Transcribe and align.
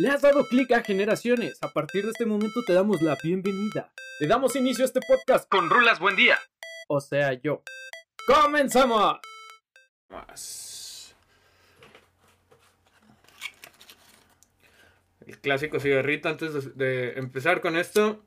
Le 0.00 0.08
has 0.08 0.22
dado 0.22 0.46
clic 0.48 0.72
a 0.72 0.82
Generaciones. 0.82 1.58
A 1.60 1.74
partir 1.74 2.04
de 2.04 2.12
este 2.12 2.24
momento 2.24 2.64
te 2.66 2.72
damos 2.72 3.02
la 3.02 3.18
bienvenida. 3.22 3.92
Le 4.18 4.28
damos 4.28 4.56
inicio 4.56 4.82
a 4.82 4.86
este 4.86 5.00
podcast 5.06 5.46
con 5.46 5.68
Rulas 5.68 6.00
Buen 6.00 6.16
Día. 6.16 6.38
O 6.88 7.02
sea, 7.02 7.34
yo. 7.34 7.62
¡Comenzamos! 8.26 9.18
El 15.26 15.38
clásico 15.38 15.78
cigarrito 15.78 16.30
antes 16.30 16.78
de 16.78 17.18
empezar 17.18 17.60
con 17.60 17.76
esto. 17.76 18.24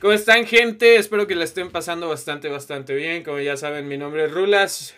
¿Cómo 0.00 0.12
están, 0.12 0.44
gente? 0.44 0.96
Espero 0.96 1.28
que 1.28 1.36
la 1.36 1.44
estén 1.44 1.70
pasando 1.70 2.08
bastante, 2.08 2.48
bastante 2.48 2.96
bien. 2.96 3.22
Como 3.22 3.38
ya 3.38 3.56
saben, 3.56 3.86
mi 3.86 3.96
nombre 3.96 4.24
es 4.24 4.32
Rulas. 4.32 4.96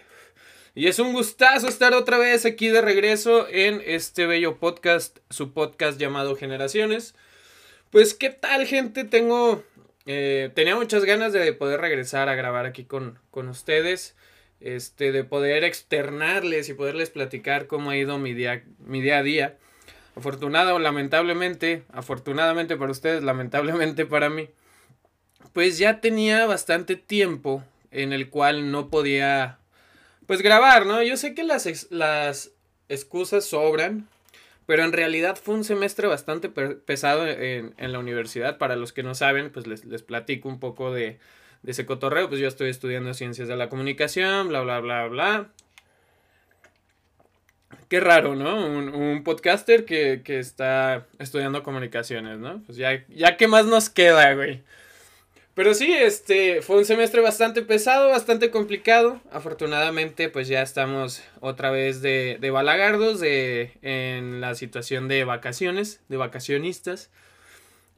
Y 0.75 0.89
es 0.89 0.99
un 0.99 1.13
gustazo 1.13 1.69
estar 1.69 1.95
otra 1.95 2.19
vez 2.19 2.45
aquí 2.45 2.69
de 2.69 2.81
regreso 2.81 3.47
en 3.49 3.81
este 3.85 4.27
bello 4.27 4.57
podcast, 4.59 5.19
su 5.31 5.53
podcast 5.53 6.01
llamado 6.01 6.35
Generaciones. 6.35 7.15
Pues, 7.91 8.13
¿qué 8.15 8.31
tal, 8.31 8.67
gente? 8.67 9.05
Tengo. 9.05 9.63
eh, 10.07 10.51
tenía 10.55 10.75
muchas 10.75 11.05
ganas 11.05 11.33
de 11.33 11.53
poder 11.53 11.81
regresar 11.81 12.29
a 12.29 12.35
grabar 12.35 12.67
aquí 12.67 12.85
con, 12.85 13.21
con 13.31 13.49
ustedes. 13.49 14.17
Este, 14.61 15.13
de 15.13 15.25
poder 15.25 15.63
externarles 15.63 16.69
y 16.69 16.75
poderles 16.75 17.11
platicar 17.11 17.67
cómo 17.67 17.91
ha 17.91 17.97
ido 17.97 18.19
mi 18.19 18.33
día, 18.35 18.65
mi 18.79 19.01
día 19.01 19.19
a 19.19 19.23
día. 19.23 19.59
Afortunado 20.17 20.75
o 20.75 20.79
lamentablemente, 20.81 21.83
afortunadamente 21.93 22.77
para 22.77 22.91
ustedes, 22.91 23.23
lamentablemente 23.23 24.07
para 24.07 24.29
mí, 24.31 24.49
pues 25.53 25.79
ya 25.79 26.01
tenía 26.01 26.47
bastante 26.47 26.97
tiempo 26.97 27.63
en 27.91 28.13
el 28.13 28.31
cual 28.31 28.71
no 28.71 28.89
podía, 28.91 29.59
pues 30.27 30.43
grabar, 30.43 30.87
¿no? 30.87 31.03
Yo 31.03 31.17
sé 31.17 31.35
que 31.35 31.45
las, 31.45 31.91
las 31.91 32.53
excusas 32.89 33.45
sobran, 33.45 34.09
pero 34.67 34.85
en 34.85 34.93
realidad 34.93 35.37
fue 35.37 35.55
un 35.55 35.65
semestre 35.65 36.07
bastante 36.07 36.49
pesado 36.49 37.27
en, 37.27 37.75
en 37.77 37.93
la 37.93 37.99
universidad. 37.99 38.59
Para 38.59 38.77
los 38.77 38.93
que 38.93 39.03
no 39.03 39.15
saben, 39.15 39.51
pues 39.51 39.67
les, 39.67 39.85
les 39.85 40.03
platico 40.03 40.49
un 40.49 40.59
poco 40.61 40.93
de, 40.93 41.19
de 41.63 41.73
ese 41.73 41.87
cotorreo. 41.87 42.29
Pues 42.29 42.41
yo 42.41 42.49
estoy 42.49 42.71
estudiando 42.71 43.13
ciencias 43.15 43.49
de 43.49 43.57
la 43.57 43.69
comunicación, 43.69 44.49
bla, 44.49 44.63
bla, 44.63 44.81
bla, 44.81 45.07
bla. 45.07 45.49
Qué 47.89 48.01
raro, 48.01 48.35
¿no? 48.35 48.67
Un, 48.67 48.89
un 48.89 49.23
podcaster 49.25 49.85
que, 49.85 50.23
que 50.25 50.39
está 50.39 51.07
estudiando 51.19 51.63
comunicaciones, 51.63 52.39
¿no? 52.39 52.63
Pues 52.65 52.79
ya, 52.79 53.05
ya 53.09 53.37
qué 53.37 53.47
más 53.47 53.67
nos 53.67 53.91
queda, 53.91 54.33
güey. 54.35 54.63
Pero 55.55 55.73
sí, 55.73 55.93
este 55.93 56.63
fue 56.63 56.79
un 56.79 56.85
semestre 56.85 57.21
bastante 57.21 57.63
pesado, 57.63 58.09
bastante 58.09 58.51
complicado. 58.51 59.21
Afortunadamente, 59.31 60.29
pues 60.29 60.49
ya 60.49 60.63
estamos 60.63 61.23
otra 61.41 61.71
vez 61.71 62.03
de, 62.03 62.39
de 62.41 62.51
balagardos, 62.51 63.21
de, 63.21 63.73
en 63.83 64.41
la 64.41 64.57
situación 64.57 65.07
de 65.07 65.23
vacaciones, 65.23 66.01
de 66.09 66.17
vacacionistas. 66.17 67.11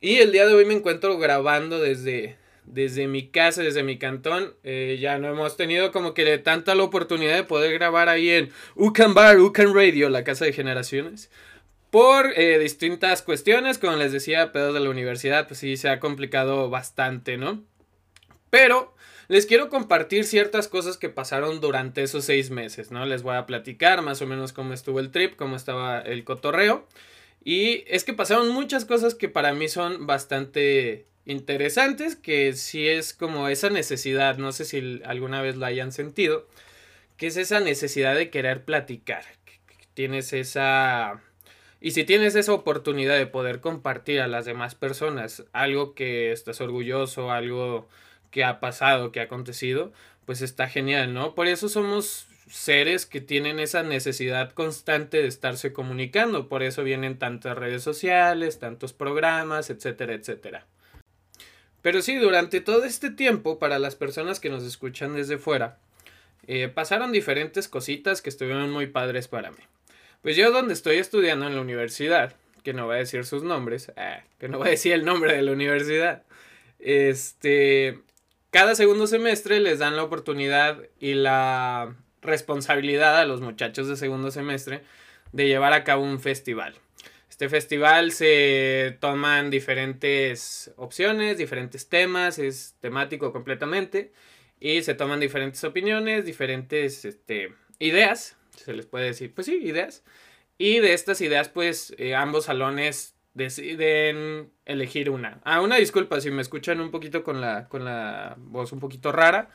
Y 0.02 0.16
el 0.16 0.32
día 0.32 0.46
de 0.46 0.52
hoy 0.52 0.66
me 0.66 0.74
encuentro 0.74 1.16
grabando 1.16 1.80
desde, 1.80 2.36
desde 2.66 3.06
mi 3.06 3.28
casa, 3.28 3.62
desde 3.62 3.82
mi 3.82 3.98
cantón. 3.98 4.52
Eh, 4.62 4.98
ya 5.00 5.18
no 5.18 5.28
hemos 5.28 5.56
tenido 5.56 5.92
como 5.92 6.12
que 6.12 6.36
tanta 6.36 6.74
la 6.74 6.82
oportunidad 6.82 7.36
de 7.36 7.44
poder 7.44 7.72
grabar 7.72 8.10
ahí 8.10 8.28
en 8.28 8.50
Ucan 8.74 9.14
Bar, 9.14 9.40
Ucan 9.40 9.74
Radio, 9.74 10.10
la 10.10 10.24
casa 10.24 10.44
de 10.44 10.52
generaciones. 10.52 11.30
Por 11.96 12.38
eh, 12.38 12.58
distintas 12.58 13.22
cuestiones, 13.22 13.78
como 13.78 13.96
les 13.96 14.12
decía, 14.12 14.52
pedos 14.52 14.74
de 14.74 14.80
la 14.80 14.90
universidad, 14.90 15.48
pues 15.48 15.60
sí 15.60 15.78
se 15.78 15.88
ha 15.88 15.98
complicado 15.98 16.68
bastante, 16.68 17.38
¿no? 17.38 17.64
Pero 18.50 18.94
les 19.28 19.46
quiero 19.46 19.70
compartir 19.70 20.24
ciertas 20.24 20.68
cosas 20.68 20.98
que 20.98 21.08
pasaron 21.08 21.58
durante 21.62 22.02
esos 22.02 22.26
seis 22.26 22.50
meses, 22.50 22.90
¿no? 22.90 23.06
Les 23.06 23.22
voy 23.22 23.36
a 23.36 23.46
platicar 23.46 24.02
más 24.02 24.20
o 24.20 24.26
menos 24.26 24.52
cómo 24.52 24.74
estuvo 24.74 25.00
el 25.00 25.10
trip, 25.10 25.36
cómo 25.36 25.56
estaba 25.56 26.00
el 26.00 26.22
cotorreo. 26.24 26.86
Y 27.42 27.84
es 27.86 28.04
que 28.04 28.12
pasaron 28.12 28.50
muchas 28.50 28.84
cosas 28.84 29.14
que 29.14 29.30
para 29.30 29.54
mí 29.54 29.66
son 29.66 30.06
bastante 30.06 31.06
interesantes, 31.24 32.14
que 32.14 32.52
sí 32.52 32.86
es 32.86 33.14
como 33.14 33.48
esa 33.48 33.70
necesidad, 33.70 34.36
no 34.36 34.52
sé 34.52 34.66
si 34.66 35.00
alguna 35.06 35.40
vez 35.40 35.56
la 35.56 35.68
hayan 35.68 35.92
sentido, 35.92 36.46
que 37.16 37.28
es 37.28 37.38
esa 37.38 37.60
necesidad 37.60 38.14
de 38.14 38.28
querer 38.28 38.66
platicar, 38.66 39.24
tienes 39.94 40.34
esa... 40.34 41.22
Y 41.86 41.92
si 41.92 42.02
tienes 42.02 42.34
esa 42.34 42.52
oportunidad 42.52 43.16
de 43.16 43.28
poder 43.28 43.60
compartir 43.60 44.20
a 44.20 44.26
las 44.26 44.44
demás 44.44 44.74
personas 44.74 45.44
algo 45.52 45.94
que 45.94 46.32
estás 46.32 46.60
orgulloso, 46.60 47.30
algo 47.30 47.86
que 48.32 48.42
ha 48.42 48.58
pasado, 48.58 49.12
que 49.12 49.20
ha 49.20 49.22
acontecido, 49.22 49.92
pues 50.24 50.42
está 50.42 50.66
genial, 50.66 51.14
¿no? 51.14 51.36
Por 51.36 51.46
eso 51.46 51.68
somos 51.68 52.26
seres 52.50 53.06
que 53.06 53.20
tienen 53.20 53.60
esa 53.60 53.84
necesidad 53.84 54.50
constante 54.50 55.18
de 55.18 55.28
estarse 55.28 55.72
comunicando, 55.72 56.48
por 56.48 56.64
eso 56.64 56.82
vienen 56.82 57.20
tantas 57.20 57.56
redes 57.56 57.84
sociales, 57.84 58.58
tantos 58.58 58.92
programas, 58.92 59.70
etcétera, 59.70 60.14
etcétera. 60.14 60.66
Pero 61.82 62.02
sí, 62.02 62.16
durante 62.16 62.60
todo 62.60 62.82
este 62.82 63.10
tiempo, 63.10 63.60
para 63.60 63.78
las 63.78 63.94
personas 63.94 64.40
que 64.40 64.50
nos 64.50 64.64
escuchan 64.64 65.14
desde 65.14 65.38
fuera, 65.38 65.78
eh, 66.48 66.66
pasaron 66.66 67.12
diferentes 67.12 67.68
cositas 67.68 68.22
que 68.22 68.30
estuvieron 68.30 68.72
muy 68.72 68.88
padres 68.88 69.28
para 69.28 69.52
mí. 69.52 69.62
Pues 70.26 70.34
yo 70.34 70.50
donde 70.50 70.74
estoy 70.74 70.96
estudiando 70.96 71.46
en 71.46 71.54
la 71.54 71.60
universidad, 71.60 72.34
que 72.64 72.72
no 72.72 72.86
voy 72.86 72.96
a 72.96 72.98
decir 72.98 73.24
sus 73.24 73.44
nombres, 73.44 73.92
ah, 73.96 74.24
que 74.40 74.48
no 74.48 74.58
voy 74.58 74.66
a 74.66 74.70
decir 74.72 74.92
el 74.92 75.04
nombre 75.04 75.32
de 75.32 75.40
la 75.40 75.52
universidad, 75.52 76.24
este, 76.80 78.00
cada 78.50 78.74
segundo 78.74 79.06
semestre 79.06 79.60
les 79.60 79.78
dan 79.78 79.94
la 79.94 80.02
oportunidad 80.02 80.80
y 80.98 81.14
la 81.14 81.94
responsabilidad 82.22 83.20
a 83.20 83.24
los 83.24 83.40
muchachos 83.40 83.86
de 83.86 83.94
segundo 83.94 84.32
semestre 84.32 84.82
de 85.30 85.46
llevar 85.46 85.72
a 85.72 85.84
cabo 85.84 86.02
un 86.02 86.18
festival. 86.18 86.74
Este 87.30 87.48
festival 87.48 88.10
se 88.10 88.98
toman 88.98 89.48
diferentes 89.48 90.72
opciones, 90.76 91.38
diferentes 91.38 91.88
temas, 91.88 92.40
es 92.40 92.74
temático 92.80 93.32
completamente 93.32 94.10
y 94.58 94.82
se 94.82 94.94
toman 94.94 95.20
diferentes 95.20 95.62
opiniones, 95.62 96.24
diferentes 96.24 97.04
este, 97.04 97.54
ideas, 97.78 98.36
se 98.56 98.72
les 98.72 98.86
puede 98.86 99.06
decir, 99.06 99.32
pues 99.34 99.46
sí, 99.46 99.58
ideas. 99.62 100.02
Y 100.58 100.78
de 100.80 100.94
estas 100.94 101.20
ideas, 101.20 101.48
pues 101.48 101.94
eh, 101.98 102.14
ambos 102.14 102.46
salones 102.46 103.14
deciden 103.34 104.50
elegir 104.64 105.10
una. 105.10 105.40
Ah, 105.44 105.60
una 105.60 105.76
disculpa 105.76 106.20
si 106.20 106.30
me 106.30 106.42
escuchan 106.42 106.80
un 106.80 106.90
poquito 106.90 107.22
con 107.22 107.40
la, 107.40 107.68
con 107.68 107.84
la 107.84 108.34
voz 108.38 108.72
un 108.72 108.80
poquito 108.80 109.12
rara. 109.12 109.50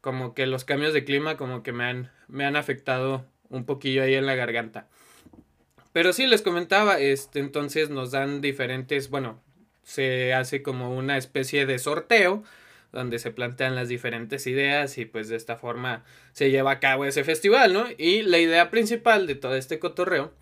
Como 0.00 0.32
que 0.32 0.46
los 0.46 0.64
cambios 0.64 0.94
de 0.94 1.04
clima 1.04 1.36
como 1.36 1.62
que 1.62 1.72
me 1.72 1.84
han, 1.84 2.10
me 2.28 2.46
han 2.46 2.56
afectado 2.56 3.26
un 3.48 3.66
poquillo 3.66 4.02
ahí 4.02 4.14
en 4.14 4.26
la 4.26 4.36
garganta. 4.36 4.86
Pero 5.92 6.12
sí, 6.12 6.26
les 6.26 6.42
comentaba, 6.42 7.00
este, 7.00 7.40
entonces 7.40 7.90
nos 7.90 8.12
dan 8.12 8.40
diferentes, 8.40 9.10
bueno, 9.10 9.42
se 9.82 10.32
hace 10.32 10.62
como 10.62 10.96
una 10.96 11.16
especie 11.16 11.66
de 11.66 11.80
sorteo 11.80 12.44
donde 12.92 13.18
se 13.18 13.30
plantean 13.30 13.74
las 13.74 13.88
diferentes 13.88 14.46
ideas 14.46 14.98
y 14.98 15.04
pues 15.04 15.28
de 15.28 15.36
esta 15.36 15.56
forma 15.56 16.04
se 16.32 16.50
lleva 16.50 16.72
a 16.72 16.80
cabo 16.80 17.04
ese 17.04 17.24
festival, 17.24 17.72
¿no? 17.72 17.86
Y 17.98 18.22
la 18.22 18.38
idea 18.38 18.70
principal 18.70 19.26
de 19.26 19.34
todo 19.34 19.56
este 19.56 19.78
cotorreo 19.78 20.32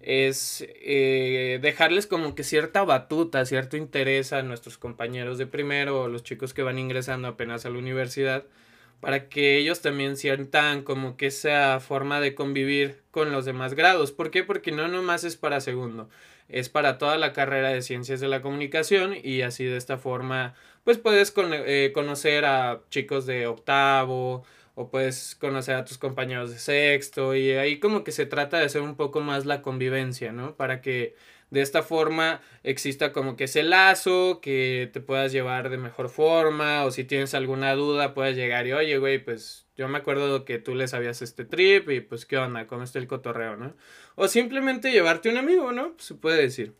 es 0.00 0.66
eh, 0.68 1.58
dejarles 1.62 2.06
como 2.06 2.34
que 2.34 2.44
cierta 2.44 2.84
batuta, 2.84 3.46
cierto 3.46 3.76
interés 3.76 4.32
a 4.34 4.42
nuestros 4.42 4.76
compañeros 4.76 5.38
de 5.38 5.46
primero 5.46 6.02
o 6.02 6.08
los 6.08 6.22
chicos 6.22 6.52
que 6.52 6.62
van 6.62 6.78
ingresando 6.78 7.28
apenas 7.28 7.64
a 7.64 7.70
la 7.70 7.78
universidad 7.78 8.44
para 9.00 9.28
que 9.28 9.58
ellos 9.58 9.80
también 9.82 10.16
sientan 10.16 10.82
como 10.82 11.16
que 11.16 11.26
esa 11.26 11.78
forma 11.80 12.20
de 12.20 12.34
convivir 12.34 13.02
con 13.10 13.32
los 13.32 13.44
demás 13.44 13.74
grados. 13.74 14.12
¿Por 14.12 14.30
qué? 14.30 14.44
Porque 14.44 14.72
no 14.72 14.88
nomás 14.88 15.24
es 15.24 15.36
para 15.36 15.60
segundo, 15.60 16.08
es 16.48 16.68
para 16.68 16.96
toda 16.96 17.18
la 17.18 17.32
carrera 17.32 17.68
de 17.68 17.82
ciencias 17.82 18.20
de 18.20 18.28
la 18.28 18.40
comunicación 18.40 19.14
y 19.22 19.42
así 19.42 19.64
de 19.64 19.76
esta 19.76 19.98
forma 19.98 20.54
pues 20.84 20.98
puedes 20.98 21.30
con, 21.30 21.50
eh, 21.52 21.90
conocer 21.94 22.44
a 22.44 22.82
chicos 22.90 23.26
de 23.26 23.46
octavo 23.46 24.44
o 24.74 24.90
puedes 24.90 25.34
conocer 25.36 25.76
a 25.76 25.84
tus 25.84 25.98
compañeros 25.98 26.50
de 26.50 26.58
sexto 26.58 27.34
y 27.34 27.52
ahí 27.52 27.78
como 27.80 28.04
que 28.04 28.12
se 28.12 28.26
trata 28.26 28.58
de 28.58 28.66
hacer 28.66 28.82
un 28.82 28.96
poco 28.96 29.20
más 29.20 29.46
la 29.46 29.62
convivencia, 29.62 30.32
¿no? 30.32 30.56
Para 30.56 30.80
que 30.80 31.14
de 31.50 31.62
esta 31.62 31.82
forma 31.82 32.40
exista 32.64 33.12
como 33.12 33.36
que 33.36 33.44
ese 33.44 33.62
lazo, 33.62 34.40
que 34.42 34.90
te 34.92 35.00
puedas 35.00 35.32
llevar 35.32 35.70
de 35.70 35.78
mejor 35.78 36.08
forma, 36.08 36.84
o 36.84 36.90
si 36.90 37.04
tienes 37.04 37.34
alguna 37.34 37.74
duda, 37.74 38.12
puedes 38.12 38.36
llegar 38.36 38.66
y, 38.66 38.72
oye, 38.72 38.98
güey, 38.98 39.24
pues 39.24 39.66
yo 39.76 39.88
me 39.88 39.98
acuerdo 39.98 40.44
que 40.44 40.58
tú 40.58 40.74
le 40.74 40.88
sabías 40.88 41.22
este 41.22 41.44
trip 41.44 41.88
y 41.90 42.00
pues 42.00 42.26
qué 42.26 42.38
onda, 42.38 42.66
cómo 42.66 42.82
está 42.82 42.98
el 42.98 43.06
cotorreo, 43.06 43.56
¿no? 43.56 43.76
O 44.16 44.28
simplemente 44.28 44.90
llevarte 44.90 45.28
un 45.28 45.36
amigo, 45.36 45.72
¿no? 45.72 45.94
Se 45.98 46.14
puede 46.14 46.42
decir. 46.42 46.74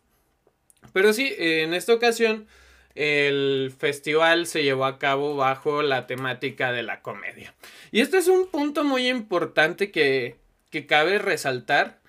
Pero 0.93 1.13
sí, 1.13 1.33
en 1.37 1.73
esta 1.73 1.93
ocasión 1.93 2.47
el 2.95 3.73
festival 3.77 4.47
se 4.47 4.63
llevó 4.63 4.85
a 4.85 4.97
cabo 4.97 5.35
bajo 5.35 5.81
la 5.81 6.07
temática 6.07 6.71
de 6.71 6.83
la 6.83 7.01
comedia. 7.01 7.53
Y 7.91 8.01
este 8.01 8.17
es 8.17 8.27
un 8.27 8.47
punto 8.47 8.83
muy 8.83 9.09
importante 9.09 9.91
que, 9.91 10.37
que 10.71 10.85
cabe 10.85 11.19
resaltar 11.19 11.99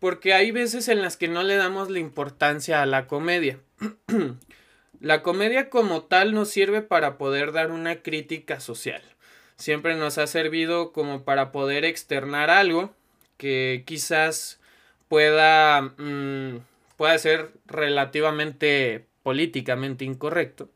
porque 0.00 0.34
hay 0.34 0.50
veces 0.50 0.88
en 0.88 1.00
las 1.00 1.16
que 1.16 1.28
no 1.28 1.44
le 1.44 1.54
damos 1.54 1.88
la 1.88 2.00
importancia 2.00 2.82
a 2.82 2.86
la 2.86 3.06
comedia. 3.06 3.60
la 5.00 5.22
comedia 5.22 5.70
como 5.70 6.02
tal 6.02 6.34
nos 6.34 6.50
sirve 6.50 6.82
para 6.82 7.18
poder 7.18 7.52
dar 7.52 7.70
una 7.70 8.02
crítica 8.02 8.58
social. 8.58 9.02
Siempre 9.54 9.94
nos 9.94 10.18
ha 10.18 10.26
servido 10.26 10.92
como 10.92 11.22
para 11.22 11.52
poder 11.52 11.84
externar 11.84 12.50
algo 12.50 12.92
que 13.36 13.84
quizás 13.86 14.58
pueda, 15.06 15.82
mm, 15.82 16.64
pueda 16.96 17.16
ser 17.18 17.52
relativamente 17.66 19.06
políticamente 19.22 20.04
incorrecto. 20.04 20.68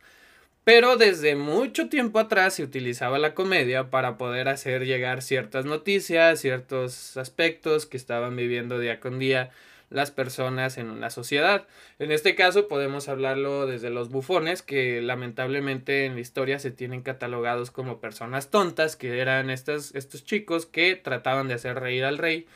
Pero 0.65 0.97
desde 0.97 1.37
mucho 1.37 1.89
tiempo 1.89 2.19
atrás 2.19 2.55
se 2.55 2.65
utilizaba 2.65 3.21
la 3.21 3.35
comedia 3.35 3.89
para 3.91 4.19
poder 4.19 4.49
hacer 4.49 4.85
llegar 4.85 5.23
ciertas 5.23 5.65
noticias, 5.65 6.41
ciertos 6.41 7.17
aspectos 7.17 7.87
que 7.87 7.97
estaban 7.97 8.35
viviendo 8.35 8.79
día 8.81 8.99
con 8.99 9.21
día 9.21 9.51
las 9.91 10.11
personas 10.11 10.79
en 10.79 10.91
una 10.91 11.11
sociedad. 11.11 11.67
En 11.99 12.11
este 12.11 12.35
caso 12.35 12.69
podemos 12.69 13.09
hablarlo 13.09 13.67
desde 13.67 13.91
los 13.91 14.09
bufones, 14.11 14.63
que 14.63 15.01
lamentablemente 15.01 16.05
en 16.05 16.15
la 16.15 16.21
historia 16.21 16.59
se 16.59 16.71
tienen 16.71 17.03
catalogados 17.03 17.71
como 17.71 18.01
personas 18.01 18.51
tontas, 18.51 18.97
que 18.97 19.21
eran 19.21 19.51
estos, 19.51 19.95
estos 19.95 20.25
chicos 20.25 20.67
que 20.67 20.97
trataban 20.97 21.49
de 21.49 21.55
hacer 21.55 21.79
reír 21.79 22.05
al 22.05 22.19
rey, 22.19 22.47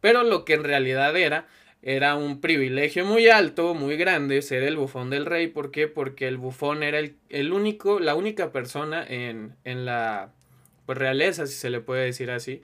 pero 0.00 0.24
lo 0.24 0.44
que 0.44 0.54
en 0.54 0.64
realidad 0.64 1.16
era 1.16 1.46
era 1.82 2.14
un 2.16 2.40
privilegio 2.40 3.06
muy 3.06 3.28
alto, 3.28 3.74
muy 3.74 3.96
grande 3.96 4.42
ser 4.42 4.62
el 4.62 4.76
bufón 4.76 5.10
del 5.10 5.26
rey. 5.26 5.46
¿Por 5.46 5.70
qué? 5.70 5.88
Porque 5.88 6.28
el 6.28 6.36
bufón 6.36 6.82
era 6.82 6.98
el, 6.98 7.52
único, 7.52 8.00
la 8.00 8.14
única 8.14 8.52
persona 8.52 9.04
en, 9.06 9.54
en 9.64 9.86
la 9.86 10.32
pues, 10.86 10.98
realeza, 10.98 11.46
si 11.46 11.54
se 11.54 11.70
le 11.70 11.80
puede 11.80 12.04
decir 12.04 12.30
así, 12.30 12.62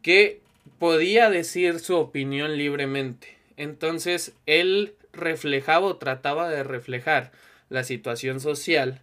que 0.00 0.40
podía 0.78 1.28
decir 1.28 1.78
su 1.78 1.96
opinión 1.96 2.56
libremente. 2.56 3.36
Entonces 3.56 4.34
él 4.46 4.94
reflejaba 5.12 5.86
o 5.86 5.96
trataba 5.96 6.48
de 6.48 6.64
reflejar 6.64 7.32
la 7.68 7.84
situación 7.84 8.40
social 8.40 9.02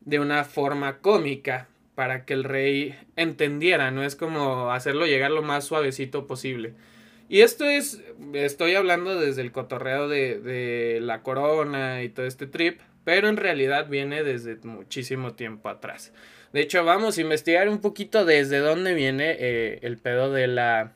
de 0.00 0.18
una 0.18 0.44
forma 0.44 0.98
cómica 0.98 1.68
para 1.94 2.24
que 2.24 2.32
el 2.32 2.44
rey 2.44 2.98
entendiera, 3.16 3.90
no 3.90 4.02
es 4.02 4.16
como 4.16 4.70
hacerlo 4.70 5.06
llegar 5.06 5.30
lo 5.30 5.42
más 5.42 5.64
suavecito 5.64 6.26
posible. 6.26 6.72
Y 7.30 7.42
esto 7.42 7.64
es, 7.64 8.02
estoy 8.32 8.74
hablando 8.74 9.14
desde 9.20 9.42
el 9.42 9.52
cotorreo 9.52 10.08
de, 10.08 10.40
de, 10.40 10.98
la 11.00 11.22
corona 11.22 12.02
y 12.02 12.08
todo 12.08 12.26
este 12.26 12.48
trip, 12.48 12.80
pero 13.04 13.28
en 13.28 13.36
realidad 13.36 13.88
viene 13.88 14.24
desde 14.24 14.56
muchísimo 14.64 15.34
tiempo 15.34 15.68
atrás. 15.68 16.12
De 16.52 16.60
hecho, 16.60 16.84
vamos 16.84 17.16
a 17.16 17.20
investigar 17.20 17.68
un 17.68 17.80
poquito 17.80 18.24
desde 18.24 18.58
dónde 18.58 18.94
viene 18.94 19.36
eh, 19.38 19.78
el 19.82 19.96
pedo 19.96 20.32
de 20.32 20.48
la, 20.48 20.94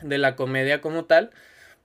de 0.00 0.16
la 0.16 0.36
comedia 0.36 0.80
como 0.80 1.04
tal. 1.04 1.32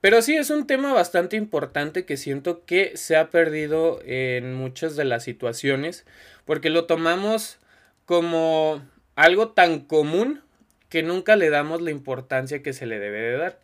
Pero 0.00 0.22
sí 0.22 0.34
es 0.34 0.48
un 0.48 0.66
tema 0.66 0.94
bastante 0.94 1.36
importante 1.36 2.06
que 2.06 2.16
siento 2.16 2.64
que 2.64 2.96
se 2.96 3.16
ha 3.16 3.28
perdido 3.28 4.00
en 4.06 4.54
muchas 4.54 4.96
de 4.96 5.04
las 5.04 5.24
situaciones, 5.24 6.06
porque 6.46 6.70
lo 6.70 6.86
tomamos 6.86 7.58
como 8.06 8.82
algo 9.14 9.48
tan 9.48 9.80
común 9.80 10.40
que 10.88 11.02
nunca 11.02 11.36
le 11.36 11.50
damos 11.50 11.82
la 11.82 11.90
importancia 11.90 12.62
que 12.62 12.72
se 12.72 12.86
le 12.86 12.98
debe 12.98 13.20
de 13.20 13.36
dar. 13.36 13.60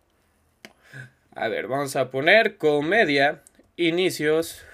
A 1.35 1.49
ver, 1.49 1.67
vamos 1.67 1.97
a 1.97 2.11
poner 2.11 2.56
comedia, 2.59 3.43
inicios, 3.76 4.65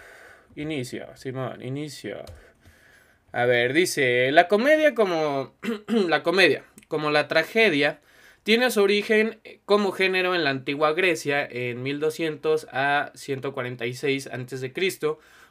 inicio, 0.56 1.06
Simón, 1.16 1.62
inicio. 1.62 2.24
A 3.32 3.46
ver, 3.46 3.72
dice, 3.72 4.30
la 4.32 4.48
comedia 4.48 4.94
como 4.94 5.54
la 5.88 6.22
comedia, 6.22 6.64
como 6.88 7.10
la 7.10 7.28
tragedia, 7.28 8.00
tiene 8.42 8.70
su 8.70 8.82
origen 8.82 9.38
como 9.64 9.92
género 9.92 10.34
en 10.34 10.44
la 10.44 10.50
antigua 10.50 10.92
Grecia 10.92 11.46
en 11.48 11.82
1200 11.82 12.66
a 12.72 13.12
146 13.14 14.26
a.C., 14.26 14.72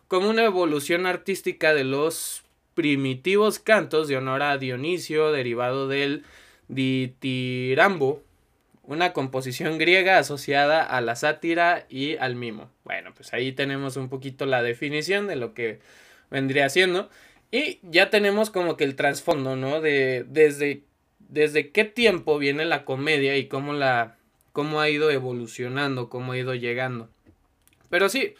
como 0.07 0.29
una 0.29 0.43
evolución 0.43 1.05
artística 1.05 1.73
de 1.73 1.83
los 1.83 2.43
primitivos 2.73 3.59
cantos 3.59 4.07
de 4.07 4.17
honor 4.17 4.41
a 4.41 4.57
Dionisio 4.57 5.31
derivado 5.31 5.87
del 5.87 6.23
ditirambo, 6.69 8.23
una 8.83 9.13
composición 9.13 9.77
griega 9.77 10.17
asociada 10.17 10.83
a 10.83 11.01
la 11.01 11.15
sátira 11.15 11.85
y 11.89 12.15
al 12.17 12.35
mimo. 12.35 12.71
Bueno, 12.85 13.13
pues 13.13 13.33
ahí 13.33 13.51
tenemos 13.51 13.97
un 13.97 14.09
poquito 14.09 14.45
la 14.45 14.63
definición 14.63 15.27
de 15.27 15.35
lo 15.35 15.53
que 15.53 15.79
vendría 16.31 16.69
siendo. 16.69 17.09
Y 17.51 17.79
ya 17.83 18.09
tenemos 18.09 18.49
como 18.49 18.77
que 18.77 18.85
el 18.85 18.95
trasfondo, 18.95 19.55
¿no? 19.55 19.81
De 19.81 20.25
desde, 20.27 20.83
desde 21.19 21.71
qué 21.71 21.83
tiempo 21.83 22.37
viene 22.37 22.65
la 22.65 22.85
comedia 22.85 23.37
y 23.37 23.47
cómo 23.47 23.73
la 23.73 24.15
cómo 24.53 24.81
ha 24.81 24.89
ido 24.89 25.11
evolucionando, 25.11 26.09
cómo 26.09 26.31
ha 26.31 26.37
ido 26.37 26.55
llegando. 26.55 27.09
Pero 27.89 28.09
sí, 28.09 28.35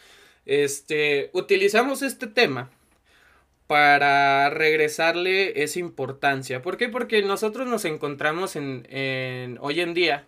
este 0.46 1.30
utilizamos 1.32 2.02
este 2.02 2.26
tema 2.26 2.70
para 3.70 4.50
regresarle 4.50 5.62
esa 5.62 5.78
importancia. 5.78 6.60
¿Por 6.60 6.76
qué? 6.76 6.88
Porque 6.88 7.22
nosotros 7.22 7.68
nos 7.68 7.84
encontramos 7.84 8.56
en, 8.56 8.84
en 8.90 9.58
hoy 9.60 9.80
en 9.80 9.94
día 9.94 10.26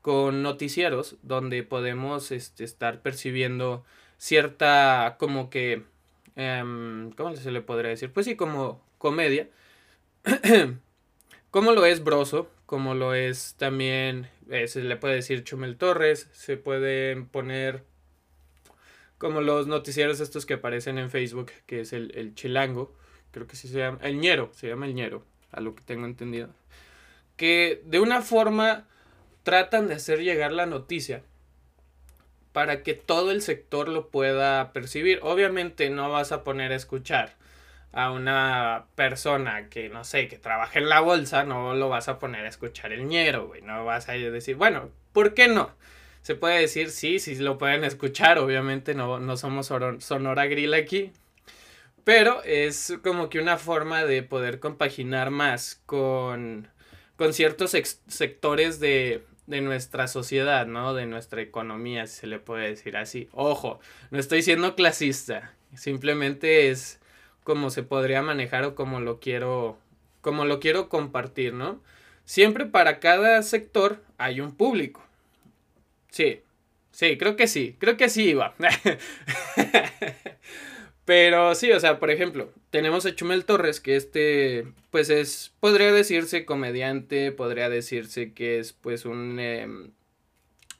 con 0.00 0.42
noticieros 0.42 1.16
donde 1.20 1.62
podemos 1.64 2.30
este, 2.32 2.64
estar 2.64 3.02
percibiendo 3.02 3.84
cierta 4.16 5.16
como 5.18 5.50
que 5.50 5.82
em, 6.34 7.10
¿cómo 7.10 7.36
se 7.36 7.50
le 7.50 7.60
podría 7.60 7.90
decir? 7.90 8.10
Pues 8.10 8.24
sí, 8.24 8.36
como 8.36 8.82
comedia. 8.96 9.50
como 11.50 11.72
lo 11.72 11.84
es 11.84 12.02
Broso, 12.02 12.48
como 12.64 12.94
lo 12.94 13.12
es 13.12 13.54
también, 13.58 14.30
eh, 14.48 14.66
se 14.66 14.82
le 14.82 14.96
puede 14.96 15.16
decir 15.16 15.44
Chumel 15.44 15.76
Torres, 15.76 16.30
se 16.32 16.56
pueden 16.56 17.26
poner 17.26 17.84
como 19.18 19.40
los 19.40 19.66
noticieros 19.66 20.20
estos 20.20 20.46
que 20.46 20.54
aparecen 20.54 20.98
en 20.98 21.10
Facebook, 21.10 21.52
que 21.66 21.80
es 21.80 21.92
el, 21.92 22.12
el 22.14 22.34
chilango, 22.34 22.94
creo 23.30 23.46
que 23.46 23.56
sí 23.56 23.68
se 23.68 23.78
llama, 23.78 23.98
el 24.02 24.18
ñero, 24.18 24.50
se 24.54 24.68
llama 24.68 24.86
el 24.86 24.94
ñero, 24.94 25.24
a 25.52 25.60
lo 25.60 25.74
que 25.74 25.82
tengo 25.82 26.06
entendido. 26.06 26.48
Que 27.36 27.82
de 27.84 28.00
una 28.00 28.22
forma 28.22 28.86
tratan 29.42 29.88
de 29.88 29.94
hacer 29.94 30.20
llegar 30.20 30.52
la 30.52 30.66
noticia 30.66 31.22
para 32.52 32.82
que 32.82 32.94
todo 32.94 33.30
el 33.30 33.42
sector 33.42 33.88
lo 33.88 34.08
pueda 34.08 34.72
percibir. 34.72 35.20
Obviamente 35.22 35.90
no 35.90 36.10
vas 36.10 36.32
a 36.32 36.44
poner 36.44 36.72
a 36.72 36.76
escuchar 36.76 37.36
a 37.92 38.10
una 38.10 38.86
persona 38.94 39.68
que, 39.68 39.88
no 39.88 40.04
sé, 40.04 40.28
que 40.28 40.38
trabaja 40.38 40.78
en 40.78 40.88
la 40.88 41.00
bolsa, 41.00 41.44
no 41.44 41.74
lo 41.74 41.88
vas 41.88 42.08
a 42.08 42.18
poner 42.18 42.44
a 42.44 42.48
escuchar 42.48 42.92
el 42.92 43.06
ñero, 43.06 43.46
güey. 43.46 43.62
No 43.62 43.84
vas 43.84 44.08
a 44.08 44.12
decir, 44.12 44.56
bueno, 44.56 44.90
¿por 45.12 45.34
qué 45.34 45.48
no? 45.48 45.70
Se 46.28 46.34
puede 46.34 46.60
decir, 46.60 46.90
sí, 46.90 47.20
sí 47.20 47.36
lo 47.36 47.56
pueden 47.56 47.84
escuchar, 47.84 48.38
obviamente 48.38 48.94
no, 48.94 49.18
no 49.18 49.38
somos 49.38 49.72
Sonora 50.00 50.44
Grill 50.44 50.74
aquí. 50.74 51.10
Pero 52.04 52.42
es 52.42 52.98
como 53.02 53.30
que 53.30 53.38
una 53.38 53.56
forma 53.56 54.04
de 54.04 54.22
poder 54.22 54.60
compaginar 54.60 55.30
más 55.30 55.80
con, 55.86 56.68
con 57.16 57.32
ciertos 57.32 57.70
sectores 58.08 58.78
de, 58.78 59.24
de 59.46 59.62
nuestra 59.62 60.06
sociedad, 60.06 60.66
¿no? 60.66 60.92
De 60.92 61.06
nuestra 61.06 61.40
economía, 61.40 62.06
si 62.06 62.20
se 62.20 62.26
le 62.26 62.38
puede 62.38 62.68
decir 62.68 62.98
así. 62.98 63.30
Ojo, 63.32 63.80
no 64.10 64.18
estoy 64.18 64.42
siendo 64.42 64.74
clasista, 64.74 65.54
simplemente 65.76 66.68
es 66.68 67.00
como 67.42 67.70
se 67.70 67.84
podría 67.84 68.20
manejar 68.20 68.64
o 68.64 68.74
como 68.74 69.00
lo 69.00 69.18
quiero, 69.18 69.78
como 70.20 70.44
lo 70.44 70.60
quiero 70.60 70.90
compartir, 70.90 71.54
¿no? 71.54 71.80
Siempre 72.26 72.66
para 72.66 73.00
cada 73.00 73.42
sector 73.42 74.02
hay 74.18 74.42
un 74.42 74.54
público. 74.54 75.07
Sí, 76.10 76.42
sí, 76.90 77.18
creo 77.18 77.36
que 77.36 77.46
sí, 77.46 77.76
creo 77.78 77.96
que 77.96 78.08
sí 78.08 78.30
iba. 78.30 78.54
Pero 81.04 81.54
sí, 81.54 81.72
o 81.72 81.80
sea, 81.80 81.98
por 81.98 82.10
ejemplo, 82.10 82.52
tenemos 82.70 83.06
a 83.06 83.14
Chumel 83.14 83.46
Torres, 83.46 83.80
que 83.80 83.96
este, 83.96 84.66
pues 84.90 85.08
es, 85.08 85.54
podría 85.58 85.90
decirse 85.90 86.44
comediante, 86.44 87.32
podría 87.32 87.70
decirse 87.70 88.34
que 88.34 88.58
es 88.58 88.74
pues 88.74 89.06
un 89.06 89.38
em, 89.38 89.92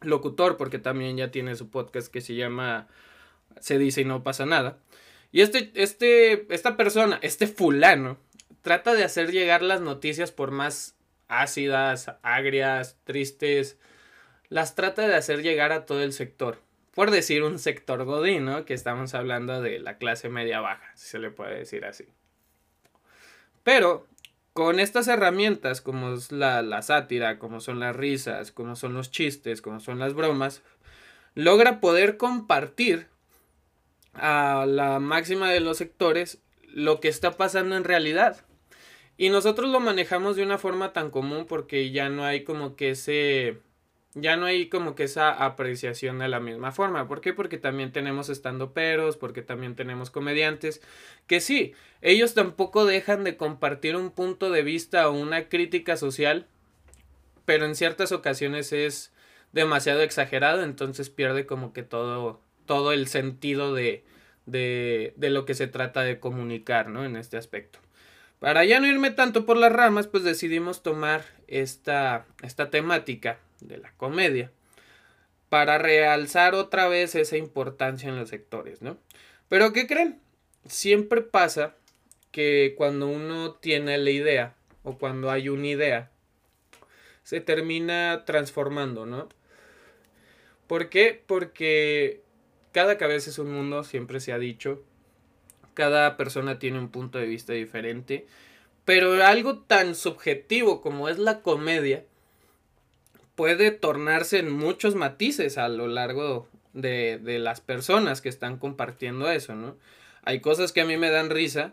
locutor, 0.03 0.59
porque 0.59 0.79
también 0.79 1.17
ya 1.17 1.31
tiene 1.31 1.57
su 1.57 1.71
podcast 1.71 2.13
que 2.13 2.21
se 2.21 2.35
llama 2.35 2.89
Se 3.61 3.79
dice 3.79 4.03
y 4.03 4.05
no 4.05 4.23
pasa 4.23 4.45
nada. 4.45 4.79
Y 5.33 5.41
este, 5.41 5.71
este, 5.75 6.53
esta 6.55 6.77
persona, 6.77 7.19
este 7.23 7.47
fulano, 7.47 8.19
trata 8.61 8.95
de 8.95 9.05
hacer 9.05 9.33
llegar 9.33 9.63
las 9.63 9.81
noticias 9.81 10.31
por 10.31 10.51
más 10.51 10.95
ácidas, 11.29 12.13
agrias, 12.23 12.99
tristes, 13.05 13.79
las 14.49 14.75
trata 14.75 15.07
de 15.07 15.15
hacer 15.15 15.43
llegar 15.43 15.73
a 15.73 15.87
todo 15.87 16.03
el 16.03 16.13
sector 16.13 16.59
por 16.99 17.13
decir 17.13 17.45
un 17.45 17.61
sector 17.61 18.05
godín, 18.05 18.45
¿no? 18.45 18.65
Que 18.65 18.75
estamos 18.75 19.15
hablando 19.15 19.63
de 19.63 19.79
la 19.79 19.99
clase 19.99 20.29
media 20.29 20.61
baja, 20.61 20.91
si 20.97 21.07
se 21.07 21.21
le 21.21 21.31
puede 21.31 21.57
decir 21.57 21.85
así. 21.85 22.07
Pero 23.63 24.09
con 24.53 24.81
estas 24.81 25.07
herramientas, 25.07 25.81
como 25.81 26.15
es 26.15 26.33
la, 26.33 26.61
la 26.63 26.83
sátira, 26.83 27.39
como 27.39 27.61
son 27.61 27.79
las 27.79 27.95
risas, 27.95 28.51
como 28.51 28.75
son 28.75 28.95
los 28.95 29.13
chistes, 29.13 29.63
como 29.63 29.79
son 29.79 30.01
las 30.01 30.15
bromas, 30.15 30.65
logra 31.37 31.79
poder 31.79 32.17
compartir 32.17 33.07
a 34.15 34.67
la 34.67 34.99
máxima 34.99 35.53
de 35.53 35.61
los 35.61 35.77
sectores 35.77 36.43
lo 36.65 36.99
que 36.99 37.07
está 37.07 37.37
pasando 37.37 37.77
en 37.77 37.85
realidad. 37.85 38.45
Y 39.17 39.29
nosotros 39.29 39.71
lo 39.71 39.79
manejamos 39.79 40.35
de 40.35 40.43
una 40.43 40.59
forma 40.59 40.93
tan 40.93 41.13
común 41.13 41.47
porque 41.47 41.93
ya 41.93 42.09
no 42.09 42.25
hay 42.25 42.43
como 42.43 42.75
que 42.75 42.91
ese 42.91 43.61
ya 44.21 44.37
no 44.37 44.47
hay 44.47 44.69
como 44.69 44.95
que 44.95 45.05
esa 45.05 45.31
apreciación 45.31 46.19
de 46.19 46.29
la 46.29 46.41
misma 46.41 46.73
forma. 46.73 47.09
¿Por 47.09 47.21
qué? 47.21 47.33
Porque 47.33 47.59
también 47.59 47.93
tenemos 47.93 48.29
estando 48.29 48.73
peros, 48.73 49.17
porque 49.17 49.43
también 49.43 49.75
tenemos 49.75 50.11
comediantes, 50.11 50.81
que 51.27 51.41
sí, 51.41 51.75
ellos 52.03 52.35
tampoco 52.35 52.85
dejan 52.85 53.25
de 53.25 53.37
compartir 53.37 53.97
un 53.97 54.11
punto 54.11 54.51
de 54.51 54.63
vista 54.63 55.09
o 55.09 55.13
una 55.13 55.49
crítica 55.49 55.97
social, 55.97 56.47
pero 57.45 57.65
en 57.67 57.75
ciertas 57.75 58.13
ocasiones 58.13 58.73
es 58.73 59.13
demasiado 59.53 60.03
exagerado, 60.03 60.63
entonces 60.63 61.11
pierde 61.11 61.47
como 61.47 61.73
que 61.73 61.83
todo, 61.83 62.41
todo 62.67 62.93
el 62.93 63.09
sentido 63.09 63.75
de, 63.75 64.05
de, 64.47 65.15
de 65.17 65.31
lo 65.31 65.45
que 65.45 65.55
se 65.55 65.67
trata 65.67 66.03
de 66.03 66.21
comunicar, 66.21 66.89
¿no? 66.89 67.05
En 67.05 67.17
este 67.17 67.37
aspecto. 67.37 67.79
Para 68.39 68.65
ya 68.65 68.79
no 68.79 68.87
irme 68.87 69.11
tanto 69.11 69.47
por 69.47 69.57
las 69.57 69.73
ramas, 69.73 70.07
pues 70.07 70.23
decidimos 70.23 70.83
tomar 70.83 71.25
esta, 71.49 72.27
esta 72.43 72.71
temática 72.71 73.39
de 73.61 73.79
la 73.79 73.93
comedia 73.93 74.51
para 75.49 75.79
realzar 75.79 76.55
otra 76.55 76.89
vez 76.89 77.15
esa 77.15 77.37
importancia 77.37 78.09
en 78.09 78.17
los 78.17 78.29
sectores, 78.29 78.83
¿no? 78.83 78.99
Pero 79.49 79.73
¿qué 79.73 79.87
creen? 79.87 80.21
Siempre 80.67 81.23
pasa 81.23 81.75
que 82.31 82.75
cuando 82.77 83.09
uno 83.09 83.55
tiene 83.55 83.97
la 83.99 84.11
idea 84.11 84.55
o 84.83 84.99
cuando 84.99 85.31
hay 85.31 85.49
una 85.49 85.67
idea, 85.67 86.11
se 87.23 87.41
termina 87.41 88.25
transformando, 88.27 89.07
¿no? 89.07 89.29
¿Por 90.67 90.91
qué? 90.91 91.23
Porque 91.27 92.23
cada 92.73 92.99
cabeza 92.99 93.31
es 93.31 93.39
un 93.39 93.51
mundo, 93.51 93.85
siempre 93.85 94.21
se 94.21 94.33
ha 94.33 94.39
dicho. 94.39 94.83
Cada 95.75 96.17
persona 96.17 96.59
tiene 96.59 96.79
un 96.79 96.91
punto 96.91 97.19
de 97.19 97.27
vista 97.27 97.55
diferente. 97.55 98.27
Pero 98.85 99.25
algo 99.25 99.59
tan 99.61 99.95
subjetivo 99.95 100.83
como 100.83 101.09
es 101.09 101.19
la 101.19 101.41
comedia 101.41 102.05
puede 103.39 103.71
tornarse 103.71 104.41
en 104.41 104.51
muchos 104.51 104.97
matices 104.97 105.59
a 105.59 105.69
lo 105.69 105.87
largo 105.87 106.49
de, 106.73 107.21
de 107.23 107.39
las 107.39 107.61
personas 107.61 108.21
que 108.21 108.29
están 108.29 108.59
compartiendo 108.59 109.31
eso, 109.31 109.55
¿no? 109.55 109.77
Hay 110.25 110.41
cosas 110.41 110.73
que 110.73 110.81
a 110.81 110.85
mí 110.85 110.97
me 110.97 111.09
dan 111.09 111.31
risa, 111.31 111.73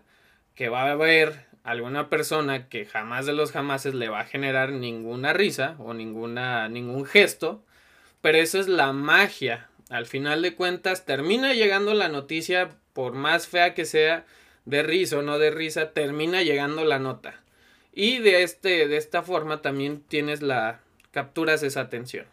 que 0.53 0.69
va 0.69 0.83
a 0.83 0.91
haber 0.91 1.47
alguna 1.63 2.07
persona 2.07 2.69
que 2.69 2.85
jamás 2.85 3.25
de 3.25 3.33
los 3.33 3.51
jamases 3.51 3.95
le 3.95 4.09
va 4.09 4.19
a 4.19 4.25
generar 4.25 4.73
ninguna 4.73 5.33
risa 5.33 5.75
o 5.79 5.95
ninguna, 5.95 6.69
ningún 6.69 7.03
gesto, 7.03 7.63
pero 8.21 8.37
esa 8.37 8.59
es 8.59 8.67
la 8.67 8.93
magia. 8.93 9.67
Al 9.89 10.05
final 10.05 10.43
de 10.43 10.53
cuentas, 10.53 11.03
termina 11.03 11.55
llegando 11.55 11.95
la 11.95 12.09
noticia, 12.09 12.77
por 12.93 13.13
más 13.13 13.47
fea 13.47 13.73
que 13.73 13.85
sea, 13.85 14.27
de 14.65 14.83
risa 14.83 15.17
o 15.17 15.21
no 15.23 15.39
de 15.39 15.49
risa, 15.49 15.93
termina 15.93 16.43
llegando 16.43 16.85
la 16.85 16.99
nota. 16.99 17.41
Y 17.91 18.19
de, 18.19 18.43
este, 18.43 18.87
de 18.87 18.97
esta 18.97 19.23
forma 19.23 19.63
también 19.63 20.01
tienes 20.01 20.43
la, 20.43 20.81
capturas 21.15 21.63
esa 21.63 21.81
atención. 21.81 22.27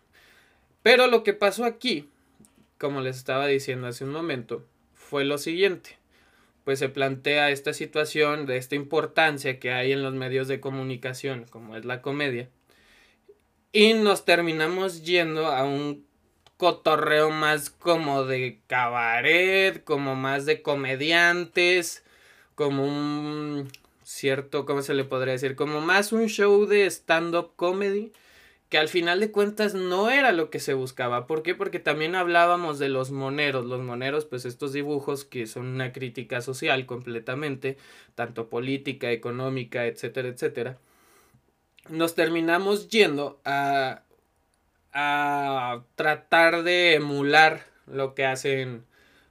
Pero 0.83 1.07
lo 1.07 1.23
que 1.23 1.33
pasó 1.33 1.65
aquí, 1.65 2.11
como 2.77 3.01
les 3.01 3.17
estaba 3.17 3.47
diciendo 3.47 3.87
hace 3.87 4.05
un 4.05 4.11
momento, 4.11 4.67
fue 4.93 5.25
lo 5.25 5.39
siguiente 5.39 6.03
pues 6.65 6.79
se 6.79 6.89
plantea 6.89 7.51
esta 7.51 7.73
situación 7.73 8.47
de 8.47 8.57
esta 8.57 8.75
importancia 8.75 9.59
que 9.59 9.73
hay 9.73 9.93
en 9.93 10.03
los 10.03 10.15
medios 10.15 10.49
de 10.49 10.61
comunicación, 10.61 11.47
como 11.51 11.77
es 11.77 11.85
la 11.85 12.03
comedia, 12.03 12.49
y 13.73 13.95
nos 13.95 14.25
terminamos 14.25 15.03
yendo 15.03 15.47
a 15.47 15.65
un 15.65 16.07
cotorreo 16.57 17.31
más 17.31 17.71
como 17.71 18.25
de 18.25 18.61
cabaret, 18.69 19.83
como 19.83 20.15
más 20.15 20.47
de 20.47 20.63
comediantes, 20.63 22.05
como 22.55 22.85
un 22.85 23.69
cierto, 24.05 24.67
¿cómo 24.67 24.83
se 24.83 24.95
le 24.95 25.05
podría 25.05 25.33
decir? 25.33 25.57
Como 25.57 25.81
más 25.81 26.13
un 26.13 26.29
show 26.29 26.67
de 26.67 26.87
stand-up 26.87 27.53
comedy 27.57 28.13
que 28.73 28.79
al 28.79 28.89
final 28.89 29.21
de 29.21 29.31
cuentas 29.31 29.75
no 29.75 30.09
era 30.09 30.33
lo 30.33 30.49
que 30.49 30.59
se 30.59 30.73
buscaba. 30.73 31.27
¿Por 31.27 31.43
qué? 31.43 31.55
Porque 31.55 31.79
también 31.79 32.15
hablábamos 32.15 32.79
de 32.79 32.89
los 32.89 33.11
moneros. 33.11 33.67
Los 33.67 33.83
moneros, 33.83 34.25
pues 34.25 34.47
estos 34.47 34.73
dibujos 34.73 35.27
que 35.27 35.47
son 35.47 35.67
una 35.67 35.93
crítica 35.93 36.41
social 36.41 36.87
completamente, 36.87 37.77
tanto 38.15 38.49
política, 38.49 39.11
económica, 39.11 39.85
etcétera, 39.85 40.29
etcétera. 40.29 40.79
Nos 41.91 42.15
terminamos 42.15 42.89
yendo 42.89 43.43
a, 43.45 44.05
a 44.95 45.83
tratar 45.95 46.63
de 46.63 46.95
emular 46.95 47.67
lo 47.87 48.15
que 48.15 48.25
hacen 48.25 48.87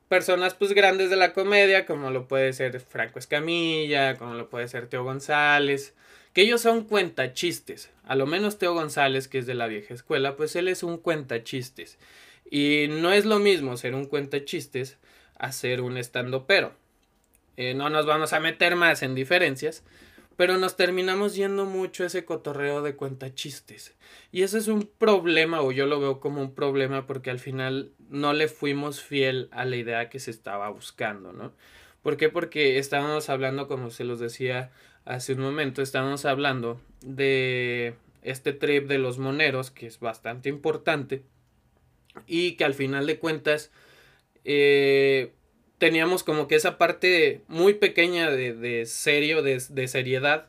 personas 0.08 0.54
pues 0.54 0.74
grandes 0.74 1.10
de 1.10 1.16
la 1.16 1.34
comedia, 1.34 1.88
como 1.88 2.12
lo 2.12 2.28
puede 2.28 2.54
ser 2.54 2.80
Franco 2.80 3.18
Escamilla, 3.18 4.18
como 4.18 4.36
lo 4.36 4.52
puede 4.52 4.68
ser 4.68 4.86
Teo 4.86 5.04
González, 5.04 5.96
que 6.34 6.42
ellos 6.42 6.62
son 6.62 6.84
cuentachistes. 6.84 7.92
A 8.04 8.16
lo 8.16 8.26
menos 8.26 8.58
Teo 8.58 8.74
González, 8.74 9.28
que 9.28 9.40
es 9.40 9.46
de 9.46 9.54
la 9.54 9.68
vieja 9.68 9.94
escuela, 9.94 10.36
pues 10.36 10.56
él 10.56 10.68
es 10.68 10.84
un 10.84 10.98
cuentachistes. 10.98 11.98
Y 12.50 12.88
no 12.90 13.12
es 13.14 13.26
lo 13.26 13.40
mismo 13.40 13.78
ser 13.78 13.96
un 13.96 14.06
cuentachistes 14.06 14.98
a 15.38 15.52
ser 15.52 15.82
un 15.82 15.98
estando 15.98 16.46
pero. 16.46 16.74
Eh, 17.58 17.74
no 17.74 17.90
nos 17.90 18.06
vamos 18.06 18.34
a 18.34 18.40
meter 18.40 18.76
más 18.76 19.04
en 19.04 19.16
diferencias, 19.16 19.84
pero 20.38 20.58
nos 20.58 20.76
terminamos 20.76 21.36
yendo 21.36 21.66
mucho 21.66 22.06
ese 22.06 22.26
cotorreo 22.26 22.82
de 22.82 22.96
cuentachistes. 22.96 23.94
Y 24.32 24.44
ese 24.44 24.58
es 24.58 24.68
un 24.68 24.90
problema, 24.98 25.62
o 25.62 25.72
yo 25.72 25.86
lo 25.86 26.00
veo 26.00 26.20
como 26.20 26.42
un 26.42 26.54
problema, 26.54 27.06
porque 27.06 27.30
al 27.30 27.40
final 27.40 27.92
no 28.10 28.34
le 28.34 28.48
fuimos 28.48 29.02
fiel 29.02 29.50
a 29.52 29.66
la 29.66 29.76
idea 29.76 30.10
que 30.10 30.20
se 30.20 30.32
estaba 30.32 30.70
buscando, 30.70 31.34
¿no? 31.34 31.54
¿Por 32.02 32.18
qué? 32.18 32.30
Porque 32.30 32.80
estábamos 32.80 33.30
hablando, 33.30 33.68
como 33.68 33.92
se 33.92 34.04
los 34.04 34.20
decía 34.20 34.72
hace 35.06 35.34
un 35.34 35.40
momento, 35.40 35.82
estábamos 35.82 36.26
hablando 36.26 36.80
de 37.02 37.96
este 38.22 38.54
trip 38.54 38.88
de 38.88 38.98
los 38.98 39.18
moneros, 39.18 39.72
que 39.72 39.88
es 39.88 40.00
bastante 40.00 40.50
importante, 40.50 41.24
y 42.28 42.54
que 42.54 42.66
al 42.66 42.74
final 42.74 43.08
de 43.08 43.20
cuentas 43.20 43.72
eh, 44.44 45.32
teníamos 45.78 46.24
como 46.24 46.48
que 46.48 46.56
esa 46.56 46.78
parte 46.78 47.42
muy 47.48 47.74
pequeña 47.74 48.30
de, 48.30 48.54
de 48.54 48.86
serio, 48.86 49.42
de, 49.42 49.62
de 49.70 49.88
seriedad, 49.88 50.48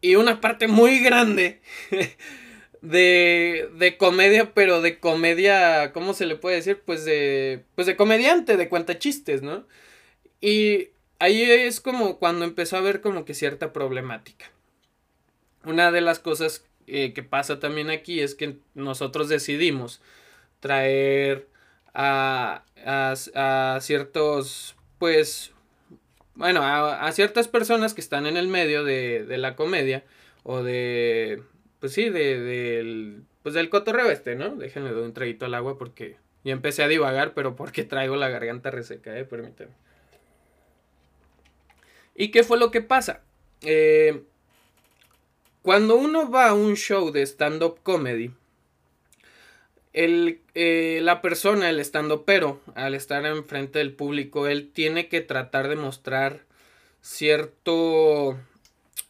y 0.00 0.14
una 0.16 0.40
parte 0.40 0.68
muy 0.68 1.00
grande 1.00 1.60
de, 2.80 3.68
de 3.76 3.96
comedia, 3.96 4.54
pero 4.54 4.80
de 4.82 4.98
comedia, 5.00 5.92
¿cómo 5.92 6.14
se 6.14 6.26
le 6.26 6.36
puede 6.36 6.56
decir? 6.56 6.80
Pues 6.84 7.04
de, 7.04 7.64
pues 7.74 7.86
de 7.86 7.96
comediante, 7.96 8.56
de 8.56 8.68
cuenta 8.68 8.98
chistes, 8.98 9.42
¿no? 9.42 9.66
Y 10.40 10.90
ahí 11.18 11.42
es 11.42 11.80
como 11.80 12.18
cuando 12.18 12.44
empezó 12.44 12.76
a 12.76 12.80
haber 12.80 13.00
como 13.00 13.24
que 13.24 13.34
cierta 13.34 13.72
problemática. 13.72 14.46
Una 15.64 15.90
de 15.90 16.00
las 16.00 16.18
cosas 16.18 16.64
eh, 16.86 17.12
que 17.12 17.22
pasa 17.22 17.58
también 17.58 17.90
aquí 17.90 18.20
es 18.20 18.34
que 18.34 18.58
nosotros 18.74 19.28
decidimos 19.28 20.00
traer 20.60 21.48
a, 21.94 22.64
a, 22.84 23.78
ciertos, 23.80 24.76
pues, 24.98 25.52
bueno, 26.34 26.60
a, 26.62 27.10
ciertas 27.12 27.48
personas 27.48 27.94
que 27.94 28.00
están 28.00 28.26
en 28.26 28.36
el 28.36 28.48
medio 28.48 28.84
de, 28.84 29.24
de 29.24 29.38
la 29.38 29.56
comedia 29.56 30.04
o 30.42 30.62
de, 30.62 31.42
pues 31.80 31.92
sí, 31.92 32.10
de, 32.10 32.40
del, 32.40 33.22
pues 33.42 33.54
del 33.54 33.70
cotorreo 33.70 34.10
este, 34.10 34.36
¿no? 34.36 34.54
Déjenle 34.56 34.92
dar 34.92 35.02
un 35.02 35.14
traguito 35.14 35.46
al 35.46 35.54
agua 35.54 35.78
porque 35.78 36.16
ya 36.44 36.52
empecé 36.52 36.82
a 36.82 36.88
divagar, 36.88 37.34
pero 37.34 37.56
porque 37.56 37.82
traigo 37.84 38.16
la 38.16 38.28
garganta 38.28 38.70
reseca, 38.70 39.18
eh, 39.18 39.24
permítanme. 39.24 39.72
¿Y 42.16 42.30
qué 42.30 42.42
fue 42.44 42.58
lo 42.58 42.70
que 42.70 42.80
pasa? 42.80 43.22
Eh, 43.62 44.22
cuando 45.62 45.96
uno 45.96 46.30
va 46.30 46.48
a 46.48 46.54
un 46.54 46.76
show 46.76 47.10
de 47.10 47.22
stand-up 47.22 47.80
comedy, 47.82 48.32
el, 49.96 50.40
eh, 50.54 51.00
la 51.02 51.22
persona, 51.22 51.70
el 51.70 51.80
stand 51.80 52.12
pero 52.24 52.60
al 52.74 52.94
estar 52.94 53.24
enfrente 53.24 53.78
del 53.78 53.92
público, 53.92 54.46
él 54.46 54.70
tiene 54.72 55.08
que 55.08 55.22
tratar 55.22 55.68
de 55.68 55.76
mostrar 55.76 56.44
cierto, 57.00 58.38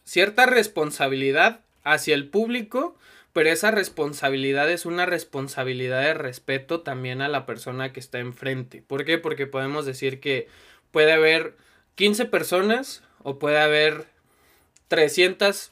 cierta 0.05 0.45
responsabilidad 0.45 1.59
hacia 1.83 2.15
el 2.15 2.29
público, 2.29 2.97
pero 3.33 3.49
esa 3.49 3.69
responsabilidad 3.69 4.71
es 4.71 4.85
una 4.85 5.05
responsabilidad 5.05 6.01
de 6.01 6.13
respeto 6.13 6.81
también 6.81 7.21
a 7.21 7.27
la 7.27 7.45
persona 7.45 7.91
que 7.91 7.99
está 7.99 8.19
enfrente. 8.19 8.81
¿Por 8.81 9.03
qué? 9.03 9.17
Porque 9.17 9.45
podemos 9.45 9.85
decir 9.85 10.21
que 10.21 10.47
puede 10.91 11.11
haber 11.11 11.55
15 11.97 12.25
personas 12.25 13.01
o 13.23 13.39
puede 13.39 13.57
haber 13.57 14.05
300, 14.87 15.71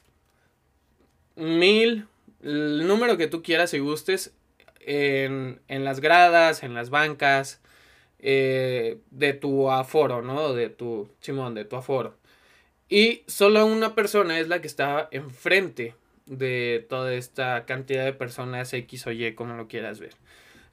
mil, 1.36 2.08
el 2.42 2.88
número 2.88 3.16
que 3.16 3.28
tú 3.28 3.44
quieras 3.44 3.76
y 3.76 3.80
gustes 3.80 4.34
en, 4.80 5.60
las 5.68 6.00
gradas, 6.00 6.64
en 6.64 6.74
las 6.74 6.90
bancas, 6.90 7.62
eh, 8.20 8.98
de 9.12 9.34
tu 9.34 9.70
aforo, 9.70 10.24
¿no? 10.24 10.54
De 10.54 10.70
tu, 10.70 11.10
Simón, 11.20 11.54
de 11.54 11.64
tu 11.64 11.76
aforo. 11.76 12.18
Y 12.90 13.22
solo 13.28 13.64
una 13.68 13.94
persona 13.94 14.40
es 14.40 14.48
la 14.48 14.62
que 14.62 14.68
está 14.68 15.08
enfrente 15.12 15.94
de 16.26 16.84
toda 16.90 17.14
esta 17.14 17.66
cantidad 17.66 18.04
de 18.04 18.14
personas 18.14 18.74
X 18.74 19.06
o 19.06 19.12
Y, 19.12 19.36
como 19.36 19.54
lo 19.54 19.68
quieras 19.68 20.00
ver. 20.00 20.16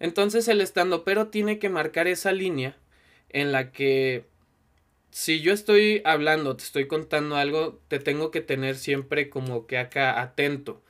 Entonces 0.01 0.49
el 0.49 0.63
estando 0.63 1.05
pero 1.05 1.29
tiene 1.29 1.59
que 1.59 1.69
marcar 1.69 2.07
esa 2.07 2.33
línea 2.33 2.75
en 3.29 3.53
la 3.53 3.71
que 3.71 4.25
si 5.13 5.41
yo 5.41 5.53
estoy 5.53 6.03
hablando, 6.05 6.57
te 6.57 6.65
estoy 6.65 6.87
contando 6.87 7.37
algo, 7.37 7.79
te 7.89 7.99
tengo 7.99 8.31
que 8.31 8.41
tener 8.41 8.77
siempre 8.77 9.29
como 9.31 9.67
que 9.67 9.79
acá 9.79 10.21
atento. 10.21 10.83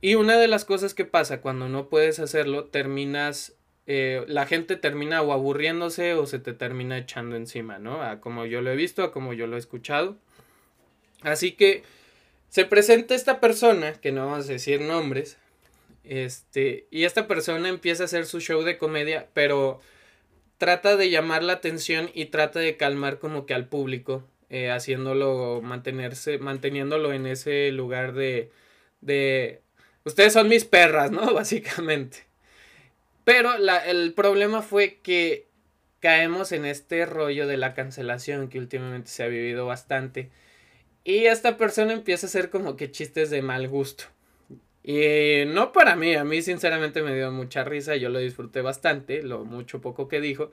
Y 0.00 0.16
una 0.16 0.36
de 0.38 0.48
las 0.48 0.64
cosas 0.64 0.92
que 0.92 1.04
pasa 1.04 1.40
cuando 1.40 1.68
no 1.68 1.88
puedes 1.88 2.18
hacerlo, 2.18 2.66
terminas, 2.66 3.54
eh, 3.86 4.24
la 4.28 4.46
gente 4.46 4.76
termina 4.76 5.22
o 5.22 5.32
aburriéndose 5.32 6.14
o 6.14 6.26
se 6.26 6.38
te 6.40 6.52
termina 6.52 6.98
echando 6.98 7.36
encima, 7.36 7.78
¿no? 7.78 8.02
A 8.02 8.20
como 8.20 8.44
yo 8.44 8.60
lo 8.60 8.70
he 8.70 8.76
visto, 8.76 9.02
a 9.02 9.12
como 9.12 9.32
yo 9.32 9.46
lo 9.46 9.56
he 9.56 9.58
escuchado. 9.58 10.16
Así 11.22 11.52
que 11.52 11.82
se 12.48 12.64
presenta 12.64 13.14
esta 13.14 13.40
persona, 13.40 13.94
que 13.94 14.12
no 14.12 14.26
vamos 14.26 14.48
a 14.48 14.52
decir 14.52 14.80
nombres, 14.80 15.38
Este, 16.04 16.86
y 16.90 17.04
esta 17.04 17.26
persona 17.28 17.68
empieza 17.68 18.04
a 18.04 18.06
hacer 18.06 18.24
su 18.26 18.40
show 18.40 18.62
de 18.62 18.78
comedia, 18.78 19.28
pero 19.34 19.80
trata 20.58 20.96
de 20.96 21.10
llamar 21.10 21.42
la 21.42 21.54
atención 21.54 22.10
y 22.14 22.26
trata 22.26 22.60
de 22.60 22.76
calmar 22.76 23.18
como 23.18 23.46
que 23.46 23.54
al 23.54 23.68
público, 23.68 24.24
eh, 24.50 24.70
haciéndolo 24.70 25.60
mantenerse, 25.62 26.38
manteniéndolo 26.38 27.12
en 27.12 27.26
ese 27.26 27.70
lugar 27.70 28.12
de, 28.12 28.50
de, 29.00 29.62
ustedes 30.04 30.32
son 30.32 30.48
mis 30.48 30.64
perras, 30.64 31.10
¿no? 31.10 31.32
Básicamente. 31.34 32.26
Pero 33.24 33.58
la, 33.58 33.78
el 33.78 34.14
problema 34.14 34.62
fue 34.62 35.00
que 35.02 35.46
caemos 36.00 36.52
en 36.52 36.64
este 36.64 37.06
rollo 37.06 37.46
de 37.46 37.56
la 37.56 37.74
cancelación 37.74 38.48
que 38.48 38.58
últimamente 38.58 39.10
se 39.10 39.22
ha 39.22 39.28
vivido 39.28 39.66
bastante. 39.66 40.30
Y 41.04 41.26
esta 41.26 41.56
persona 41.56 41.92
empieza 41.92 42.26
a 42.26 42.28
hacer 42.28 42.50
como 42.50 42.76
que 42.76 42.90
chistes 42.90 43.30
de 43.30 43.42
mal 43.42 43.68
gusto. 43.68 44.04
Y 44.82 45.44
no 45.46 45.72
para 45.72 45.96
mí, 45.96 46.14
a 46.14 46.24
mí 46.24 46.40
sinceramente 46.42 47.02
me 47.02 47.14
dio 47.14 47.30
mucha 47.30 47.64
risa, 47.64 47.96
yo 47.96 48.08
lo 48.08 48.18
disfruté 48.18 48.62
bastante, 48.62 49.22
lo 49.22 49.44
mucho 49.44 49.80
poco 49.80 50.08
que 50.08 50.20
dijo. 50.20 50.50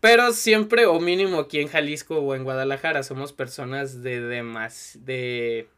Pero 0.00 0.32
siempre, 0.32 0.86
o 0.86 0.98
mínimo 1.00 1.38
aquí 1.38 1.60
en 1.60 1.68
Jalisco 1.68 2.18
o 2.18 2.34
en 2.34 2.44
Guadalajara, 2.44 3.02
somos 3.02 3.32
personas 3.32 4.02
de 4.02 4.20
demás, 4.20 4.98
de, 5.02 5.68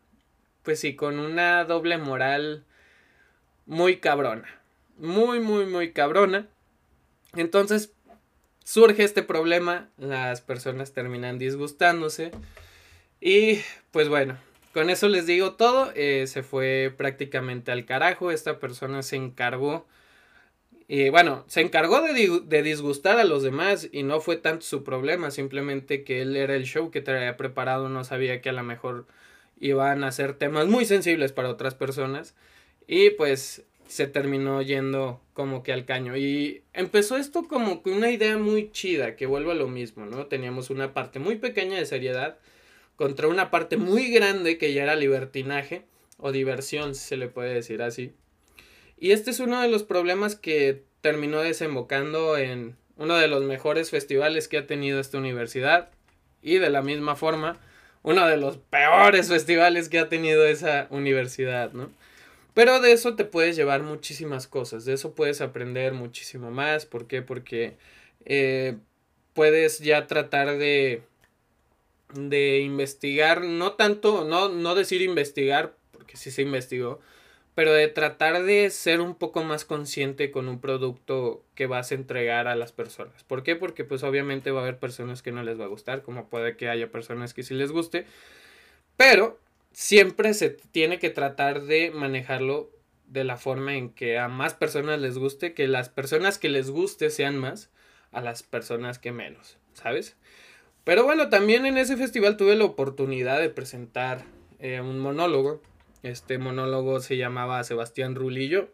pues 0.63 0.81
sí, 0.81 0.97
con 0.97 1.19
una 1.19 1.65
doble 1.65 1.99
moral 1.99 2.65
muy 3.67 3.99
cabrona. 3.99 4.49
Muy, 4.97 5.41
muy, 5.41 5.67
muy 5.67 5.93
cabrona. 5.93 6.47
Entonces, 7.35 7.93
surge 8.65 9.05
este 9.05 9.23
problema, 9.23 9.91
las 9.99 10.41
personas 10.41 10.93
terminan 10.93 11.39
disgustándose. 11.39 12.31
Y, 13.21 13.61
pues 13.91 14.09
bueno, 14.09 14.39
con 14.75 14.91
eso 14.91 15.09
les 15.09 15.27
digo 15.27 15.55
todo, 15.55 15.93
eh, 15.95 16.27
se 16.27 16.43
fue 16.43 16.93
prácticamente 16.95 17.73
al 17.73 17.87
carajo, 17.87 18.31
esta 18.31 18.59
persona 18.59 19.03
se 19.03 19.17
encargó, 19.17 19.87
y 20.87 21.09
bueno, 21.09 21.45
se 21.47 21.63
encargó 21.63 22.03
de, 22.03 22.63
disgustar 22.63 23.19
a 23.19 23.25
los 23.25 23.43
demás 23.43 23.89
y 23.91 24.03
no 24.03 24.21
fue 24.21 24.37
tanto 24.37 24.67
su 24.67 24.85
problema, 24.85 25.31
simplemente 25.31 26.05
que 26.05 26.21
él 26.21 26.37
era 26.37 26.55
el 26.55 26.65
show 26.65 26.91
que 26.91 27.01
traía 27.01 27.37
preparado, 27.39 27.89
no 27.89 28.05
sabía 28.05 28.43
que 28.43 28.51
a 28.51 28.53
lo 28.53 28.63
mejor 28.63 29.07
iban 29.61 30.05
a 30.05 30.13
ser 30.13 30.35
temas 30.35 30.67
muy 30.67 30.85
sensibles 30.85 31.33
para 31.33 31.49
otras 31.49 31.75
personas 31.75 32.35
y 32.87 33.11
pues 33.11 33.65
se 33.87 34.07
terminó 34.09 34.61
yendo 34.61 35.21
como 35.33 35.63
que 35.63 35.73
al 35.73 35.87
caño 35.87 36.17
y 36.17 36.63
empezó 36.75 37.17
esto 37.17 37.45
como 37.49 37.83
que 37.83 37.91
una 37.91 38.11
idea 38.11 38.37
muy 38.37 38.71
chida, 38.71 39.17
que 39.17 39.27
vuelve 39.27 39.53
a 39.53 39.55
lo 39.55 39.69
mismo, 39.69 40.05
¿no? 40.05 40.27
Teníamos 40.27 40.69
una 40.69 40.93
parte 40.93 41.19
muy 41.19 41.37
pequeña 41.37 41.79
de 41.79 41.87
seriedad 41.87 42.39
contra 42.97 43.29
una 43.29 43.51
parte 43.51 43.77
muy 43.77 44.11
grande 44.11 44.59
que 44.59 44.73
ya 44.73 44.83
era 44.83 44.97
libertinaje 44.97 45.85
o 46.19 46.33
diversión, 46.33 46.95
si 46.95 47.03
se 47.09 47.17
le 47.17 47.29
puede 47.29 47.55
decir 47.55 47.83
así. 47.83 48.13
Y 48.99 49.11
este 49.11 49.31
es 49.31 49.41
uno 49.41 49.61
de 49.61 49.69
los 49.69 49.83
problemas 49.83 50.37
que 50.37 50.85
terminó 51.01 51.41
desembocando 51.41 52.39
en 52.39 52.77
uno 52.97 53.17
de 53.17 53.29
los 53.29 53.43
mejores 53.43 53.91
festivales 53.91 54.49
que 54.49 54.59
ha 54.59 54.67
tenido 54.67 55.01
esta 55.01 55.19
universidad 55.19 55.91
y 56.43 56.59
de 56.59 56.71
la 56.71 56.83
misma 56.83 57.17
forma 57.17 57.59
uno 58.03 58.27
de 58.27 58.37
los 58.37 58.59
peores 58.59 59.29
festivales 59.29 59.89
que 59.89 59.99
ha 59.99 60.09
tenido 60.09 60.47
esa 60.47 60.87
universidad, 60.91 61.73
¿no? 61.73 61.91
Pero 62.53 62.81
de 62.81 62.93
eso 62.93 63.17
te 63.17 63.25
puedes 63.25 63.57
llevar 63.57 63.83
muchísimas 63.83 64.47
cosas, 64.47 64.85
de 64.85 64.93
eso 64.93 65.15
puedes 65.15 65.41
aprender 65.41 65.93
muchísimo 65.93 66.51
más, 66.53 66.87
¿por 66.87 67.09
qué? 67.09 67.21
Porque 67.21 67.77
eh, 68.27 68.77
puedes 69.33 69.81
ya 69.81 70.07
tratar 70.07 70.57
de 70.59 71.03
de 72.15 72.61
investigar, 72.61 73.43
no 73.43 73.73
tanto, 73.73 74.25
no, 74.25 74.49
no 74.49 74.75
decir 74.75 75.03
investigar, 75.03 75.75
porque 75.93 76.17
sí 76.17 76.31
se 76.31 76.43
investigó, 76.43 77.01
pero 77.55 77.73
de 77.73 77.89
tratar 77.89 78.43
de 78.43 78.71
ser 78.71 79.01
un 79.01 79.15
poco 79.15 79.45
más 79.45 79.65
consciente 79.65 80.31
con 80.31 80.49
un 80.49 80.61
producto 80.61 81.45
que 81.55 81.67
vas 81.67 81.93
a 81.93 81.95
entregar 81.95 82.49
a 82.49 82.57
las 82.57 82.73
personas. 82.73 83.23
¿Por 83.25 83.43
qué? 83.43 83.55
Porque 83.57 83.85
pues 83.85 84.03
obviamente 84.03 84.51
va 84.51 84.61
a 84.61 84.63
haber 84.63 84.79
personas 84.79 85.23
que 85.23 85.33
no 85.33 85.43
les 85.43 85.59
va 85.59 85.65
a 85.65 85.69
gustar, 85.69 86.03
como 86.03 86.29
puede 86.29 86.57
que 86.57 86.69
haya 86.69 86.91
personas 86.91 87.35
que 87.35 87.43
sí 87.43 87.55
les 87.55 87.71
guste, 87.71 88.07
pero 88.97 89.39
siempre 89.73 90.35
se 90.35 90.51
tiene 90.51 90.99
que 90.99 91.11
tratar 91.11 91.63
de 91.63 91.91
manejarlo 91.91 92.71
de 93.07 93.25
la 93.25 93.37
forma 93.37 93.77
en 93.77 93.91
que 93.91 94.19
a 94.19 94.29
más 94.29 94.55
personas 94.55 95.01
les 95.01 95.19
guste, 95.19 95.55
que 95.55 95.69
las 95.69 95.89
personas 95.89 96.39
que 96.39 96.49
les 96.49 96.71
guste 96.71 97.11
sean 97.11 97.37
más 97.37 97.71
a 98.11 98.21
las 98.21 98.43
personas 98.43 98.99
que 98.99 99.13
menos, 99.13 99.59
¿sabes? 99.75 100.17
Pero 100.85 101.05
bueno, 101.05 101.31
también 101.31 101.65
en 101.65 101.79
ese 101.79 101.97
festival 101.97 102.37
tuve 102.37 102.57
la 102.57 102.65
oportunidad 102.65 103.41
de 103.41 103.49
presentar 103.49 104.25
eh, 104.61 104.81
un 104.81 104.99
monólogo. 104.99 105.63
Este 106.03 106.37
monólogo 106.37 107.01
se 107.01 107.17
llamaba 107.17 107.65
Sebastián 107.65 108.15
Rulillo. 108.15 108.69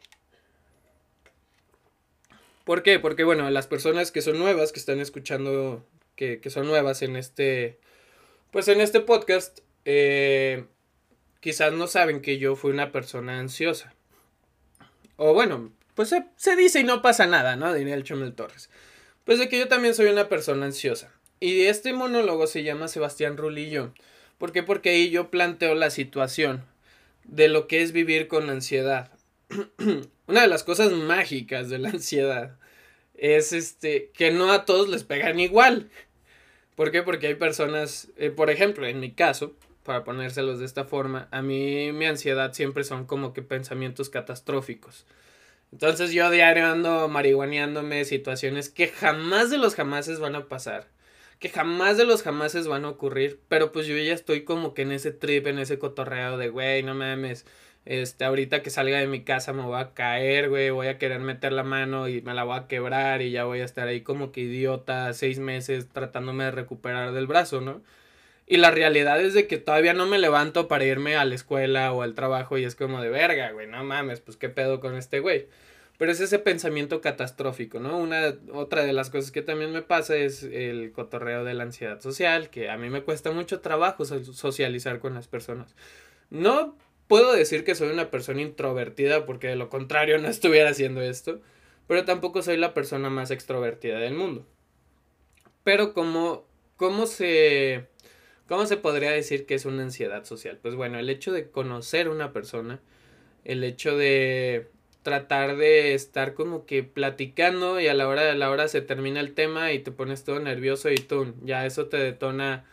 ¿Por 2.64 2.83
qué? 2.83 2.99
Porque 2.99 3.23
bueno, 3.23 3.49
las 3.51 3.68
personas 3.68 4.11
que 4.11 4.23
son 4.23 4.38
nuevas, 4.38 4.73
que 4.73 4.81
están 4.81 5.01
escuchando, 5.01 5.87
que, 6.16 6.40
son 6.51 6.66
nuevas 6.66 7.03
en 7.03 7.14
este, 7.14 7.79
pues 8.51 8.66
en 8.66 8.81
este 8.81 9.01
podcast, 9.01 9.61
eh, 9.85 10.64
quizás 11.38 11.73
no 11.73 11.87
saben 11.87 12.23
que 12.23 12.38
yo 12.38 12.57
fui 12.57 12.73
una 12.73 12.90
persona 12.90 13.38
ansiosa. 13.38 13.94
O 15.16 15.33
bueno, 15.33 15.73
pues 15.94 16.09
se, 16.09 16.25
se 16.37 16.57
dice 16.57 16.81
y 16.81 16.85
no 16.85 17.03
pasa 17.03 17.27
nada, 17.27 17.55
¿no? 17.55 17.73
Diría 17.73 17.94
el 17.94 18.05
Chumel 18.05 18.35
Torres. 18.35 18.68
Pues 19.25 19.38
de 19.38 19.49
que 19.49 19.59
yo 19.59 19.68
también 19.68 19.94
soy 19.94 20.07
una 20.07 20.29
persona 20.29 20.66
ansiosa. 20.66 21.12
Y 21.42 21.62
este 21.62 21.94
monólogo 21.94 22.46
se 22.46 22.62
llama 22.64 22.87
Sebastián 22.87 23.38
Rulillo. 23.38 23.94
¿Por 24.37 24.53
qué? 24.53 24.62
Porque 24.62 24.90
ahí 24.90 25.09
yo 25.09 25.31
planteo 25.31 25.74
la 25.74 25.88
situación 25.88 26.66
de 27.24 27.48
lo 27.48 27.66
que 27.66 27.81
es 27.81 27.92
vivir 27.92 28.29
con 28.29 28.50
ansiedad. 28.50 29.11
Una 30.26 30.42
de 30.42 30.46
las 30.48 30.64
cosas 30.64 30.92
mágicas 30.92 31.70
de 31.70 31.79
la 31.79 31.88
ansiedad 31.88 32.59
es 33.14 33.55
este 33.55 34.11
que 34.12 34.33
no 34.33 34.53
a 34.53 34.66
todos 34.66 34.90
les 34.90 35.03
pegan 35.05 35.40
igual. 35.40 35.88
¿Por 36.74 36.90
qué? 36.90 37.03
Porque 37.03 37.29
hay 37.29 37.37
personas, 37.37 38.09
eh, 38.18 38.29
por 38.29 38.50
ejemplo, 38.50 38.87
en 38.87 39.00
mi 39.00 39.12
caso, 39.12 39.57
para 39.83 40.05
ponérselos 40.05 40.59
de 40.59 40.66
esta 40.66 40.85
forma, 40.85 41.26
a 41.31 41.40
mí 41.40 41.90
mi 41.92 42.05
ansiedad 42.05 42.53
siempre 42.53 42.85
son 42.85 43.07
como 43.07 43.33
que 43.33 43.40
pensamientos 43.40 44.11
catastróficos. 44.11 45.07
Entonces 45.72 46.12
yo 46.12 46.29
diario 46.31 46.66
ando 46.66 47.09
marihuaneándome 47.09 48.05
situaciones 48.05 48.68
que 48.68 48.88
jamás 48.88 49.48
de 49.48 49.57
los 49.57 49.74
jamases 49.74 50.20
van 50.20 50.35
a 50.35 50.46
pasar 50.46 51.00
que 51.40 51.48
jamás 51.48 51.96
de 51.96 52.05
los 52.05 52.22
jamases 52.22 52.68
van 52.68 52.85
a 52.85 52.90
ocurrir, 52.90 53.40
pero 53.48 53.72
pues 53.72 53.87
yo 53.87 53.96
ya 53.96 54.12
estoy 54.14 54.44
como 54.44 54.74
que 54.74 54.83
en 54.83 54.92
ese 54.92 55.11
trip, 55.12 55.46
en 55.46 55.59
ese 55.59 55.79
cotorreo 55.79 56.37
de, 56.38 56.50
güey, 56.50 56.83
no 56.83 56.94
mames, 56.94 57.46
este, 57.87 58.24
ahorita 58.26 58.62
que 58.62 58.70
salga 58.70 58.98
de 58.98 59.07
mi 59.07 59.24
casa 59.24 59.55
me 59.55 59.62
voy 59.62 59.81
a 59.81 59.94
caer, 59.94 60.50
güey, 60.50 60.70
voy 60.70 60.88
a 60.88 60.98
querer 60.98 61.20
meter 61.20 61.53
la 61.53 61.64
mano 61.64 62.09
y 62.09 62.20
me 62.22 62.35
la 62.35 62.44
voy 62.44 62.59
a 62.59 62.68
quebrar 62.68 63.22
y 63.22 63.31
ya 63.31 63.44
voy 63.44 63.61
a 63.61 63.64
estar 63.64 63.88
ahí 63.88 64.03
como 64.03 64.33
que 64.33 64.42
idiota 64.42 65.12
seis 65.14 65.38
meses 65.38 65.88
tratándome 65.88 66.44
de 66.44 66.50
recuperar 66.53 67.12
del 67.12 67.26
brazo, 67.26 67.62
¿no? 67.62 67.83
Y 68.46 68.59
la 68.59 68.70
realidad 68.70 69.20
es 69.20 69.33
de 69.35 69.46
que 69.46 69.59
todavía 69.59 69.94
no 69.94 70.07
me 70.07 70.18
levanto 70.18 70.68
para 70.68 70.85
irme 70.85 71.16
a 71.16 71.24
la 71.24 71.35
escuela 71.37 71.92
o 71.92 72.03
al 72.03 72.14
trabajo 72.14 72.59
y 72.59 72.64
es 72.64 72.74
como 72.74 73.00
de 73.00 73.09
verga, 73.09 73.53
güey, 73.53 73.66
no 73.66 73.83
mames, 73.85 74.20
pues 74.20 74.37
qué 74.37 74.50
pedo 74.50 74.81
con 74.81 74.96
este 74.96 75.20
güey. 75.20 75.46
Pero 76.01 76.13
es 76.13 76.21
ese 76.21 76.39
pensamiento 76.39 77.03
catastrófico, 77.03 77.79
¿no? 77.79 77.99
Una, 77.99 78.35
otra 78.55 78.85
de 78.85 78.95
las 78.95 79.11
cosas 79.11 79.31
que 79.31 79.43
también 79.43 79.71
me 79.71 79.83
pasa 79.83 80.17
es 80.17 80.43
el 80.45 80.93
cotorreo 80.93 81.45
de 81.45 81.53
la 81.53 81.65
ansiedad 81.65 82.01
social, 82.01 82.49
que 82.49 82.71
a 82.71 82.79
mí 82.79 82.89
me 82.89 83.03
cuesta 83.03 83.33
mucho 83.33 83.61
trabajo 83.61 84.07
socializar 84.07 84.99
con 84.99 85.13
las 85.13 85.29
personas. 85.29 85.77
No 86.31 86.75
puedo 87.07 87.35
decir 87.35 87.65
que 87.65 87.75
soy 87.75 87.91
una 87.91 88.11
persona 88.11 88.41
introvertida 88.41 89.27
porque 89.27 89.49
de 89.49 89.57
lo 89.57 89.69
contrario 89.69 90.17
no 90.17 90.29
estuviera 90.29 90.71
haciendo 90.71 91.03
esto, 91.03 91.43
pero 91.87 92.07
tampoco 92.07 92.41
soy 92.41 92.57
la 92.57 92.73
persona 92.73 93.11
más 93.11 93.31
extrovertida 93.31 93.99
del 93.99 94.15
mundo. 94.15 94.47
Pero 95.65 95.93
como, 95.93 96.47
¿cómo 96.77 97.05
se, 97.05 97.89
cómo 98.49 98.65
se 98.65 98.79
podría 98.79 99.11
decir 99.11 99.45
que 99.45 99.55
es 99.55 99.67
una 99.67 99.83
ansiedad 99.83 100.25
social? 100.25 100.61
Pues 100.63 100.77
bueno, 100.77 100.99
el 100.99 101.11
hecho 101.11 101.31
de 101.31 101.51
conocer 101.51 102.09
una 102.09 102.33
persona, 102.33 102.81
el 103.45 103.63
hecho 103.65 103.99
de 103.99 104.71
tratar 105.03 105.57
de 105.57 105.95
estar 105.95 106.35
como 106.35 106.67
que 106.67 106.83
platicando 106.83 107.81
y 107.81 107.89
a 107.89 107.95
la 107.95 108.09
hora 108.09 108.23
de 108.23 108.35
la 108.35 108.51
hora 108.51 108.69
se 108.69 108.83
termina 108.83 109.21
el 109.21 109.35
tema 109.35 109.73
y 109.73 109.79
te 109.79 109.93
pones 109.93 110.25
todo 110.25 110.41
nervioso 110.41 110.91
y 110.91 110.97
tú, 110.97 111.35
ya 111.43 111.67
eso 111.67 111.87
te 111.87 111.97
detona 111.97 112.65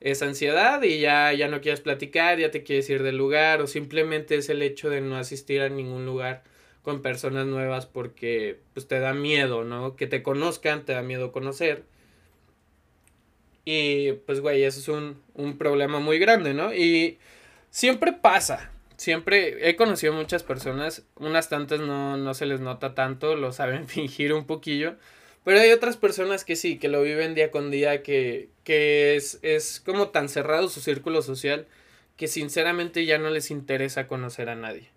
esa 0.00 0.26
ansiedad 0.26 0.82
y 0.82 1.00
ya, 1.00 1.32
ya 1.32 1.48
no 1.48 1.60
quieres 1.60 1.80
platicar, 1.80 2.38
ya 2.38 2.50
te 2.50 2.62
quieres 2.62 2.88
ir 2.90 3.02
del 3.02 3.16
lugar 3.16 3.60
o 3.62 3.66
simplemente 3.66 4.36
es 4.36 4.48
el 4.48 4.62
hecho 4.62 4.90
de 4.90 5.00
no 5.00 5.16
asistir 5.16 5.62
a 5.62 5.68
ningún 5.68 6.04
lugar 6.04 6.42
con 6.82 7.02
personas 7.02 7.46
nuevas 7.46 7.86
porque 7.86 8.60
pues 8.74 8.86
te 8.86 9.00
da 9.00 9.14
miedo, 9.14 9.64
¿no? 9.64 9.96
Que 9.96 10.06
te 10.06 10.22
conozcan, 10.22 10.84
te 10.84 10.92
da 10.92 11.02
miedo 11.02 11.32
conocer. 11.32 11.84
Y 13.64 14.12
pues 14.26 14.40
güey, 14.40 14.62
eso 14.62 14.78
es 14.80 14.88
un, 14.88 15.20
un 15.34 15.58
problema 15.58 15.98
muy 15.98 16.18
grande, 16.18 16.54
¿no? 16.54 16.72
Y 16.72 17.18
siempre 17.70 18.12
pasa, 18.12 18.70
siempre 18.96 19.68
he 19.68 19.76
conocido 19.76 20.12
muchas 20.12 20.42
personas, 20.42 21.04
unas 21.16 21.48
tantas 21.48 21.80
no, 21.80 22.16
no 22.16 22.34
se 22.34 22.46
les 22.46 22.60
nota 22.60 22.94
tanto, 22.94 23.36
lo 23.36 23.52
saben 23.52 23.88
fingir 23.88 24.32
un 24.32 24.46
poquillo, 24.46 24.96
pero 25.44 25.60
hay 25.60 25.70
otras 25.70 25.96
personas 25.96 26.44
que 26.44 26.56
sí, 26.56 26.78
que 26.78 26.88
lo 26.88 27.02
viven 27.02 27.34
día 27.34 27.50
con 27.50 27.70
día, 27.70 28.02
que, 28.02 28.48
que 28.64 29.16
es, 29.16 29.38
es 29.42 29.80
como 29.80 30.08
tan 30.08 30.28
cerrado 30.28 30.68
su 30.68 30.80
círculo 30.80 31.22
social 31.22 31.66
que 32.16 32.28
sinceramente 32.28 33.04
ya 33.04 33.18
no 33.18 33.30
les 33.30 33.50
interesa 33.50 34.06
conocer 34.06 34.48
a 34.48 34.56
nadie. 34.56 34.88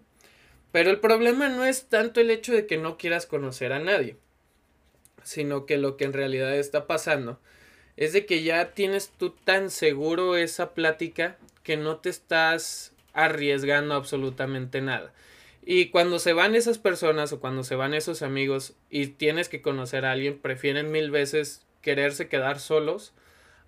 Pero 0.71 0.89
el 0.89 0.99
problema 0.99 1.49
no 1.49 1.65
es 1.65 1.85
tanto 1.85 2.21
el 2.21 2.31
hecho 2.31 2.53
de 2.53 2.65
que 2.65 2.77
no 2.77 2.97
quieras 2.97 3.25
conocer 3.25 3.73
a 3.73 3.79
nadie, 3.79 4.15
sino 5.23 5.65
que 5.65 5.77
lo 5.77 5.97
que 5.97 6.05
en 6.05 6.13
realidad 6.13 6.55
está 6.55 6.87
pasando 6.87 7.39
es 7.97 8.13
de 8.13 8.25
que 8.25 8.43
ya 8.43 8.71
tienes 8.71 9.09
tú 9.09 9.31
tan 9.31 9.69
seguro 9.69 10.37
esa 10.37 10.73
plática 10.73 11.37
que 11.63 11.75
no 11.75 11.97
te 11.97 12.09
estás 12.09 12.93
arriesgando 13.23 13.95
absolutamente 13.95 14.81
nada. 14.81 15.13
Y 15.65 15.87
cuando 15.89 16.19
se 16.19 16.33
van 16.33 16.55
esas 16.55 16.77
personas 16.77 17.31
o 17.33 17.39
cuando 17.39 17.63
se 17.63 17.75
van 17.75 17.93
esos 17.93 18.21
amigos 18.21 18.75
y 18.89 19.07
tienes 19.07 19.49
que 19.49 19.61
conocer 19.61 20.05
a 20.05 20.11
alguien, 20.11 20.39
prefieren 20.39 20.91
mil 20.91 21.11
veces 21.11 21.65
quererse 21.81 22.27
quedar 22.27 22.59
solos 22.59 23.13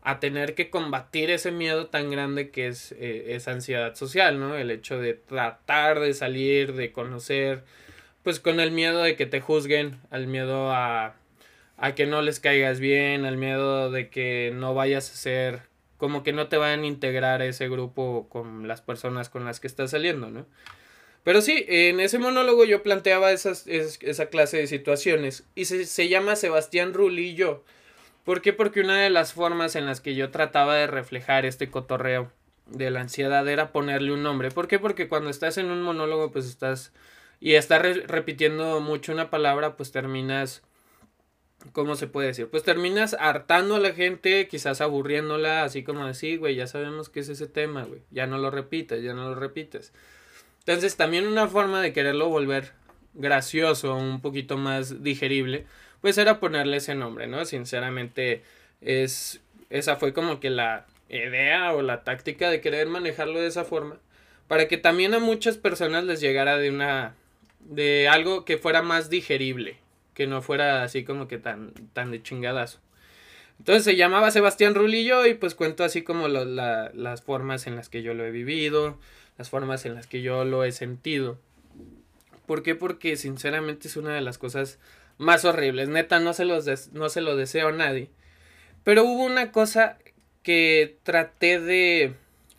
a 0.01 0.19
tener 0.19 0.55
que 0.55 0.69
combatir 0.69 1.29
ese 1.29 1.51
miedo 1.51 1.87
tan 1.87 2.09
grande 2.09 2.49
que 2.49 2.67
es 2.67 2.91
eh, 2.93 3.35
esa 3.35 3.51
ansiedad 3.51 3.93
social, 3.95 4.39
¿no? 4.39 4.55
El 4.55 4.71
hecho 4.71 4.99
de 4.99 5.13
tratar 5.13 5.99
de 5.99 6.13
salir, 6.13 6.73
de 6.73 6.91
conocer, 6.91 7.63
pues 8.23 8.39
con 8.39 8.59
el 8.59 8.71
miedo 8.71 9.03
de 9.03 9.15
que 9.15 9.27
te 9.27 9.41
juzguen, 9.41 9.99
al 10.09 10.27
miedo 10.27 10.71
a, 10.71 11.15
a 11.77 11.95
que 11.95 12.07
no 12.07 12.21
les 12.21 12.39
caigas 12.39 12.79
bien, 12.79 13.25
al 13.25 13.37
miedo 13.37 13.91
de 13.91 14.09
que 14.09 14.51
no 14.55 14.73
vayas 14.73 15.11
a 15.11 15.15
ser, 15.15 15.61
como 16.01 16.23
que 16.23 16.33
no 16.33 16.47
te 16.47 16.57
vayan 16.57 16.81
a 16.81 16.87
integrar 16.87 17.43
ese 17.43 17.69
grupo 17.69 18.27
con 18.27 18.67
las 18.67 18.81
personas 18.81 19.29
con 19.29 19.45
las 19.45 19.59
que 19.59 19.67
estás 19.67 19.91
saliendo, 19.91 20.31
¿no? 20.31 20.47
Pero 21.23 21.41
sí, 21.41 21.63
en 21.67 21.99
ese 21.99 22.17
monólogo 22.17 22.65
yo 22.65 22.81
planteaba 22.81 23.31
esa 23.31 24.25
clase 24.31 24.57
de 24.57 24.65
situaciones 24.65 25.43
y 25.53 25.65
se, 25.65 25.85
se 25.85 26.09
llama 26.09 26.35
Sebastián 26.35 26.95
Rulillo. 26.95 27.63
¿Por 28.25 28.41
qué? 28.41 28.51
Porque 28.51 28.79
una 28.81 28.99
de 28.99 29.11
las 29.11 29.33
formas 29.33 29.75
en 29.75 29.85
las 29.85 30.01
que 30.01 30.15
yo 30.15 30.31
trataba 30.31 30.73
de 30.73 30.87
reflejar 30.87 31.45
este 31.45 31.69
cotorreo 31.69 32.31
de 32.65 32.89
la 32.89 33.01
ansiedad 33.01 33.47
era 33.47 33.71
ponerle 33.71 34.11
un 34.11 34.23
nombre. 34.23 34.49
¿Por 34.49 34.67
qué? 34.67 34.79
Porque 34.79 35.07
cuando 35.07 35.29
estás 35.29 35.59
en 35.59 35.67
un 35.67 35.83
monólogo, 35.83 36.31
pues 36.31 36.47
estás 36.47 36.93
y 37.39 37.53
estás 37.53 37.83
repitiendo 38.07 38.79
mucho 38.79 39.11
una 39.11 39.29
palabra, 39.29 39.77
pues 39.77 39.91
terminas, 39.91 40.63
¿cómo 41.71 41.95
se 41.95 42.07
puede 42.07 42.27
decir? 42.27 42.47
Pues 42.47 42.63
terminas 42.63 43.15
hartando 43.19 43.75
a 43.75 43.79
la 43.79 43.93
gente, 43.93 44.47
quizás 44.47 44.81
aburriéndola, 44.81 45.63
así 45.63 45.83
como 45.83 46.05
decir, 46.05 46.39
güey, 46.39 46.55
ya 46.55 46.67
sabemos 46.67 47.09
qué 47.09 47.21
es 47.21 47.29
ese 47.29 47.47
tema, 47.47 47.83
güey, 47.83 48.01
ya 48.11 48.27
no 48.27 48.37
lo 48.37 48.51
repites, 48.51 49.03
ya 49.03 49.13
no 49.13 49.29
lo 49.29 49.35
repites. 49.35 49.93
Entonces 50.59 50.95
también 50.95 51.27
una 51.27 51.47
forma 51.47 51.81
de 51.81 51.93
quererlo 51.93 52.29
volver 52.29 52.71
gracioso, 53.13 53.95
un 53.95 54.21
poquito 54.21 54.57
más 54.57 55.03
digerible, 55.03 55.65
pues 56.01 56.17
era 56.17 56.39
ponerle 56.39 56.77
ese 56.77 56.95
nombre, 56.95 57.27
¿no? 57.27 57.45
Sinceramente, 57.45 58.43
es, 58.81 59.41
esa 59.69 59.95
fue 59.95 60.13
como 60.13 60.39
que 60.39 60.49
la 60.49 60.85
idea 61.09 61.73
o 61.73 61.81
la 61.81 62.03
táctica 62.03 62.49
de 62.49 62.61
querer 62.61 62.87
manejarlo 62.87 63.39
de 63.39 63.47
esa 63.47 63.63
forma, 63.63 63.97
para 64.47 64.67
que 64.67 64.77
también 64.77 65.13
a 65.13 65.19
muchas 65.19 65.57
personas 65.57 66.03
les 66.05 66.21
llegara 66.21 66.57
de 66.57 66.69
una, 66.69 67.15
de 67.59 68.07
algo 68.07 68.45
que 68.45 68.57
fuera 68.57 68.81
más 68.81 69.09
digerible, 69.09 69.77
que 70.21 70.27
no 70.27 70.43
fuera 70.43 70.83
así 70.83 71.03
como 71.03 71.27
que 71.27 71.39
tan, 71.39 71.73
tan 71.93 72.11
de 72.11 72.21
chingadazo. 72.21 72.77
Entonces 73.57 73.83
se 73.83 73.95
llamaba 73.95 74.29
Sebastián 74.29 74.75
Rulillo 74.75 75.25
y 75.25 75.33
pues 75.33 75.55
cuento 75.55 75.83
así 75.83 76.03
como 76.03 76.27
las 76.27 77.21
formas 77.23 77.65
en 77.65 77.75
las 77.75 77.89
que 77.89 78.03
yo 78.03 78.13
lo 78.13 78.23
he 78.23 78.29
vivido, 78.29 78.99
las 79.39 79.49
formas 79.49 79.83
en 79.87 79.95
las 79.95 80.05
que 80.05 80.21
yo 80.21 80.45
lo 80.45 80.63
he 80.63 80.71
sentido. 80.73 81.39
¿Por 82.45 82.61
qué? 82.61 82.75
Porque 82.75 83.17
sinceramente 83.17 83.87
es 83.87 83.97
una 83.97 84.13
de 84.13 84.21
las 84.21 84.37
cosas 84.37 84.77
más 85.17 85.43
horribles. 85.43 85.89
Neta, 85.89 86.19
no 86.19 86.33
se, 86.33 86.45
los 86.45 86.91
no 86.93 87.09
se 87.09 87.21
lo 87.21 87.35
deseo 87.35 87.69
a 87.69 87.71
nadie. 87.71 88.11
Pero 88.83 89.03
hubo 89.03 89.23
una 89.23 89.51
cosa 89.51 89.97
que 90.43 90.97
traté 91.01 91.59
de, 91.59 92.13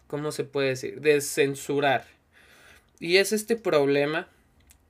¿cómo 0.08 0.32
se 0.32 0.42
puede 0.42 0.70
decir? 0.70 1.00
De 1.00 1.20
censurar. 1.20 2.06
Y 2.98 3.18
es 3.18 3.32
este 3.32 3.54
problema 3.54 4.26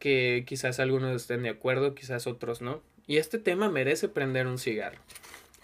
que 0.02 0.42
quizás 0.44 0.80
algunos 0.80 1.14
estén 1.14 1.44
de 1.44 1.50
acuerdo, 1.50 1.94
quizás 1.94 2.26
otros 2.26 2.60
no. 2.60 2.82
Y 3.06 3.18
este 3.18 3.38
tema 3.38 3.68
merece 3.68 4.08
prender 4.08 4.48
un 4.48 4.58
cigarro. 4.58 4.98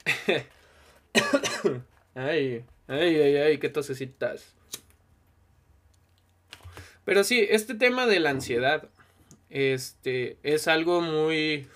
ay, 2.15 2.65
ay, 2.87 3.17
ay, 3.17 3.37
ay, 3.37 3.59
qué 3.59 3.69
tosecitas. 3.69 4.55
Pero 7.05 7.25
sí, 7.25 7.45
este 7.51 7.75
tema 7.75 8.07
de 8.07 8.21
la 8.21 8.31
ansiedad, 8.31 8.89
este, 9.51 10.37
es 10.45 10.69
algo 10.69 11.01
muy 11.01 11.67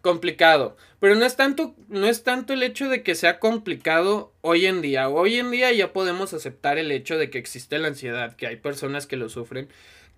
complicado. 0.00 0.76
Pero 0.98 1.14
no 1.14 1.24
es 1.24 1.36
tanto, 1.36 1.76
no 1.86 2.08
es 2.08 2.24
tanto 2.24 2.54
el 2.54 2.64
hecho 2.64 2.88
de 2.88 3.04
que 3.04 3.14
sea 3.14 3.38
complicado 3.38 4.32
hoy 4.40 4.66
en 4.66 4.82
día. 4.82 5.08
Hoy 5.08 5.36
en 5.36 5.52
día 5.52 5.70
ya 5.70 5.92
podemos 5.92 6.34
aceptar 6.34 6.76
el 6.76 6.90
hecho 6.90 7.18
de 7.18 7.30
que 7.30 7.38
existe 7.38 7.78
la 7.78 7.86
ansiedad, 7.86 8.34
que 8.34 8.48
hay 8.48 8.56
personas 8.56 9.06
que 9.06 9.16
lo 9.16 9.28
sufren, 9.28 9.68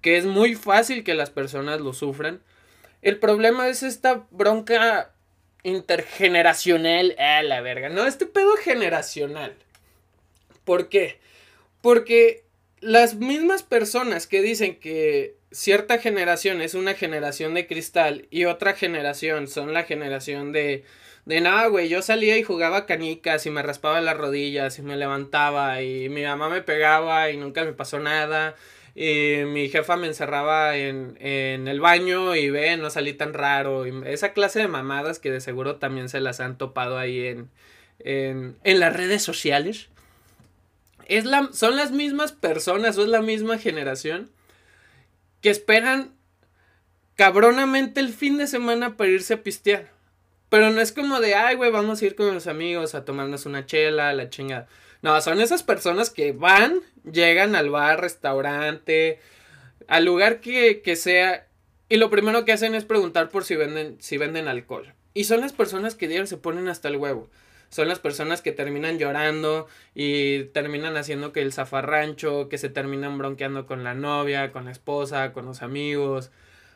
que 0.01 0.17
es 0.17 0.25
muy 0.25 0.55
fácil 0.55 1.05
que 1.05 1.15
las 1.15 1.31
personas 1.31 1.81
lo 1.81 1.93
sufran. 1.93 2.41
El 3.03 3.19
problema 3.19 3.69
es 3.69 3.83
esta 3.83 4.27
bronca 4.31 5.13
intergeneracional. 5.63 7.15
Ah, 7.19 7.43
la 7.43 7.61
verga. 7.61 7.89
No, 7.89 8.07
este 8.07 8.27
pedo 8.27 8.57
generacional. 8.57 9.55
¿Por 10.65 10.89
qué? 10.89 11.19
Porque 11.83 12.45
las 12.81 13.15
mismas 13.15 13.63
personas 13.63 14.27
que 14.27 14.43
dicen 14.43 14.79
que 14.79 15.37
cierta 15.51 15.99
generación 15.99 16.61
es 16.61 16.75
una 16.75 16.95
generación 16.95 17.55
de 17.55 17.67
cristal 17.67 18.27
y 18.31 18.45
otra 18.45 18.75
generación 18.75 19.49
son 19.49 19.73
la 19.73 19.85
generación 19.85 20.53
de 20.53 20.85
de 21.27 21.41
nada, 21.41 21.67
güey, 21.67 21.89
yo 21.89 22.03
salía 22.03 22.39
y 22.39 22.45
jugaba 22.45 22.87
canicas 22.87 23.45
y 23.47 23.51
me 23.51 23.61
raspaba 23.61 24.01
las 24.01 24.17
rodillas 24.17 24.79
y 24.79 24.83
me 24.83 24.97
levantaba 24.97 25.83
y 25.83 26.09
mi 26.09 26.23
mamá 26.23 26.49
me 26.49 26.63
pegaba 26.63 27.31
y 27.31 27.37
nunca 27.37 27.65
me 27.65 27.73
pasó 27.73 27.99
nada. 27.99 28.55
Y 28.99 29.45
mi 29.45 29.69
jefa 29.69 29.99
me 29.99 30.07
encerraba 30.07 30.75
en, 30.75 31.19
en 31.21 31.69
el 31.69 31.81
baño 31.81 32.35
y 32.35 32.49
ve, 32.49 32.79
no 32.79 32.89
salí 32.89 33.13
tan 33.13 33.35
raro. 33.35 33.85
Esa 33.85 34.33
clase 34.33 34.61
de 34.61 34.69
mamadas 34.69 35.19
que 35.19 35.31
de 35.31 35.43
seguro 35.43 35.77
también 35.77 36.09
se 36.09 36.19
las 36.19 36.41
han 36.41 36.57
topado 36.57 36.97
ahí 36.97 37.27
en, 37.27 37.51
en, 37.99 38.57
en 38.65 38.81
las 38.81 38.97
redes 38.97 39.23
sociales. 39.23 39.91
Es 41.09 41.27
la, 41.27 41.51
son 41.53 41.77
las 41.77 41.93
mismas 41.93 42.33
personas 42.33 42.97
o 42.97 43.03
es 43.03 43.09
la 43.09 43.21
misma 43.21 43.59
generación 43.59 44.31
que 45.43 45.51
esperan 45.51 46.15
cabronamente 47.17 48.01
el 48.01 48.09
fin 48.15 48.39
de 48.39 48.47
semana 48.47 48.97
para 48.97 49.11
irse 49.11 49.35
a 49.35 49.43
pistear. 49.43 49.91
Pero 50.49 50.71
no 50.71 50.81
es 50.81 50.93
como 50.93 51.21
de, 51.21 51.35
ay, 51.35 51.57
güey, 51.57 51.71
vamos 51.71 52.01
a 52.01 52.07
ir 52.07 52.15
con 52.15 52.33
los 52.33 52.47
amigos 52.47 52.95
a 52.95 53.05
tomarnos 53.05 53.45
una 53.45 53.67
chela, 53.67 54.15
la 54.15 54.31
chingada. 54.31 54.69
No, 55.03 55.21
son 55.21 55.41
esas 55.41 55.63
personas 55.63 56.11
que 56.11 56.33
van, 56.33 56.81
llegan 57.11 57.55
al 57.55 57.71
bar, 57.71 58.01
restaurante, 58.01 59.21
al 59.89 60.05
lugar 60.05 60.41
que, 60.41 60.83
que 60.83 60.97
sea, 60.97 61.47
y 61.89 61.97
lo 61.97 62.11
primero 62.11 62.45
que 62.45 62.53
hacen 62.53 62.75
es 62.75 62.85
preguntar 62.85 63.29
por 63.29 63.45
si 63.45 63.57
venden, 63.57 63.97
si 64.01 64.17
venden 64.17 64.49
alcohol. 64.49 64.95
Y 65.15 65.25
son 65.25 65.41
las 65.41 65.53
personas 65.53 65.95
que 65.95 66.09
diario 66.09 66.27
se 66.27 66.37
ponen 66.37 66.69
hasta 66.69 66.89
el 66.89 66.97
huevo 66.97 67.31
son 67.69 67.89
las 67.89 67.99
personas 67.99 68.43
que 68.43 68.53
terminan 68.53 68.99
llorando 68.99 69.67
y 69.95 70.45
terminan 70.45 70.97
haciendo 70.97 71.33
que 71.33 71.43
el 71.43 71.53
zafarrancho, 71.53 72.49
que 72.49 72.59
se 72.59 72.69
terminan 72.69 73.19
bronqueando 73.19 73.67
con 73.67 73.85
la 73.85 73.95
novia, 73.95 74.53
con 74.53 74.67
la 74.67 74.71
esposa, 74.71 75.33
con 75.33 75.47
los 75.47 75.63
amigos. 75.63 76.31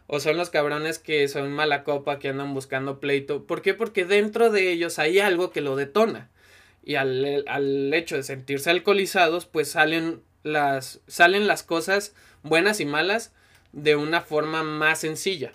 O 0.06 0.18
son 0.18 0.36
los 0.36 0.50
cabrones 0.50 0.98
que 0.98 1.28
son 1.28 1.52
mala 1.52 1.84
copa, 1.84 2.18
que 2.18 2.28
andan 2.28 2.52
buscando 2.54 2.98
pleito. 2.98 3.46
¿Por 3.46 3.62
qué? 3.62 3.74
Porque 3.74 4.04
dentro 4.04 4.50
de 4.50 4.72
ellos 4.72 4.98
hay 4.98 5.20
algo 5.20 5.52
que 5.52 5.60
lo 5.60 5.76
detona. 5.76 6.28
Y 6.82 6.94
al, 6.94 7.44
al 7.46 7.92
hecho 7.94 8.16
de 8.16 8.22
sentirse 8.22 8.70
alcoholizados, 8.70 9.46
pues 9.46 9.70
salen 9.70 10.22
las, 10.42 11.00
salen 11.06 11.46
las 11.46 11.62
cosas 11.62 12.14
buenas 12.42 12.80
y 12.80 12.86
malas 12.86 13.32
de 13.72 13.96
una 13.96 14.20
forma 14.20 14.62
más 14.62 15.00
sencilla. 15.00 15.52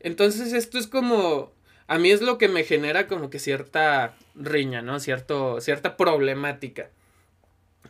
Entonces 0.00 0.52
esto 0.52 0.78
es 0.78 0.86
como 0.86 1.52
a 1.88 1.98
mí 1.98 2.10
es 2.10 2.20
lo 2.20 2.36
que 2.38 2.48
me 2.48 2.64
genera 2.64 3.06
como 3.06 3.30
que 3.30 3.38
cierta 3.38 4.16
riña, 4.34 4.82
¿no? 4.82 4.98
Cierto, 4.98 5.60
cierta 5.60 5.96
problemática. 5.96 6.90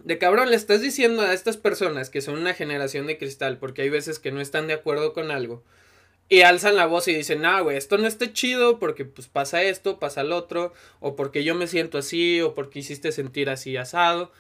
De 0.04 0.18
cabrón, 0.18 0.50
le 0.50 0.56
estás 0.56 0.82
diciendo 0.82 1.22
a 1.22 1.32
estas 1.32 1.56
personas 1.56 2.10
que 2.10 2.20
son 2.20 2.38
una 2.38 2.52
generación 2.52 3.06
de 3.06 3.16
cristal, 3.16 3.58
porque 3.58 3.82
hay 3.82 3.88
veces 3.88 4.18
que 4.18 4.32
no 4.32 4.40
están 4.40 4.66
de 4.66 4.74
acuerdo 4.74 5.14
con 5.14 5.30
algo, 5.30 5.64
y 6.28 6.40
alzan 6.42 6.76
la 6.76 6.86
voz 6.86 7.06
y 7.08 7.14
dicen, 7.14 7.42
no, 7.42 7.62
güey, 7.62 7.76
esto 7.76 7.98
no 7.98 8.06
está 8.06 8.32
chido 8.32 8.78
porque 8.78 9.04
pues 9.04 9.28
pasa 9.28 9.62
esto, 9.62 9.98
pasa 9.98 10.22
el 10.22 10.32
otro, 10.32 10.72
o 11.00 11.14
porque 11.14 11.44
yo 11.44 11.54
me 11.54 11.68
siento 11.68 11.98
así, 11.98 12.40
o 12.40 12.54
porque 12.54 12.80
hiciste 12.80 13.12
sentir 13.12 13.48
así 13.48 13.76
asado. 13.76 14.32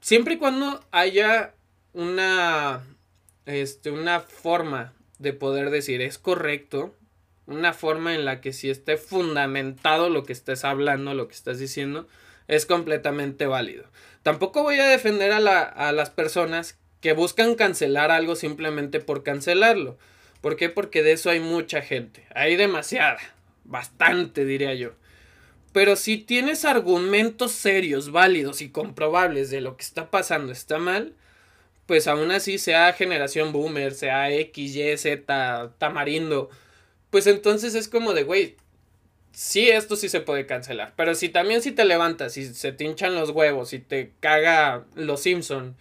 Siempre 0.00 0.34
y 0.34 0.38
cuando 0.38 0.84
haya 0.92 1.54
una, 1.92 2.84
este, 3.46 3.90
una 3.90 4.20
forma 4.20 4.92
de 5.18 5.32
poder 5.32 5.70
decir 5.70 6.02
es 6.02 6.18
correcto, 6.18 6.94
una 7.46 7.72
forma 7.72 8.14
en 8.14 8.24
la 8.24 8.40
que 8.40 8.52
si 8.52 8.70
esté 8.70 8.96
fundamentado 8.96 10.08
lo 10.08 10.24
que 10.24 10.32
estés 10.32 10.64
hablando, 10.64 11.14
lo 11.14 11.26
que 11.26 11.34
estás 11.34 11.58
diciendo, 11.58 12.06
es 12.46 12.66
completamente 12.66 13.46
válido. 13.46 13.84
Tampoco 14.22 14.62
voy 14.62 14.78
a 14.78 14.88
defender 14.88 15.32
a, 15.32 15.62
a 15.62 15.92
las 15.92 16.10
personas 16.10 16.78
que 17.00 17.12
buscan 17.12 17.56
cancelar 17.56 18.12
algo 18.12 18.36
simplemente 18.36 19.00
por 19.00 19.24
cancelarlo. 19.24 19.98
¿Por 20.42 20.56
qué? 20.56 20.68
Porque 20.68 21.02
de 21.02 21.12
eso 21.12 21.30
hay 21.30 21.40
mucha 21.40 21.80
gente. 21.80 22.26
Hay 22.34 22.56
demasiada. 22.56 23.20
Bastante, 23.64 24.44
diría 24.44 24.74
yo. 24.74 24.92
Pero 25.72 25.96
si 25.96 26.18
tienes 26.18 26.66
argumentos 26.66 27.52
serios, 27.52 28.12
válidos 28.12 28.60
y 28.60 28.68
comprobables 28.68 29.48
de 29.50 29.62
lo 29.62 29.78
que 29.78 29.84
está 29.84 30.10
pasando 30.10 30.52
está 30.52 30.78
mal, 30.78 31.14
pues 31.86 32.06
aún 32.08 32.30
así 32.30 32.58
sea 32.58 32.92
generación 32.92 33.52
boomer, 33.52 33.94
sea 33.94 34.30
X, 34.30 34.76
Y, 34.76 34.96
Z, 34.98 35.72
tamarindo, 35.78 36.50
pues 37.10 37.26
entonces 37.26 37.74
es 37.74 37.88
como 37.88 38.12
de, 38.12 38.24
güey, 38.24 38.56
sí, 39.32 39.70
esto 39.70 39.96
sí 39.96 40.08
se 40.08 40.20
puede 40.20 40.44
cancelar. 40.44 40.92
Pero 40.96 41.14
si 41.14 41.28
también 41.28 41.62
si 41.62 41.72
te 41.72 41.84
levantas 41.84 42.36
y 42.36 42.52
se 42.52 42.72
te 42.72 42.84
hinchan 42.84 43.14
los 43.14 43.30
huevos 43.30 43.72
y 43.72 43.78
te 43.78 44.12
caga 44.20 44.84
los 44.94 45.22
Simpson 45.22 45.76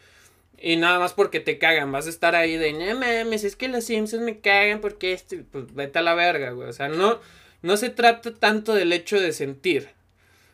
y 0.62 0.78
nada 0.78 1.00
más 1.00 1.13
porque 1.13 1.39
te 1.39 1.58
cagan, 1.58 1.91
vas 1.91 2.06
a 2.06 2.12
estar 2.12 2.36
ahí 2.36 2.56
de, 2.56 2.74
no 2.74 3.00
mames, 3.00 3.43
es 3.43 3.56
que 3.56 3.67
los 3.67 3.86
Simpsons 3.86 4.24
me 4.24 4.39
cagan 4.39 4.80
porque 4.80 5.13
este, 5.13 5.38
pues 5.38 5.74
vete 5.74 6.00
a 6.00 6.04
la 6.04 6.13
verga, 6.13 6.52
güey. 6.52 6.69
O 6.69 6.74
sea, 6.74 6.88
no, 6.88 7.19
no 7.62 7.78
se 7.78 7.89
trata 7.89 8.34
tanto 8.36 8.76
del 8.76 8.93
hecho 8.93 9.19
de 9.19 9.34
sentir, 9.34 9.89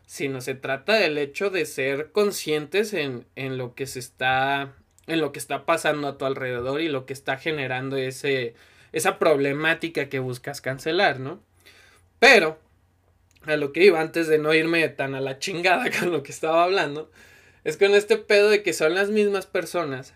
sino 0.05 0.39
se 0.39 0.55
trata 0.55 0.93
del 0.93 1.17
hecho 1.17 1.49
de 1.49 1.65
ser 1.65 2.11
conscientes 2.11 2.93
en, 2.93 3.25
en 3.35 3.57
lo 3.57 3.75
que 3.75 3.85
se 3.85 3.99
está, 3.99 4.73
en 5.07 5.19
lo 5.19 5.33
que 5.33 5.39
está 5.39 5.65
pasando 5.65 6.07
a 6.07 6.17
tu 6.17 6.25
alrededor 6.25 6.79
y 6.79 6.87
lo 6.87 7.05
que 7.05 7.13
está 7.13 7.37
generando 7.37 7.97
ese, 7.97 8.55
esa 8.93 9.19
problemática 9.19 10.07
que 10.07 10.19
buscas 10.19 10.61
cancelar, 10.61 11.19
¿no? 11.19 11.41
Pero, 12.19 12.59
a 13.45 13.57
lo 13.57 13.73
que 13.73 13.83
iba 13.83 13.99
antes 13.99 14.27
de 14.27 14.37
no 14.37 14.53
irme 14.53 14.87
tan 14.89 15.15
a 15.15 15.21
la 15.21 15.39
chingada 15.39 15.91
con 15.99 16.11
lo 16.11 16.23
que 16.23 16.31
estaba 16.31 16.63
hablando, 16.63 17.11
es 17.67 17.75
con 17.75 17.93
este 17.95 18.15
pedo 18.15 18.49
de 18.49 18.63
que 18.63 18.71
son 18.71 18.95
las 18.95 19.09
mismas 19.09 19.45
personas 19.45 20.13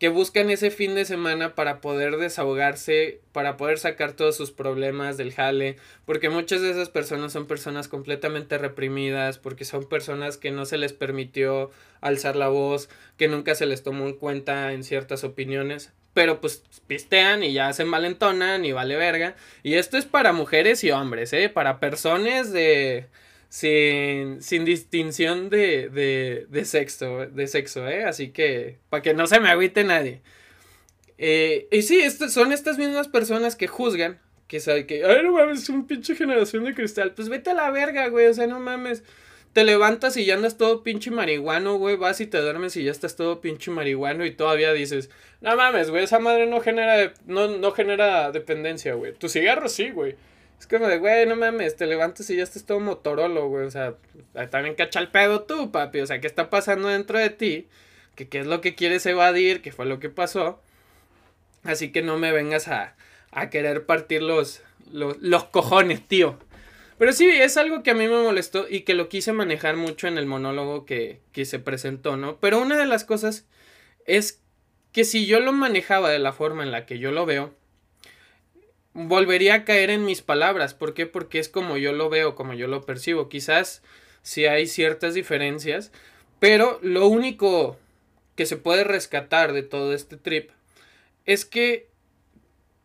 que 0.00 0.08
buscan 0.08 0.50
ese 0.50 0.72
fin 0.72 0.96
de 0.96 1.04
semana 1.04 1.54
para 1.54 1.80
poder 1.80 2.16
desahogarse, 2.16 3.20
para 3.30 3.56
poder 3.56 3.78
sacar 3.78 4.14
todos 4.14 4.36
sus 4.36 4.50
problemas 4.50 5.16
del 5.16 5.32
jale, 5.32 5.76
porque 6.06 6.28
muchas 6.28 6.62
de 6.62 6.70
esas 6.70 6.88
personas 6.88 7.32
son 7.32 7.46
personas 7.46 7.86
completamente 7.86 8.58
reprimidas, 8.58 9.38
porque 9.38 9.64
son 9.64 9.88
personas 9.88 10.38
que 10.38 10.50
no 10.50 10.66
se 10.66 10.76
les 10.76 10.92
permitió 10.92 11.70
alzar 12.00 12.34
la 12.34 12.48
voz, 12.48 12.88
que 13.16 13.28
nunca 13.28 13.54
se 13.54 13.66
les 13.66 13.84
tomó 13.84 14.08
en 14.08 14.14
cuenta 14.14 14.72
en 14.72 14.82
ciertas 14.82 15.22
opiniones, 15.22 15.92
pero 16.14 16.40
pues 16.40 16.64
pistean 16.88 17.44
y 17.44 17.52
ya 17.52 17.72
se 17.74 17.84
malentonan 17.84 18.64
y 18.64 18.72
vale 18.72 18.96
verga. 18.96 19.36
Y 19.62 19.74
esto 19.74 19.98
es 19.98 20.04
para 20.04 20.32
mujeres 20.32 20.82
y 20.82 20.90
hombres, 20.90 21.32
¿eh? 21.32 21.48
Para 21.48 21.78
personas 21.78 22.52
de 22.52 23.06
sin, 23.48 24.42
sin 24.42 24.64
distinción 24.64 25.50
de, 25.50 25.88
de, 25.88 26.46
de, 26.48 26.64
sexo, 26.64 27.26
de 27.26 27.46
sexo, 27.46 27.88
¿eh? 27.88 28.04
Así 28.04 28.30
que, 28.30 28.78
para 28.90 29.02
que 29.02 29.14
no 29.14 29.26
se 29.26 29.40
me 29.40 29.48
agüite 29.48 29.84
nadie. 29.84 30.22
Eh, 31.18 31.68
y 31.70 31.82
sí, 31.82 32.00
son 32.10 32.52
estas 32.52 32.78
mismas 32.78 33.08
personas 33.08 33.56
que 33.56 33.68
juzgan, 33.68 34.20
que 34.48 34.58
que, 34.86 35.04
ay, 35.04 35.22
no 35.22 35.32
mames, 35.32 35.62
es 35.62 35.68
un 35.68 35.86
pinche 35.86 36.14
generación 36.14 36.64
de 36.64 36.74
cristal. 36.74 37.12
Pues 37.14 37.28
vete 37.28 37.50
a 37.50 37.54
la 37.54 37.70
verga, 37.70 38.08
güey, 38.08 38.26
o 38.26 38.34
sea, 38.34 38.46
no 38.46 38.60
mames. 38.60 39.02
Te 39.52 39.64
levantas 39.64 40.18
y 40.18 40.26
ya 40.26 40.34
andas 40.34 40.58
todo 40.58 40.82
pinche 40.82 41.10
marihuano, 41.10 41.76
güey, 41.78 41.96
vas 41.96 42.20
y 42.20 42.26
te 42.26 42.38
duermes 42.38 42.76
y 42.76 42.84
ya 42.84 42.90
estás 42.90 43.16
todo 43.16 43.40
pinche 43.40 43.70
marihuano 43.70 44.26
y 44.26 44.30
todavía 44.32 44.72
dices, 44.74 45.08
no 45.40 45.56
mames, 45.56 45.90
güey, 45.90 46.04
esa 46.04 46.18
madre 46.18 46.46
no 46.46 46.60
genera, 46.60 47.14
no, 47.24 47.48
no 47.48 47.72
genera 47.72 48.30
dependencia, 48.32 48.94
güey. 48.94 49.14
Tu 49.14 49.30
cigarro 49.30 49.70
sí, 49.70 49.90
güey. 49.90 50.16
Es 50.58 50.66
como 50.66 50.86
de, 50.88 50.98
güey, 50.98 51.26
no 51.26 51.36
mames, 51.36 51.76
te 51.76 51.86
levantas 51.86 52.28
y 52.30 52.36
ya 52.36 52.42
estás 52.42 52.64
todo 52.64 52.80
motorolo, 52.80 53.48
güey. 53.48 53.66
O 53.66 53.70
sea, 53.70 53.94
también 54.50 54.74
cacha 54.74 55.00
el 55.00 55.08
pedo 55.08 55.42
tú, 55.42 55.70
papi. 55.70 56.00
O 56.00 56.06
sea, 56.06 56.20
¿qué 56.20 56.26
está 56.26 56.50
pasando 56.50 56.88
dentro 56.88 57.18
de 57.18 57.30
ti? 57.30 57.68
¿Qué, 58.14 58.28
qué 58.28 58.40
es 58.40 58.46
lo 58.46 58.60
que 58.60 58.74
quieres 58.74 59.04
evadir? 59.06 59.62
¿Qué 59.62 59.72
fue 59.72 59.86
lo 59.86 60.00
que 60.00 60.08
pasó? 60.08 60.62
Así 61.62 61.92
que 61.92 62.02
no 62.02 62.18
me 62.18 62.32
vengas 62.32 62.68
a, 62.68 62.96
a 63.30 63.50
querer 63.50 63.84
partir 63.86 64.22
los, 64.22 64.62
los, 64.90 65.18
los 65.20 65.44
cojones, 65.44 66.06
tío. 66.06 66.38
Pero 66.98 67.12
sí, 67.12 67.28
es 67.28 67.56
algo 67.58 67.82
que 67.82 67.90
a 67.90 67.94
mí 67.94 68.08
me 68.08 68.22
molestó 68.22 68.66
y 68.68 68.80
que 68.80 68.94
lo 68.94 69.08
quise 69.08 69.32
manejar 69.32 69.76
mucho 69.76 70.08
en 70.08 70.16
el 70.16 70.26
monólogo 70.26 70.86
que, 70.86 71.20
que 71.32 71.44
se 71.44 71.58
presentó, 71.58 72.16
¿no? 72.16 72.38
Pero 72.40 72.60
una 72.60 72.78
de 72.78 72.86
las 72.86 73.04
cosas 73.04 73.46
es 74.06 74.42
que 74.92 75.04
si 75.04 75.26
yo 75.26 75.40
lo 75.40 75.52
manejaba 75.52 76.08
de 76.08 76.18
la 76.18 76.32
forma 76.32 76.62
en 76.62 76.72
la 76.72 76.86
que 76.86 76.98
yo 76.98 77.12
lo 77.12 77.26
veo, 77.26 77.54
volvería 78.96 79.54
a 79.54 79.64
caer 79.64 79.90
en 79.90 80.04
mis 80.04 80.22
palabras. 80.22 80.72
¿Por 80.72 80.94
qué? 80.94 81.06
Porque 81.06 81.38
es 81.38 81.48
como 81.48 81.76
yo 81.76 81.92
lo 81.92 82.08
veo, 82.08 82.34
como 82.34 82.54
yo 82.54 82.66
lo 82.66 82.84
percibo. 82.84 83.28
Quizás 83.28 83.82
sí 84.22 84.46
hay 84.46 84.66
ciertas 84.66 85.12
diferencias, 85.14 85.92
pero 86.40 86.80
lo 86.82 87.06
único 87.06 87.78
que 88.34 88.46
se 88.46 88.56
puede 88.56 88.84
rescatar 88.84 89.52
de 89.52 89.62
todo 89.62 89.92
este 89.92 90.16
trip 90.16 90.50
es 91.26 91.44
que 91.44 91.88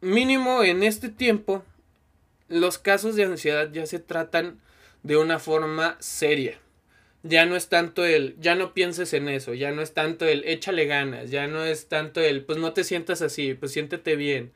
mínimo 0.01 0.63
en 0.63 0.83
este 0.83 1.09
tiempo 1.09 1.63
los 2.49 2.77
casos 2.77 3.15
de 3.15 3.23
ansiedad 3.23 3.71
ya 3.71 3.85
se 3.85 3.99
tratan 3.99 4.59
de 5.03 5.15
una 5.15 5.39
forma 5.39 5.95
seria. 5.99 6.59
Ya 7.23 7.45
no 7.45 7.55
es 7.55 7.69
tanto 7.69 8.03
el, 8.03 8.35
ya 8.39 8.55
no 8.55 8.73
pienses 8.73 9.13
en 9.13 9.29
eso, 9.29 9.53
ya 9.53 9.71
no 9.71 9.81
es 9.81 9.93
tanto 9.93 10.25
el, 10.25 10.43
échale 10.43 10.85
ganas, 10.85 11.29
ya 11.29 11.47
no 11.47 11.63
es 11.63 11.87
tanto 11.87 12.19
el, 12.19 12.43
pues 12.43 12.57
no 12.57 12.73
te 12.73 12.83
sientas 12.83 13.21
así, 13.21 13.53
pues 13.53 13.71
siéntete 13.71 14.15
bien 14.15 14.51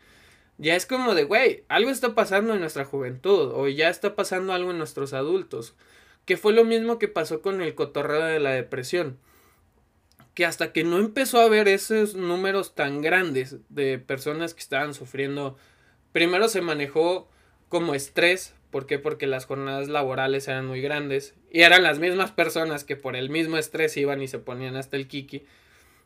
ya 0.58 0.76
es 0.76 0.86
como 0.86 1.16
de, 1.16 1.26
güey, 1.26 1.64
algo 1.68 1.90
está 1.90 2.16
pasando 2.16 2.54
en 2.54 2.62
nuestra 2.62 2.86
juventud 2.86 3.52
o 3.54 3.68
ya 3.68 3.90
está 3.90 4.16
pasando 4.16 4.54
algo 4.54 4.72
en 4.72 4.78
nuestros 4.78 5.14
adultos. 5.14 5.76
Que 6.26 6.38
fue 6.38 6.54
lo 6.54 6.64
mismo 6.64 6.98
que 6.98 7.08
pasó 7.08 7.42
con 7.42 7.62
el 7.62 7.76
cotorreo 7.76 8.24
de 8.24 8.40
la 8.40 8.52
depresión. 8.52 9.20
Que 10.34 10.46
hasta 10.46 10.72
que 10.72 10.84
no 10.84 10.98
empezó 10.98 11.40
a 11.40 11.50
ver 11.50 11.68
esos 11.68 12.16
números 12.16 12.74
tan 12.74 13.02
grandes 13.02 13.58
de 13.70 14.00
personas 14.00 14.54
que 14.54 14.62
estaban 14.62 14.94
sufriendo, 14.94 15.58
primero 16.12 16.48
se 16.48 16.62
manejó 16.62 17.30
como 17.70 17.94
estrés. 17.94 18.54
¿Por 18.72 18.88
qué? 18.88 18.98
Porque 18.98 19.28
las 19.28 19.46
jornadas 19.46 19.88
laborales 19.88 20.48
eran 20.48 20.66
muy 20.66 20.82
grandes 20.82 21.36
y 21.52 21.62
eran 21.62 21.84
las 21.84 22.00
mismas 22.00 22.32
personas 22.32 22.84
que 22.84 22.96
por 22.96 23.16
el 23.16 23.30
mismo 23.30 23.58
estrés 23.58 23.96
iban 23.98 24.22
y 24.22 24.28
se 24.28 24.40
ponían 24.40 24.76
hasta 24.76 24.98
el 24.98 25.08
kiki. 25.08 25.46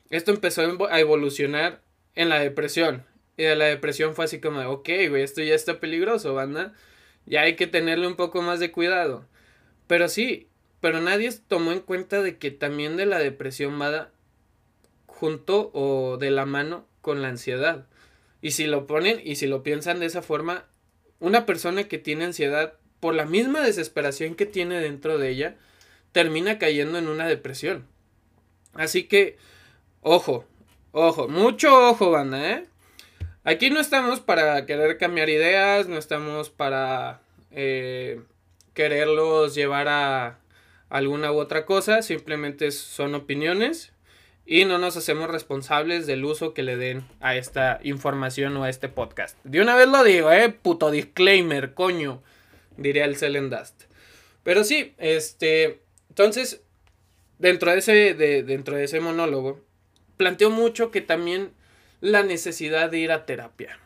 Esto 0.09 0.31
empezó 0.31 0.61
a 0.89 0.99
evolucionar 0.99 1.81
en 2.15 2.29
la 2.29 2.39
depresión, 2.39 3.05
y 3.39 3.43
de 3.43 3.55
la 3.55 3.67
depresión 3.67 4.15
fue 4.15 4.25
así 4.25 4.41
como 4.41 4.59
de, 4.59 4.65
ok, 4.65 4.89
güey, 5.07 5.23
esto 5.23 5.41
ya 5.41 5.55
está 5.55 5.79
peligroso, 5.79 6.33
banda. 6.33 6.73
Ya 7.25 7.43
hay 7.43 7.55
que 7.55 7.67
tenerle 7.67 8.05
un 8.05 8.17
poco 8.17 8.41
más 8.41 8.59
de 8.59 8.73
cuidado. 8.73 9.25
Pero 9.87 10.09
sí, 10.09 10.49
pero 10.81 10.99
nadie 10.99 11.31
tomó 11.47 11.71
en 11.71 11.79
cuenta 11.79 12.21
de 12.21 12.37
que 12.37 12.51
también 12.51 12.97
de 12.97 13.05
la 13.05 13.17
depresión 13.17 13.79
va 13.79 14.11
junto 15.05 15.71
o 15.73 16.17
de 16.17 16.31
la 16.31 16.45
mano 16.45 16.85
con 16.99 17.21
la 17.21 17.29
ansiedad. 17.29 17.87
Y 18.41 18.51
si 18.51 18.67
lo 18.67 18.87
ponen 18.87 19.21
y 19.23 19.37
si 19.37 19.47
lo 19.47 19.63
piensan 19.63 20.01
de 20.01 20.07
esa 20.07 20.21
forma, 20.21 20.65
una 21.21 21.45
persona 21.45 21.85
que 21.85 21.97
tiene 21.97 22.25
ansiedad, 22.25 22.73
por 22.99 23.15
la 23.15 23.23
misma 23.23 23.61
desesperación 23.61 24.35
que 24.35 24.47
tiene 24.47 24.81
dentro 24.81 25.17
de 25.17 25.29
ella, 25.29 25.55
termina 26.11 26.59
cayendo 26.59 26.97
en 26.97 27.07
una 27.07 27.25
depresión. 27.25 27.87
Así 28.73 29.03
que, 29.03 29.37
ojo, 30.01 30.43
ojo, 30.91 31.29
mucho 31.29 31.89
ojo, 31.89 32.11
banda, 32.11 32.51
¿eh? 32.51 32.65
Aquí 33.49 33.71
no 33.71 33.79
estamos 33.79 34.19
para 34.19 34.67
querer 34.67 34.99
cambiar 34.99 35.27
ideas, 35.27 35.87
no 35.87 35.97
estamos 35.97 36.51
para 36.51 37.19
eh, 37.49 38.21
quererlos 38.75 39.55
llevar 39.55 39.87
a 39.87 40.37
alguna 40.87 41.31
u 41.31 41.39
otra 41.39 41.65
cosa, 41.65 42.03
simplemente 42.03 42.69
son 42.69 43.15
opiniones 43.15 43.91
y 44.45 44.65
no 44.65 44.77
nos 44.77 44.97
hacemos 44.97 45.31
responsables 45.31 46.05
del 46.05 46.25
uso 46.25 46.53
que 46.53 46.61
le 46.61 46.77
den 46.77 47.07
a 47.21 47.37
esta 47.37 47.79
información 47.81 48.55
o 48.55 48.65
a 48.65 48.69
este 48.69 48.87
podcast. 48.87 49.35
De 49.43 49.61
una 49.61 49.75
vez 49.75 49.87
lo 49.87 50.03
digo, 50.03 50.31
eh, 50.31 50.49
puto 50.49 50.91
disclaimer, 50.91 51.73
coño, 51.73 52.21
diría 52.77 53.05
el 53.05 53.17
Celendast. 53.17 53.85
Pero 54.43 54.63
sí, 54.63 54.93
este, 54.99 55.79
entonces, 56.09 56.61
dentro 57.39 57.71
de 57.71 57.79
ese, 57.79 58.13
de, 58.13 58.43
dentro 58.43 58.75
de 58.75 58.83
ese 58.83 58.99
monólogo, 58.99 59.59
planteo 60.17 60.51
mucho 60.51 60.91
que 60.91 61.01
también 61.01 61.57
la 62.01 62.23
necesidad 62.23 62.89
de 62.89 62.99
ir 62.99 63.11
a 63.11 63.25
terapia. 63.25 63.79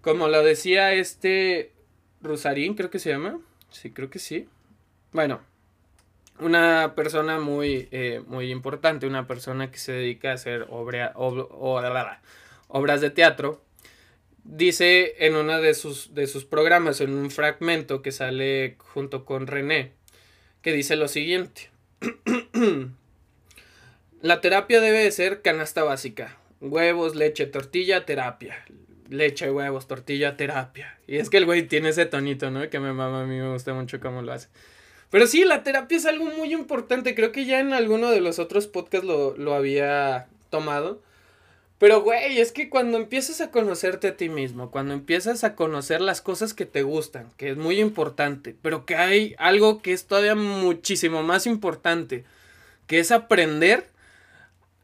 Como 0.00 0.28
lo 0.28 0.42
decía 0.42 0.92
este 0.92 1.72
Rosarín, 2.22 2.74
creo 2.74 2.90
que 2.90 2.98
se 2.98 3.10
llama. 3.10 3.40
Sí, 3.70 3.90
creo 3.90 4.08
que 4.08 4.18
sí. 4.18 4.48
Bueno, 5.12 5.40
una 6.38 6.94
persona 6.94 7.38
muy, 7.38 7.88
eh, 7.90 8.22
muy 8.26 8.50
importante, 8.50 9.06
una 9.06 9.26
persona 9.26 9.70
que 9.70 9.78
se 9.78 9.92
dedica 9.92 10.30
a 10.30 10.34
hacer 10.34 10.66
obra, 10.68 11.12
obras 11.16 13.00
de 13.00 13.10
teatro, 13.10 13.62
dice 14.44 15.14
en 15.26 15.34
uno 15.34 15.60
de 15.60 15.74
sus, 15.74 16.14
de 16.14 16.26
sus 16.26 16.44
programas, 16.44 17.00
en 17.00 17.14
un 17.14 17.30
fragmento 17.30 18.02
que 18.02 18.12
sale 18.12 18.76
junto 18.78 19.24
con 19.24 19.46
René, 19.46 19.92
que 20.62 20.72
dice 20.72 20.96
lo 20.96 21.08
siguiente. 21.08 21.70
La 24.22 24.40
terapia 24.40 24.80
debe 24.80 24.98
de 24.98 25.12
ser 25.12 25.42
canasta 25.42 25.84
básica, 25.84 26.36
huevos, 26.60 27.14
leche, 27.14 27.46
tortilla, 27.46 28.04
terapia. 28.04 28.64
Leche, 29.08 29.50
huevos, 29.50 29.86
tortilla, 29.86 30.36
terapia. 30.36 30.98
Y 31.06 31.16
es 31.16 31.30
que 31.30 31.36
el 31.36 31.46
güey 31.46 31.68
tiene 31.68 31.90
ese 31.90 32.06
tonito, 32.06 32.50
¿no? 32.50 32.68
Que 32.68 32.80
me 32.80 32.92
mama, 32.92 33.22
a 33.22 33.26
mí 33.26 33.36
me 33.38 33.52
gusta 33.52 33.72
mucho 33.74 34.00
cómo 34.00 34.22
lo 34.22 34.32
hace. 34.32 34.48
Pero 35.10 35.26
sí, 35.26 35.44
la 35.44 35.62
terapia 35.62 35.96
es 35.96 36.06
algo 36.06 36.24
muy 36.26 36.52
importante. 36.52 37.14
Creo 37.14 37.30
que 37.32 37.44
ya 37.44 37.60
en 37.60 37.72
alguno 37.72 38.10
de 38.10 38.20
los 38.20 38.38
otros 38.38 38.66
podcasts 38.66 39.06
lo, 39.06 39.36
lo 39.36 39.54
había 39.54 40.26
tomado. 40.50 41.00
Pero, 41.78 42.00
güey, 42.02 42.40
es 42.40 42.52
que 42.52 42.70
cuando 42.70 42.96
empiezas 42.96 43.40
a 43.42 43.50
conocerte 43.50 44.08
a 44.08 44.16
ti 44.16 44.30
mismo, 44.30 44.70
cuando 44.70 44.94
empiezas 44.94 45.44
a 45.44 45.54
conocer 45.54 46.00
las 46.00 46.22
cosas 46.22 46.54
que 46.54 46.64
te 46.64 46.82
gustan, 46.82 47.30
que 47.36 47.50
es 47.50 47.56
muy 47.58 47.80
importante, 47.80 48.56
pero 48.62 48.86
que 48.86 48.96
hay 48.96 49.34
algo 49.38 49.82
que 49.82 49.92
es 49.92 50.06
todavía 50.06 50.34
muchísimo 50.34 51.22
más 51.22 51.46
importante, 51.46 52.24
que 52.86 52.98
es 52.98 53.10
aprender 53.10 53.88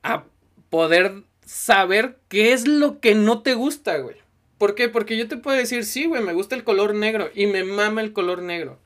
a 0.03 0.25
poder 0.69 1.23
saber 1.45 2.19
qué 2.29 2.53
es 2.53 2.67
lo 2.69 3.01
que 3.01 3.15
no 3.15 3.43
te 3.43 3.55
gusta, 3.55 3.99
güey. 3.99 4.17
¿Por 4.59 4.75
qué? 4.75 4.89
Porque 4.89 5.17
yo 5.17 5.29
te 5.29 5.37
puedo 5.37 5.57
decir, 5.57 5.85
sí, 5.85 6.07
güey, 6.07 6.23
me 6.23 6.35
gusta 6.35 6.55
el 6.55 6.65
color 6.65 6.95
negro 6.95 7.31
y 7.35 7.47
me 7.47 7.65
mama 7.65 8.01
el 8.01 8.13
color 8.13 8.43
negro. 8.43 8.79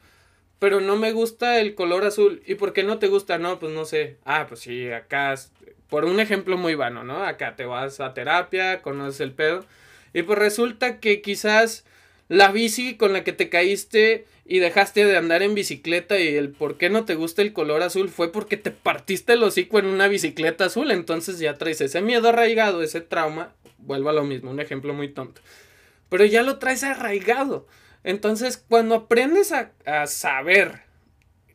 Pero 0.59 0.81
no 0.81 0.97
me 0.97 1.13
gusta 1.13 1.61
el 1.61 1.75
color 1.75 2.05
azul. 2.05 2.43
¿Y 2.47 2.55
por 2.55 2.73
qué 2.73 2.83
no 2.83 2.99
te 2.99 3.09
gusta? 3.09 3.39
No, 3.39 3.59
pues 3.59 3.73
no 3.73 3.85
sé. 3.85 4.17
Ah, 4.25 4.47
pues 4.49 4.61
sí, 4.61 4.91
acá, 4.91 5.35
por 5.89 6.07
un 6.07 6.19
ejemplo 6.19 6.57
muy 6.57 6.75
vano, 6.75 7.05
¿no? 7.05 7.25
Acá 7.25 7.57
te 7.57 7.67
vas 7.67 8.01
a 8.01 8.15
terapia, 8.15 8.81
conoces 8.81 9.21
el 9.21 9.33
pedo. 9.33 9.67
Y 10.15 10.23
pues 10.23 10.39
resulta 10.39 10.99
que 10.99 11.21
quizás 11.21 11.85
la 12.29 12.51
bici 12.51 12.97
con 12.97 13.13
la 13.13 13.25
que 13.25 13.33
te 13.33 13.49
caíste 13.49 14.27
y 14.45 14.59
dejaste 14.59 15.05
de 15.05 15.17
andar 15.17 15.43
en 15.43 15.55
bicicleta 15.55 16.19
y 16.19 16.35
el 16.37 16.51
por 16.51 16.77
qué 16.77 16.91
no 16.91 17.05
te 17.05 17.15
gusta 17.15 17.43
el 17.43 17.53
color 17.53 17.83
azul 17.83 18.09
fue 18.09 18.33
porque 18.33 18.57
te 18.57 18.71
partiste 18.71 19.35
el 19.35 19.43
hocico 19.43 19.79
en 19.79 19.87
una 19.87 20.09
bicicleta 20.09 20.67
azul, 20.67 20.91
entonces 20.91 21.39
ya 21.39 21.55
traes 21.55 21.81
ese 21.81 22.01
miedo 22.01 22.29
arraigado, 22.29 22.83
ese 22.83 23.01
trauma, 23.01 23.53
vuelvo 23.79 24.11
a 24.11 24.13
lo 24.13 24.25
mismo, 24.25 24.51
un 24.51 24.61
ejemplo 24.61 24.95
muy 24.95 25.09
tonto, 25.09 25.41
pero 26.09 26.25
ya 26.25 26.43
lo 26.43 26.59
traes 26.59 26.85
arraigado. 26.85 27.67
Entonces, 28.05 28.57
cuando 28.57 28.95
aprendes 28.95 29.51
a, 29.51 29.73
a 29.85 30.07
saber 30.07 30.83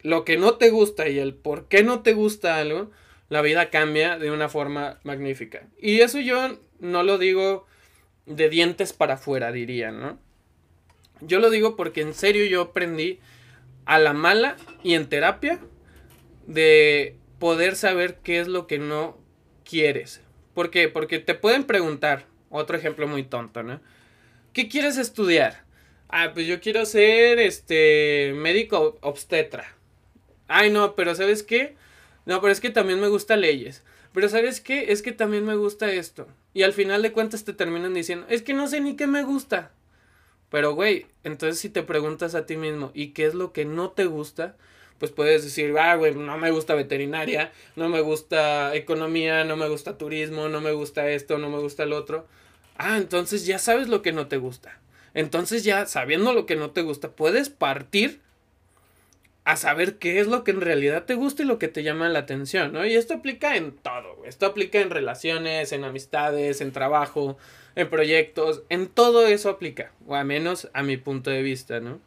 lo 0.01 0.25
que 0.25 0.37
no 0.37 0.55
te 0.55 0.69
gusta 0.69 1.07
y 1.07 1.17
el 1.17 1.33
por 1.33 1.69
qué 1.69 1.81
no 1.81 2.01
te 2.01 2.11
gusta 2.11 2.57
algo, 2.57 2.91
la 3.29 3.41
vida 3.41 3.69
cambia 3.69 4.19
de 4.19 4.31
una 4.31 4.49
forma 4.49 4.99
magnífica. 5.03 5.65
Y 5.79 6.01
eso 6.01 6.19
yo 6.19 6.59
no 6.79 7.03
lo 7.03 7.17
digo 7.17 7.65
de 8.25 8.49
dientes 8.49 8.91
para 8.91 9.13
afuera, 9.13 9.53
diría, 9.53 9.91
¿no? 9.91 10.19
Yo 11.21 11.39
lo 11.39 11.49
digo 11.49 11.75
porque 11.75 12.01
en 12.01 12.13
serio 12.13 12.45
yo 12.45 12.61
aprendí 12.61 13.19
a 13.85 13.99
la 13.99 14.13
mala 14.13 14.57
y 14.83 14.95
en 14.95 15.07
terapia 15.07 15.59
de 16.47 17.15
poder 17.39 17.75
saber 17.75 18.19
qué 18.23 18.39
es 18.39 18.47
lo 18.47 18.67
que 18.67 18.79
no 18.79 19.17
quieres. 19.63 20.21
¿Por 20.53 20.69
qué? 20.69 20.89
Porque 20.89 21.19
te 21.19 21.33
pueden 21.33 21.63
preguntar, 21.63 22.25
otro 22.49 22.77
ejemplo 22.77 23.07
muy 23.07 23.23
tonto, 23.23 23.63
¿no? 23.63 23.79
¿Qué 24.53 24.67
quieres 24.67 24.97
estudiar? 24.97 25.63
Ah, 26.09 26.31
pues 26.33 26.45
yo 26.45 26.59
quiero 26.59 26.85
ser 26.85 27.39
este 27.39 28.33
médico 28.35 28.97
obstetra. 29.01 29.75
Ay, 30.47 30.69
no, 30.69 30.95
pero 30.95 31.15
¿sabes 31.15 31.41
qué? 31.41 31.75
No, 32.25 32.41
pero 32.41 32.51
es 32.51 32.59
que 32.59 32.69
también 32.69 32.99
me 32.99 33.07
gusta 33.07 33.37
leyes. 33.37 33.83
Pero 34.13 34.27
¿sabes 34.27 34.59
qué? 34.59 34.91
Es 34.91 35.01
que 35.01 35.13
también 35.13 35.45
me 35.45 35.55
gusta 35.55 35.91
esto. 35.91 36.27
Y 36.53 36.63
al 36.63 36.73
final 36.73 37.01
de 37.01 37.13
cuentas 37.13 37.45
te 37.45 37.53
terminan 37.53 37.93
diciendo, 37.93 38.25
es 38.29 38.41
que 38.41 38.53
no 38.53 38.67
sé 38.67 38.81
ni 38.81 38.97
qué 38.97 39.07
me 39.07 39.23
gusta. 39.23 39.71
Pero, 40.51 40.75
güey, 40.75 41.07
entonces 41.23 41.59
si 41.59 41.69
te 41.69 41.81
preguntas 41.81 42.35
a 42.35 42.45
ti 42.45 42.57
mismo, 42.57 42.91
¿y 42.93 43.13
qué 43.13 43.25
es 43.25 43.33
lo 43.33 43.53
que 43.53 43.63
no 43.63 43.91
te 43.91 44.05
gusta? 44.05 44.57
Pues 44.99 45.11
puedes 45.11 45.43
decir, 45.43 45.73
ah, 45.79 45.95
güey, 45.95 46.13
no 46.13 46.37
me 46.37 46.51
gusta 46.51 46.75
veterinaria, 46.75 47.51
no 47.77 47.89
me 47.89 48.01
gusta 48.01 48.75
economía, 48.75 49.45
no 49.45 49.55
me 49.55 49.69
gusta 49.69 49.97
turismo, 49.97 50.49
no 50.49 50.59
me 50.61 50.73
gusta 50.73 51.09
esto, 51.09 51.37
no 51.37 51.49
me 51.49 51.57
gusta 51.57 51.83
el 51.83 51.93
otro. 51.93 52.27
Ah, 52.77 52.97
entonces 52.97 53.45
ya 53.45 53.59
sabes 53.59 53.87
lo 53.87 54.01
que 54.01 54.11
no 54.11 54.27
te 54.27 54.37
gusta. 54.37 54.77
Entonces 55.13 55.63
ya 55.63 55.85
sabiendo 55.85 56.33
lo 56.33 56.45
que 56.45 56.57
no 56.57 56.71
te 56.71 56.81
gusta, 56.81 57.11
puedes 57.11 57.49
partir 57.49 58.19
a 59.43 59.55
saber 59.55 59.97
qué 59.97 60.19
es 60.19 60.27
lo 60.27 60.43
que 60.43 60.51
en 60.51 60.61
realidad 60.61 61.05
te 61.05 61.15
gusta 61.15 61.43
y 61.43 61.45
lo 61.45 61.57
que 61.57 61.67
te 61.67 61.83
llama 61.83 62.09
la 62.09 62.19
atención, 62.19 62.73
¿no? 62.73 62.85
Y 62.85 62.95
esto 62.95 63.15
aplica 63.15 63.55
en 63.55 63.71
todo, 63.71 64.23
esto 64.25 64.45
aplica 64.45 64.79
en 64.79 64.91
relaciones, 64.91 65.71
en 65.71 65.83
amistades, 65.83 66.61
en 66.61 66.71
trabajo, 66.71 67.37
en 67.75 67.89
proyectos, 67.89 68.63
en 68.69 68.87
todo 68.87 69.25
eso 69.25 69.49
aplica, 69.49 69.91
o 70.05 70.15
al 70.15 70.25
menos 70.25 70.69
a 70.73 70.83
mi 70.83 70.97
punto 70.97 71.31
de 71.31 71.41
vista, 71.41 71.79
¿no? 71.79 71.99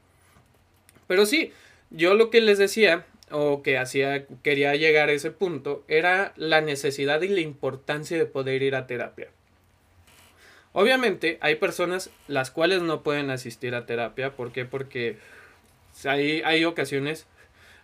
Pero 1.08 1.26
sí, 1.26 1.52
yo 1.90 2.14
lo 2.14 2.30
que 2.30 2.40
les 2.40 2.58
decía, 2.58 3.04
o 3.30 3.62
que 3.62 3.78
hacía, 3.78 4.26
quería 4.42 4.76
llegar 4.76 5.08
a 5.08 5.12
ese 5.12 5.32
punto, 5.32 5.84
era 5.88 6.32
la 6.36 6.60
necesidad 6.60 7.22
y 7.22 7.28
la 7.28 7.40
importancia 7.40 8.16
de 8.16 8.26
poder 8.26 8.62
ir 8.62 8.76
a 8.76 8.86
terapia. 8.86 9.28
Obviamente 10.72 11.38
hay 11.40 11.56
personas 11.56 12.10
las 12.28 12.50
cuales 12.50 12.82
no 12.82 13.02
pueden 13.02 13.30
asistir 13.30 13.74
a 13.74 13.86
terapia, 13.86 14.36
¿por 14.36 14.52
qué? 14.52 14.64
Porque 14.64 15.18
hay, 16.04 16.42
hay 16.42 16.64
ocasiones, 16.64 17.26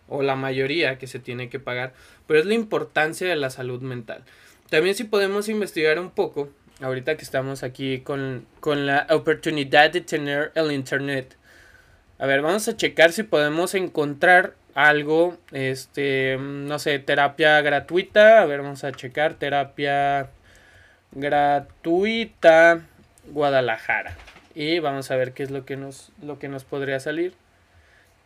o 0.07 0.21
la 0.21 0.35
mayoría, 0.35 0.97
que 0.97 1.07
se 1.07 1.19
tiene 1.19 1.49
que 1.49 1.59
pagar, 1.59 1.93
pero 2.27 2.39
es 2.39 2.45
la 2.45 2.53
importancia 2.53 3.27
de 3.27 3.35
la 3.35 3.49
salud 3.49 3.81
mental. 3.81 4.23
También 4.69 4.95
si 4.95 5.03
podemos 5.03 5.49
investigar 5.49 5.99
un 5.99 6.11
poco, 6.11 6.49
ahorita 6.81 7.15
que 7.15 7.23
estamos 7.23 7.63
aquí 7.63 7.99
con, 8.01 8.45
con 8.59 8.85
la 8.85 9.07
oportunidad 9.09 9.91
de 9.91 10.01
tener 10.01 10.51
el 10.55 10.71
internet. 10.71 11.37
A 12.19 12.25
ver, 12.25 12.41
vamos 12.41 12.67
a 12.67 12.77
checar 12.77 13.11
si 13.11 13.23
podemos 13.23 13.73
encontrar 13.73 14.55
algo, 14.75 15.37
este, 15.51 16.37
no 16.39 16.79
sé, 16.79 16.99
terapia 16.99 17.61
gratuita. 17.61 18.41
A 18.41 18.45
ver, 18.45 18.61
vamos 18.61 18.83
a 18.83 18.91
checar 18.91 19.33
terapia 19.35 20.29
gratuita 21.11 22.81
Guadalajara. 23.27 24.15
Y 24.53 24.79
vamos 24.79 25.11
a 25.11 25.15
ver 25.15 25.33
qué 25.33 25.43
es 25.43 25.51
lo 25.51 25.65
que 25.65 25.77
nos, 25.77 26.11
lo 26.21 26.39
que 26.39 26.47
nos 26.47 26.63
podría 26.63 26.99
salir. 26.99 27.33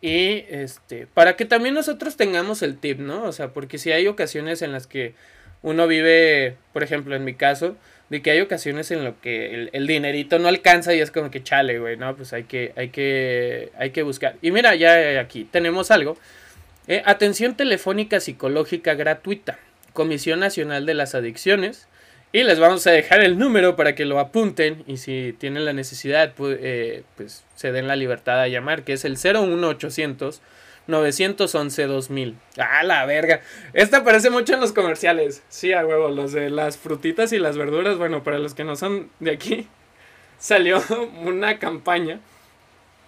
Y 0.00 0.44
este, 0.50 1.06
para 1.06 1.36
que 1.36 1.44
también 1.44 1.74
nosotros 1.74 2.16
tengamos 2.16 2.62
el 2.62 2.78
tip, 2.78 2.98
¿no? 2.98 3.24
O 3.24 3.32
sea, 3.32 3.48
porque 3.48 3.78
si 3.78 3.92
hay 3.92 4.06
ocasiones 4.06 4.62
en 4.62 4.72
las 4.72 4.86
que 4.86 5.14
uno 5.62 5.86
vive, 5.86 6.56
por 6.72 6.82
ejemplo, 6.82 7.16
en 7.16 7.24
mi 7.24 7.34
caso, 7.34 7.76
de 8.08 8.22
que 8.22 8.30
hay 8.30 8.40
ocasiones 8.40 8.90
en 8.90 9.04
lo 9.04 9.20
que 9.20 9.68
el, 9.72 9.86
dinerito 9.86 10.38
no 10.38 10.48
alcanza 10.48 10.94
y 10.94 11.00
es 11.00 11.10
como 11.10 11.30
que 11.30 11.42
chale, 11.42 11.78
güey, 11.78 11.96
¿no? 11.96 12.14
Pues 12.14 12.32
hay 12.32 12.44
que, 12.44 12.72
hay 12.76 12.90
que, 12.90 13.72
hay 13.78 13.90
que 13.90 14.02
buscar. 14.02 14.36
Y 14.42 14.52
mira, 14.52 14.74
ya 14.74 15.18
aquí 15.18 15.44
tenemos 15.44 15.90
algo. 15.90 16.16
Eh, 16.86 17.02
atención 17.04 17.56
telefónica 17.56 18.20
psicológica 18.20 18.94
gratuita. 18.94 19.58
Comisión 19.92 20.40
Nacional 20.40 20.86
de 20.86 20.94
las 20.94 21.14
Adicciones. 21.14 21.88
Y 22.36 22.42
les 22.42 22.60
vamos 22.60 22.86
a 22.86 22.90
dejar 22.90 23.22
el 23.22 23.38
número 23.38 23.76
para 23.76 23.94
que 23.94 24.04
lo 24.04 24.18
apunten 24.18 24.84
y 24.86 24.98
si 24.98 25.34
tienen 25.38 25.64
la 25.64 25.72
necesidad, 25.72 26.34
pues, 26.34 26.58
eh, 26.60 27.02
pues 27.16 27.46
se 27.54 27.72
den 27.72 27.88
la 27.88 27.96
libertad 27.96 28.38
a 28.38 28.46
llamar, 28.46 28.82
que 28.82 28.92
es 28.92 29.06
el 29.06 29.16
01800 29.16 30.42
911 30.86 31.86
2000. 31.86 32.36
Ah, 32.58 32.82
la 32.82 33.06
verga. 33.06 33.40
Esta 33.72 33.96
aparece 33.96 34.28
mucho 34.28 34.52
en 34.52 34.60
los 34.60 34.74
comerciales. 34.74 35.44
Sí, 35.48 35.72
a 35.72 35.86
huevo, 35.86 36.10
los 36.10 36.32
de 36.32 36.50
las 36.50 36.76
frutitas 36.76 37.32
y 37.32 37.38
las 37.38 37.56
verduras. 37.56 37.96
Bueno, 37.96 38.22
para 38.22 38.38
los 38.38 38.52
que 38.52 38.64
no 38.64 38.76
son 38.76 39.08
de 39.18 39.30
aquí, 39.30 39.66
salió 40.38 40.82
una 41.24 41.58
campaña. 41.58 42.20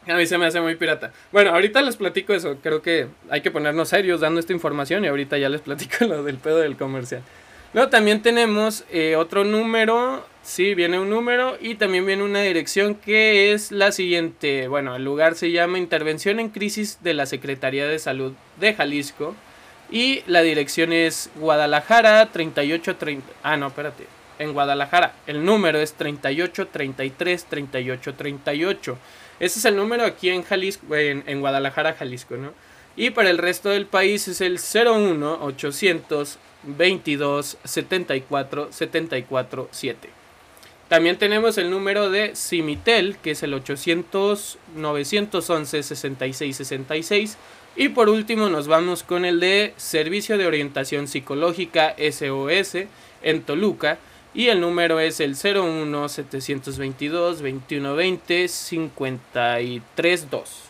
A 0.07 0.15
mí 0.15 0.25
se 0.25 0.39
me 0.39 0.47
hace 0.47 0.63
muy 0.63 0.77
pirata. 0.77 1.13
Bueno, 1.33 1.51
ahorita 1.51 1.83
les 1.83 1.97
platico 1.97 2.33
eso. 2.33 2.57
Creo 2.63 2.81
que 2.81 3.09
hay 3.29 3.43
que 3.43 3.51
ponernos 3.51 3.91
serios 3.91 4.23
dando 4.23 4.41
esta 4.41 4.55
información 4.55 5.05
y 5.05 5.09
ahorita 5.09 5.37
ya 5.37 5.51
les 5.51 5.61
platico 5.61 6.05
lo 6.07 6.23
del 6.23 6.39
pedo 6.39 6.61
del 6.61 6.79
comercial. 6.79 7.21
Luego 7.75 7.91
también 7.91 8.23
tenemos 8.23 8.85
eh, 8.91 9.15
otro 9.17 9.45
número, 9.45 10.25
sí, 10.43 10.75
viene 10.75 10.99
un 10.99 11.11
número 11.11 11.59
y 11.61 11.75
también 11.75 12.07
viene 12.07 12.23
una 12.23 12.41
dirección 12.41 12.95
que 12.95 13.53
es 13.53 13.71
la 13.73 13.93
siguiente. 13.93 14.69
Bueno, 14.69 14.97
el 14.97 15.05
lugar 15.05 15.35
se 15.35 15.51
llama 15.51 15.79
Intervención 15.79 16.41
en 16.41 16.49
Crisis 16.49 16.99
de 17.03 17.13
la 17.13 17.27
Secretaría 17.27 17.87
de 17.87 17.99
Salud 17.99 18.33
de 18.59 18.73
Jalisco 18.73 19.35
y 19.91 20.23
la 20.27 20.41
dirección 20.41 20.95
es 20.95 21.31
Guadalajara 21.37 22.31
3830. 22.33 23.27
Ah, 23.43 23.59
no, 23.59 23.67
espérate. 23.67 24.07
En 24.39 24.55
Guadalajara, 24.55 25.13
el 25.27 25.45
número 25.45 25.79
es 25.79 25.93
3833 25.93 27.45
3838. 27.45 28.99
Ese 29.41 29.59
es 29.59 29.65
el 29.67 29.77
número 29.77 30.05
aquí 30.05 30.31
en 30.31 30.43
Jalisco, 30.43 30.97
en, 30.97 31.23
en 31.27 31.41
Guadalajara, 31.41 31.93
Jalisco, 31.93 32.37
¿no? 32.37 32.53
Y 32.97 33.11
para 33.11 33.31
el 33.31 33.39
resto 33.39 33.69
del 33.69 33.87
país 33.87 34.27
es 34.27 34.41
el 34.41 34.59
01 34.59 35.39
800 35.43 36.39
22 36.63 37.59
74 37.65 38.73
74 38.73 39.69
7. 39.71 40.19
También 40.89 41.19
tenemos 41.19 41.59
el 41.59 41.71
número 41.71 42.11
de 42.11 42.35
Cimitel, 42.35 43.19
que 43.19 43.33
es 43.33 43.43
el 43.43 43.53
800 43.53 44.59
911 44.75 45.83
66 45.83 46.57
66. 46.57 47.37
Y 47.77 47.91
por 47.91 48.09
último 48.09 48.49
nos 48.49 48.67
vamos 48.67 49.03
con 49.03 49.27
el 49.27 49.39
de 49.39 49.75
Servicio 49.77 50.39
de 50.39 50.47
Orientación 50.47 51.07
Psicológica 51.07 51.95
SOS 51.99 52.87
en 53.23 53.43
Toluca. 53.43 53.99
Y 54.35 54.49
el 54.49 54.61
número 54.61 54.99
es 54.99 55.21
el 55.21 55.37
01 55.37 56.09
722 56.09 57.39
2120 57.39 58.49
532. 58.49 60.63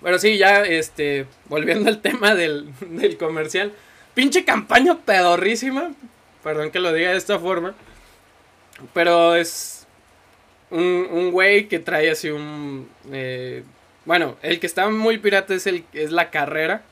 Pero 0.01 0.19
sí, 0.19 0.37
ya, 0.37 0.63
este, 0.63 1.25
volviendo 1.45 1.89
al 1.89 2.01
tema 2.01 2.35
del, 2.35 2.71
del 2.79 3.17
comercial. 3.17 3.73
Pinche 4.13 4.45
campaña 4.45 4.97
pedorrísima. 5.05 5.91
Perdón 6.43 6.71
que 6.71 6.79
lo 6.79 6.93
diga 6.93 7.11
de 7.11 7.17
esta 7.17 7.39
forma. 7.39 7.75
Pero 8.93 9.35
es 9.35 9.85
un, 10.69 11.07
un 11.11 11.31
güey 11.31 11.67
que 11.67 11.79
trae 11.79 12.11
así 12.11 12.29
un... 12.29 12.89
Eh, 13.11 13.63
bueno, 14.05 14.37
el 14.43 14.59
que 14.59 14.67
está 14.67 14.87
muy 14.89 15.17
pirata 15.17 15.53
es, 15.55 15.65
el, 15.67 15.83
es 15.93 16.11
la 16.11 16.29
carrera. 16.29 16.83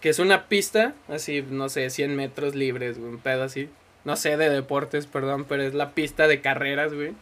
Que 0.00 0.08
es 0.08 0.18
una 0.18 0.48
pista, 0.48 0.94
así, 1.08 1.42
no 1.42 1.68
sé, 1.68 1.90
100 1.90 2.16
metros 2.16 2.54
libres, 2.54 2.98
güey, 2.98 3.10
un 3.10 3.18
pedo 3.18 3.44
así. 3.44 3.68
No 4.04 4.16
sé 4.16 4.36
de 4.36 4.48
deportes, 4.48 5.06
perdón, 5.06 5.44
pero 5.44 5.62
es 5.62 5.74
la 5.74 5.90
pista 5.90 6.26
de 6.26 6.40
carreras, 6.40 6.94
güey. 6.94 7.12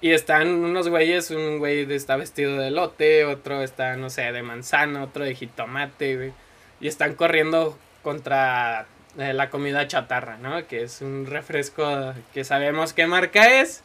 Y 0.00 0.10
están 0.10 0.48
unos 0.48 0.88
güeyes, 0.88 1.30
un 1.30 1.58
güey 1.58 1.90
está 1.92 2.16
vestido 2.16 2.56
de 2.58 2.70
lote, 2.70 3.24
otro 3.24 3.62
está, 3.62 3.96
no 3.96 4.10
sé, 4.10 4.32
de 4.32 4.42
manzana, 4.42 5.04
otro 5.04 5.24
de 5.24 5.34
jitomate, 5.34 6.16
güey. 6.16 6.32
Y 6.80 6.88
están 6.88 7.14
corriendo 7.14 7.78
contra 8.02 8.86
eh, 9.18 9.32
la 9.32 9.50
comida 9.50 9.86
chatarra, 9.86 10.38
¿no? 10.38 10.66
Que 10.66 10.82
es 10.82 11.02
un 11.02 11.26
refresco 11.26 12.14
que 12.34 12.44
sabemos 12.44 12.92
qué 12.92 13.06
marca 13.06 13.60
es. 13.60 13.82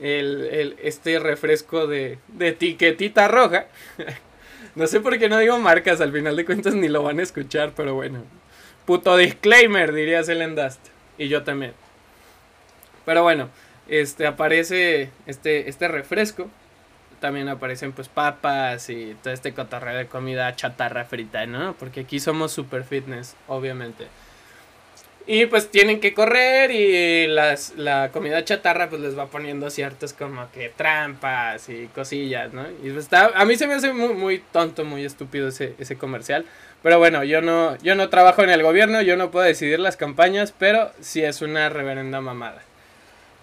El, 0.00 0.46
el, 0.52 0.76
este 0.80 1.18
refresco 1.18 1.86
de, 1.88 2.18
de 2.28 2.48
etiquetita 2.48 3.26
roja. 3.28 3.66
no 4.78 4.86
sé 4.86 5.00
por 5.00 5.18
qué 5.18 5.28
no 5.28 5.38
digo 5.38 5.58
marcas, 5.58 6.00
al 6.00 6.12
final 6.12 6.36
de 6.36 6.46
cuentas 6.46 6.74
ni 6.74 6.88
lo 6.88 7.02
van 7.02 7.20
a 7.20 7.22
escuchar, 7.22 7.72
pero 7.76 7.94
bueno. 7.94 8.22
Puto 8.86 9.16
disclaimer, 9.16 9.92
diría 9.92 10.22
Dust. 10.22 10.80
Y 11.18 11.28
yo 11.28 11.42
también. 11.42 11.74
Pero 13.04 13.22
bueno 13.22 13.50
este 13.88 14.26
aparece 14.26 15.10
este, 15.26 15.68
este 15.68 15.88
refresco. 15.88 16.48
También 17.20 17.48
aparecen 17.48 17.92
pues 17.92 18.08
papas 18.08 18.90
y 18.90 19.16
todo 19.22 19.34
este 19.34 19.52
cotorreo 19.52 19.96
de 19.96 20.06
comida 20.06 20.54
chatarra 20.54 21.04
frita, 21.04 21.46
¿no? 21.46 21.74
Porque 21.74 22.00
aquí 22.00 22.20
somos 22.20 22.52
super 22.52 22.84
fitness, 22.84 23.34
obviamente. 23.48 24.06
Y 25.30 25.44
pues 25.44 25.70
tienen 25.70 26.00
que 26.00 26.14
correr 26.14 26.70
y 26.70 27.26
las, 27.26 27.74
la 27.76 28.10
comida 28.12 28.42
chatarra 28.46 28.88
pues 28.88 29.02
les 29.02 29.16
va 29.16 29.26
poniendo 29.26 29.68
ciertas 29.68 30.14
como 30.14 30.50
que 30.52 30.70
trampas 30.74 31.68
y 31.68 31.86
cosillas, 31.94 32.54
¿no? 32.54 32.66
Y 32.82 32.90
pues 32.90 33.04
está, 33.04 33.26
a 33.34 33.44
mí 33.44 33.54
se 33.56 33.66
me 33.66 33.74
hace 33.74 33.92
muy, 33.92 34.14
muy 34.14 34.38
tonto, 34.38 34.86
muy 34.86 35.04
estúpido 35.04 35.48
ese, 35.48 35.74
ese 35.78 35.98
comercial. 35.98 36.46
Pero 36.82 36.98
bueno, 36.98 37.24
yo 37.24 37.42
no, 37.42 37.76
yo 37.82 37.94
no 37.94 38.08
trabajo 38.08 38.42
en 38.42 38.48
el 38.48 38.62
gobierno, 38.62 39.02
yo 39.02 39.18
no 39.18 39.30
puedo 39.30 39.44
decidir 39.44 39.80
las 39.80 39.98
campañas, 39.98 40.54
pero 40.58 40.92
sí 41.00 41.22
es 41.22 41.42
una 41.42 41.68
reverenda 41.68 42.22
mamada. 42.22 42.62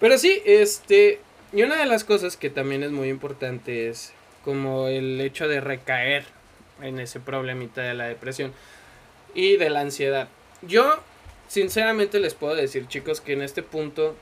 Pero 0.00 0.18
sí, 0.18 0.42
este, 0.44 1.20
y 1.52 1.62
una 1.62 1.76
de 1.76 1.86
las 1.86 2.02
cosas 2.02 2.36
que 2.36 2.50
también 2.50 2.82
es 2.82 2.90
muy 2.90 3.10
importante 3.10 3.88
es 3.88 4.12
como 4.44 4.88
el 4.88 5.20
hecho 5.20 5.46
de 5.46 5.60
recaer 5.60 6.24
en 6.82 6.98
ese 6.98 7.20
problemita 7.20 7.82
de 7.82 7.94
la 7.94 8.08
depresión 8.08 8.52
y 9.34 9.56
de 9.56 9.70
la 9.70 9.82
ansiedad. 9.82 10.26
Yo, 10.62 11.00
sinceramente 11.48 12.18
les 12.20 12.34
puedo 12.34 12.54
decir, 12.54 12.86
chicos, 12.88 13.20
que 13.20 13.32
en 13.32 13.42
este 13.42 13.62
punto, 13.62 14.16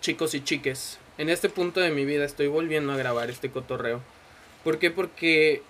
chicos 0.00 0.34
y 0.34 0.42
chiques, 0.42 0.98
en 1.18 1.28
este 1.28 1.48
punto 1.48 1.80
de 1.80 1.90
mi 1.90 2.04
vida 2.04 2.24
estoy 2.24 2.46
volviendo 2.46 2.92
a 2.92 2.96
grabar 2.96 3.30
este 3.30 3.50
cotorreo. 3.50 4.00
¿Por 4.64 4.78
qué? 4.78 4.90
Porque 4.90 5.62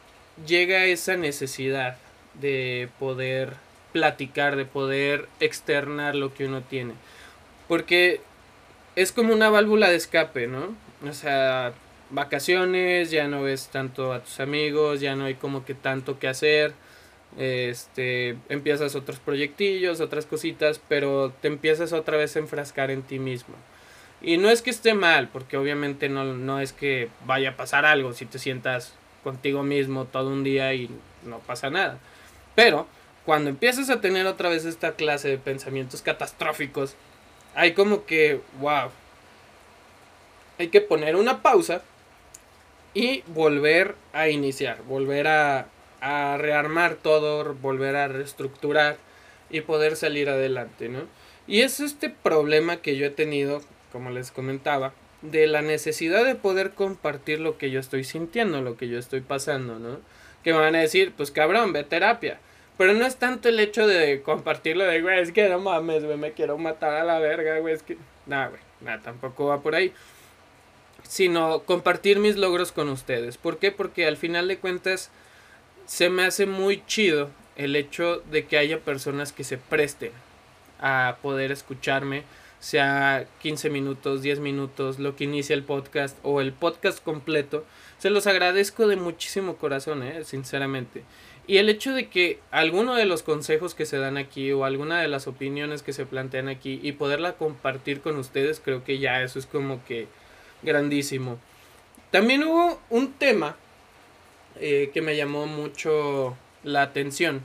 llega 0.47 0.85
esa 0.85 1.17
necesidad 1.17 1.97
de 2.35 2.89
poder 2.99 3.55
platicar, 3.93 4.57
de 4.57 4.65
poder 4.65 5.29
externar 5.41 6.15
lo 6.15 6.35
que 6.35 6.47
uno 6.47 6.63
tiene. 6.63 6.95
Porque 7.67 8.21
es 8.97 9.13
como 9.13 9.33
una 9.33 9.51
válvula 9.51 9.89
de 9.89 9.97
escape, 9.97 10.47
¿no? 10.47 10.75
O 11.09 11.13
sea, 11.13 11.73
vacaciones, 12.11 13.11
ya 13.11 13.29
no 13.29 13.43
ves 13.43 13.69
tanto 13.69 14.13
a 14.13 14.23
tus 14.23 14.41
amigos, 14.41 15.01
ya 15.01 15.15
no 15.15 15.25
hay 15.25 15.35
como 15.35 15.65
que 15.65 15.75
tanto 15.75 16.19
que 16.19 16.29
hacer. 16.29 16.75
Este, 17.39 18.37
empiezas 18.49 18.97
otros 18.97 19.21
proyectillos, 19.21 20.01
otras 20.01 20.27
cositas, 20.27 20.81
pero 20.89 21.33
te 21.41 21.47
empiezas 21.49 21.93
otra 21.93 22.17
vez 22.17 22.35
a 22.35 22.41
enfrascar 22.41 22.91
en 22.91 23.03
ti 23.03 23.21
mismo. 23.21 23.55
Y 24.21 24.37
no 24.37 24.51
es 24.51 24.61
que 24.61 24.71
esté 24.71 24.95
mal, 24.95 25.29
porque 25.29 25.57
obviamente 25.57 26.09
no, 26.09 26.25
no 26.25 26.61
es 26.61 26.73
que 26.73 27.09
vaya 27.25 27.51
a 27.51 27.57
pasar 27.57 27.85
algo 27.85 28.13
si 28.13 28.27
te 28.27 28.41
sientas 28.41 28.93
contigo 29.23 29.63
mismo 29.63 30.07
todo 30.07 30.31
un 30.31 30.43
día 30.43 30.75
y 30.75 30.91
no 31.25 31.39
pasa 31.39 31.71
nada. 31.71 31.99
Pero 32.57 32.89
cuando 33.25 33.51
empiezas 33.51 33.89
a 33.91 34.01
tener 34.01 34.27
otra 34.27 34.49
vez 34.49 34.65
esta 34.65 34.93
clase 34.93 35.29
de 35.29 35.39
pensamientos 35.39 36.03
catastróficos, 36.03 36.97
hay 37.55 37.73
como 37.73 38.05
que, 38.05 38.41
wow, 38.59 38.91
hay 40.59 40.69
que 40.69 40.81
poner 40.81 41.15
una 41.15 41.43
pausa 41.43 41.83
y 42.95 43.23
volver 43.29 43.95
a 44.13 44.29
iniciar, 44.29 44.83
volver 44.83 45.29
a, 45.29 45.69
a 46.01 46.37
rearmar 46.39 46.95
todo, 46.95 47.55
volver 47.55 47.97
a 47.97 48.09
reestructurar 48.09 48.97
y 49.51 49.63
poder 49.63 49.97
salir 49.97 50.29
adelante, 50.29 50.89
¿no? 50.89 51.01
Y 51.47 51.63
es 51.63 51.81
este 51.81 52.11
problema 52.11 52.77
que 52.77 52.97
yo 52.97 53.07
he 53.07 53.11
tenido, 53.11 53.63
como 53.91 54.11
les 54.11 54.31
comentaba, 54.31 54.93
de 55.23 55.47
la 55.47 55.63
necesidad 55.63 56.25
de 56.25 56.35
poder 56.35 56.73
compartir 56.73 57.41
lo 57.41 57.59
que 57.59 57.71
yo 57.71 57.81
estoy 57.81 58.05
sintiendo, 58.05 58.61
lo 58.61 58.77
que 58.77 58.89
yo 58.89 58.99
estoy 58.99 59.21
pasando, 59.21 59.79
¿no? 59.79 59.99
Que 60.45 60.53
me 60.53 60.61
van 60.61 60.77
a 60.77 60.81
decir, 60.81 61.13
pues 61.17 61.31
cabrón, 61.31 61.73
ve 61.73 61.85
terapia. 61.85 62.39
Pero 62.77 62.93
no 62.95 63.05
es 63.05 63.17
tanto 63.17 63.49
el 63.49 63.59
hecho 63.59 63.89
de 63.89 64.23
compartirlo 64.23 64.85
de, 64.85 65.03
güey, 65.03 65.21
es 65.21 65.33
que 65.33 65.49
no 65.49 65.59
mames, 65.59 66.05
güey, 66.05 66.17
me 66.17 66.33
quiero 66.33 66.59
matar 66.59 66.95
a 66.95 67.05
la 67.05 67.19
verga, 67.19 67.59
güey, 67.59 67.75
es 67.75 67.83
que... 67.83 67.97
Nada, 68.27 68.49
güey, 68.49 68.61
nada, 68.81 69.01
tampoco 69.03 69.47
va 69.47 69.63
por 69.63 69.75
ahí. 69.75 69.93
Sino 71.03 71.61
compartir 71.61 72.19
mis 72.21 72.37
logros 72.37 72.71
con 72.71 72.89
ustedes. 72.89 73.37
¿Por 73.37 73.59
qué? 73.59 73.73
Porque 73.73 74.07
al 74.07 74.17
final 74.17 74.47
de 74.47 74.59
cuentas 74.59 75.11
se 75.89 76.11
me 76.11 76.25
hace 76.25 76.45
muy 76.45 76.85
chido 76.87 77.31
el 77.57 77.75
hecho 77.75 78.23
de 78.31 78.47
que 78.47 78.59
haya 78.59 78.79
personas 78.79 79.33
que 79.33 79.43
se 79.43 79.57
presten 79.57 80.13
a 80.81 81.17
poder 81.23 81.51
escucharme, 81.51 82.25
sea 82.61 83.27
15 83.41 83.71
minutos, 83.71 84.21
10 84.21 84.41
minutos, 84.41 84.99
lo 84.99 85.17
que 85.17 85.25
inicia 85.25 85.55
el 85.55 85.63
podcast 85.65 86.19
o 86.23 86.43
el 86.43 86.53
podcast 86.53 87.03
completo. 87.03 87.65
Se 87.99 88.11
los 88.11 88.27
agradezco 88.27 88.87
de 88.87 88.97
muchísimo 88.97 89.57
corazón, 89.57 90.03
eh, 90.03 90.25
sinceramente. 90.25 91.05
Y 91.47 91.57
el 91.57 91.71
hecho 91.71 91.95
de 91.95 92.09
que 92.09 92.39
alguno 92.51 92.95
de 92.95 93.07
los 93.07 93.23
consejos 93.23 93.75
que 93.75 93.87
se 93.87 93.97
dan 93.97 94.19
aquí 94.19 94.53
o 94.53 94.67
alguna 94.67 95.01
de 95.01 95.09
las 95.09 95.27
opiniones 95.27 95.83
que 95.83 95.95
se 95.95 96.05
plantean 96.05 96.49
aquí 96.49 96.81
y 96.83 96.93
poderla 96.93 97.39
compartir 97.39 98.03
con 98.03 98.19
ustedes, 98.19 98.61
creo 98.63 98.85
que 98.85 98.99
ya 98.99 99.23
eso 99.23 99.39
es 99.39 99.47
como 99.47 99.83
que 99.87 100.07
grandísimo. 100.63 101.39
También 102.11 102.45
hubo 102.45 102.79
un 102.91 103.15
tema 103.15 103.57
eh, 104.61 104.91
que 104.93 105.03
me 105.03 105.17
llamó 105.17 105.47
mucho 105.47 106.37
la 106.65 106.83
atención, 106.83 107.43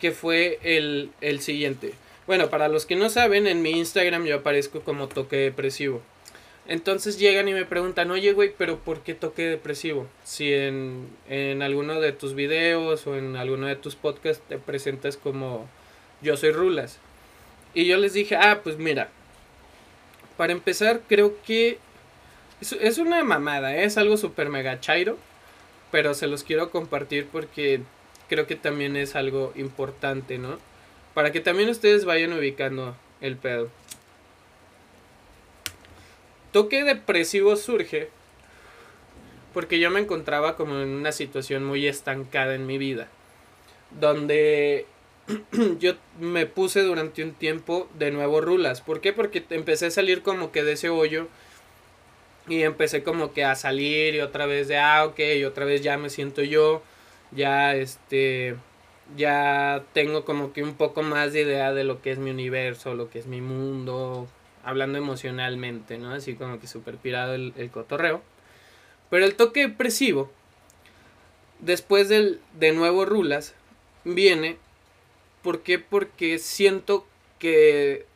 que 0.00 0.12
fue 0.12 0.58
el, 0.62 1.10
el 1.20 1.40
siguiente. 1.40 1.94
Bueno, 2.26 2.50
para 2.50 2.68
los 2.68 2.86
que 2.86 2.96
no 2.96 3.10
saben, 3.10 3.46
en 3.46 3.62
mi 3.62 3.70
Instagram 3.70 4.24
yo 4.24 4.36
aparezco 4.36 4.80
como 4.80 5.08
toque 5.08 5.36
depresivo. 5.36 6.02
Entonces 6.68 7.18
llegan 7.18 7.48
y 7.48 7.54
me 7.54 7.64
preguntan, 7.64 8.10
oye, 8.10 8.32
güey, 8.32 8.52
pero 8.56 8.78
¿por 8.78 9.00
qué 9.00 9.14
toque 9.14 9.42
depresivo? 9.42 10.06
Si 10.22 10.52
en, 10.52 11.08
en 11.28 11.60
alguno 11.60 12.00
de 12.00 12.12
tus 12.12 12.34
videos 12.34 13.06
o 13.06 13.16
en 13.16 13.36
alguno 13.36 13.66
de 13.66 13.74
tus 13.74 13.96
podcasts 13.96 14.44
te 14.48 14.58
presentas 14.58 15.16
como 15.16 15.68
yo 16.20 16.36
soy 16.36 16.52
Rulas. 16.52 16.98
Y 17.74 17.86
yo 17.86 17.96
les 17.96 18.12
dije, 18.12 18.36
ah, 18.36 18.60
pues 18.62 18.78
mira, 18.78 19.08
para 20.36 20.52
empezar 20.52 21.00
creo 21.08 21.36
que 21.44 21.78
es, 22.60 22.98
una 22.98 23.24
mamada, 23.24 23.74
¿eh? 23.74 23.84
es 23.84 23.98
algo 23.98 24.16
súper 24.16 24.48
mega 24.48 24.78
chairo, 24.78 25.18
pero 25.92 26.14
se 26.14 26.26
los 26.26 26.42
quiero 26.42 26.70
compartir 26.70 27.28
porque 27.30 27.82
creo 28.28 28.48
que 28.48 28.56
también 28.56 28.96
es 28.96 29.14
algo 29.14 29.52
importante, 29.54 30.38
¿no? 30.38 30.58
Para 31.14 31.30
que 31.30 31.40
también 31.40 31.68
ustedes 31.68 32.04
vayan 32.04 32.32
ubicando 32.32 32.96
el 33.20 33.36
pedo. 33.36 33.68
Toque 36.50 36.82
depresivo 36.82 37.54
surge 37.56 38.08
porque 39.52 39.78
yo 39.78 39.90
me 39.90 40.00
encontraba 40.00 40.56
como 40.56 40.80
en 40.80 40.88
una 40.88 41.12
situación 41.12 41.62
muy 41.64 41.86
estancada 41.86 42.54
en 42.54 42.66
mi 42.66 42.78
vida, 42.78 43.08
donde 44.00 44.86
yo 45.78 45.94
me 46.18 46.46
puse 46.46 46.82
durante 46.82 47.22
un 47.22 47.32
tiempo 47.32 47.88
de 47.98 48.10
nuevo 48.10 48.40
rulas. 48.40 48.80
¿Por 48.80 49.02
qué? 49.02 49.12
Porque 49.12 49.44
empecé 49.50 49.86
a 49.86 49.90
salir 49.90 50.22
como 50.22 50.52
que 50.52 50.64
de 50.64 50.72
ese 50.72 50.88
hoyo. 50.88 51.28
Y 52.48 52.62
empecé 52.62 53.02
como 53.02 53.32
que 53.32 53.44
a 53.44 53.54
salir 53.54 54.14
y 54.14 54.20
otra 54.20 54.46
vez 54.46 54.68
de, 54.68 54.78
ah, 54.78 55.04
ok, 55.04 55.18
y 55.36 55.44
otra 55.44 55.64
vez 55.64 55.82
ya 55.82 55.96
me 55.98 56.10
siento 56.10 56.42
yo. 56.42 56.82
Ya, 57.30 57.74
este, 57.74 58.56
ya 59.16 59.84
tengo 59.92 60.24
como 60.24 60.52
que 60.52 60.62
un 60.62 60.74
poco 60.74 61.02
más 61.02 61.32
de 61.32 61.42
idea 61.42 61.72
de 61.72 61.84
lo 61.84 62.02
que 62.02 62.10
es 62.12 62.18
mi 62.18 62.30
universo, 62.30 62.94
lo 62.94 63.10
que 63.10 63.18
es 63.18 63.26
mi 63.26 63.40
mundo. 63.40 64.28
Hablando 64.64 64.98
emocionalmente, 64.98 65.98
¿no? 65.98 66.12
Así 66.12 66.34
como 66.34 66.60
que 66.60 66.66
súper 66.66 66.96
pirado 66.96 67.34
el, 67.34 67.52
el 67.56 67.70
cotorreo. 67.70 68.22
Pero 69.10 69.24
el 69.24 69.34
toque 69.34 69.68
depresivo, 69.68 70.30
después 71.60 72.08
del, 72.08 72.40
de 72.58 72.72
nuevo 72.72 73.04
rulas, 73.04 73.54
viene 74.04 74.58
¿Por 75.42 75.62
qué? 75.62 75.78
Porque 75.78 76.38
siento 76.38 77.04
que 77.38 78.06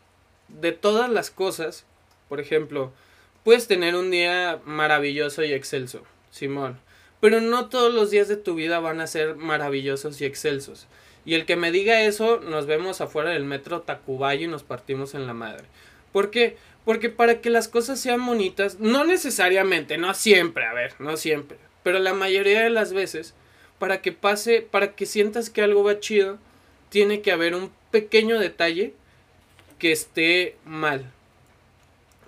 de 0.49 0.73
todas 0.73 1.11
las 1.11 1.31
cosas, 1.31 1.85
por 2.29 2.41
ejemplo, 2.41 2.93
puedes 3.47 3.69
tener 3.69 3.95
un 3.95 4.11
día 4.11 4.59
maravilloso 4.65 5.45
y 5.45 5.53
excelso, 5.53 6.03
Simón, 6.33 6.81
pero 7.21 7.41
no 7.41 7.69
todos 7.69 7.95
los 7.95 8.11
días 8.11 8.27
de 8.27 8.37
tu 8.37 8.57
vida 8.57 8.81
van 8.81 9.01
a 9.01 9.07
ser 9.07 9.37
maravillosos 9.37 10.21
y 10.21 10.25
excelsos. 10.25 10.89
Y 11.25 11.35
el 11.35 11.47
que 11.47 11.55
me 11.55 11.71
diga 11.71 12.03
eso, 12.03 12.41
nos 12.41 12.67
vemos 12.67 13.01
afuera 13.01 13.31
del 13.31 13.45
metro 13.45 13.83
Tacubaya 13.83 14.43
y 14.43 14.49
nos 14.49 14.65
partimos 14.65 15.15
en 15.15 15.29
la 15.29 15.33
madre. 15.33 15.63
¿Por 16.11 16.33
qué? 16.33 16.57
Porque 16.85 17.09
para 17.09 17.41
que 17.41 17.51
las 17.51 17.69
cosas 17.69 18.01
sean 18.01 18.27
bonitas, 18.27 18.81
no 18.81 19.05
necesariamente, 19.05 19.97
no 19.97 20.13
siempre, 20.13 20.65
a 20.65 20.73
ver, 20.73 20.95
no 20.99 21.17
siempre, 21.17 21.57
pero 21.85 22.01
la 22.01 22.15
mayoría 22.15 22.65
de 22.65 22.71
las 22.71 22.93
veces, 22.93 23.33
para 23.79 24.03
que 24.03 24.11
pase, 24.11 24.61
para 24.61 24.97
que 24.97 25.07
sientas 25.07 25.51
que 25.51 25.63
algo 25.63 25.85
va 25.85 26.01
chido, 26.01 26.39
tiene 26.89 27.21
que 27.21 27.31
haber 27.31 27.55
un 27.55 27.71
pequeño 27.93 28.41
detalle 28.41 28.93
que 29.79 29.93
esté 29.93 30.57
mal. 30.65 31.13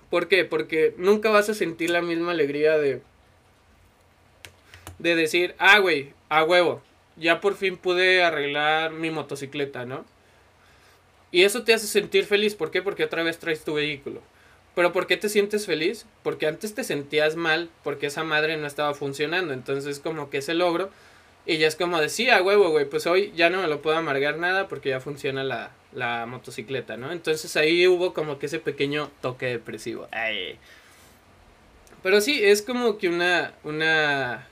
¿Por 0.09 0.27
qué? 0.27 0.45
Porque 0.45 0.93
nunca 0.97 1.29
vas 1.29 1.49
a 1.49 1.53
sentir 1.53 1.89
la 1.89 2.01
misma 2.01 2.31
alegría 2.31 2.77
de 2.77 3.01
de 4.97 5.15
decir, 5.15 5.55
"Ah, 5.59 5.79
güey, 5.79 6.13
a 6.27 6.43
huevo, 6.43 6.81
ya 7.15 7.39
por 7.39 7.55
fin 7.55 7.77
pude 7.77 8.23
arreglar 8.23 8.91
mi 8.91 9.11
motocicleta", 9.11 9.85
¿no? 9.85 10.05
Y 11.31 11.43
eso 11.43 11.63
te 11.63 11.73
hace 11.73 11.87
sentir 11.87 12.25
feliz, 12.25 12.55
¿por 12.55 12.71
qué? 12.71 12.81
Porque 12.81 13.03
otra 13.03 13.23
vez 13.23 13.37
traes 13.37 13.63
tu 13.63 13.75
vehículo. 13.75 14.21
Pero 14.75 14.93
¿por 14.93 15.07
qué 15.07 15.17
te 15.17 15.29
sientes 15.29 15.65
feliz? 15.65 16.05
Porque 16.23 16.47
antes 16.47 16.73
te 16.73 16.83
sentías 16.83 17.35
mal 17.35 17.69
porque 17.83 18.07
esa 18.07 18.23
madre 18.23 18.57
no 18.57 18.65
estaba 18.67 18.93
funcionando. 18.93 19.53
Entonces 19.53 19.99
como 19.99 20.29
que 20.29 20.37
ese 20.39 20.53
logro 20.53 20.89
y 21.49 21.57
ya 21.57 21.67
es 21.67 21.75
como 21.75 21.99
decía, 21.99 22.43
huevo, 22.43 22.69
güey, 22.69 22.85
pues 22.85 23.07
hoy 23.07 23.33
ya 23.35 23.49
no 23.49 23.63
me 23.63 23.67
lo 23.67 23.81
puedo 23.81 23.97
amargar 23.97 24.37
nada 24.37 24.67
porque 24.67 24.89
ya 24.89 24.99
funciona 24.99 25.43
la, 25.43 25.71
la 25.93 26.27
motocicleta, 26.27 26.95
¿no? 26.95 27.11
Entonces 27.11 27.55
ahí 27.55 27.87
hubo 27.87 28.13
como 28.13 28.37
que 28.37 28.45
ese 28.45 28.59
pequeño 28.59 29.09
toque 29.19 29.47
depresivo. 29.47 30.07
Pero 32.03 32.21
sí, 32.21 32.39
es 32.45 32.61
como 32.61 32.99
que 32.99 33.09
una, 33.09 33.55
una 33.63 34.47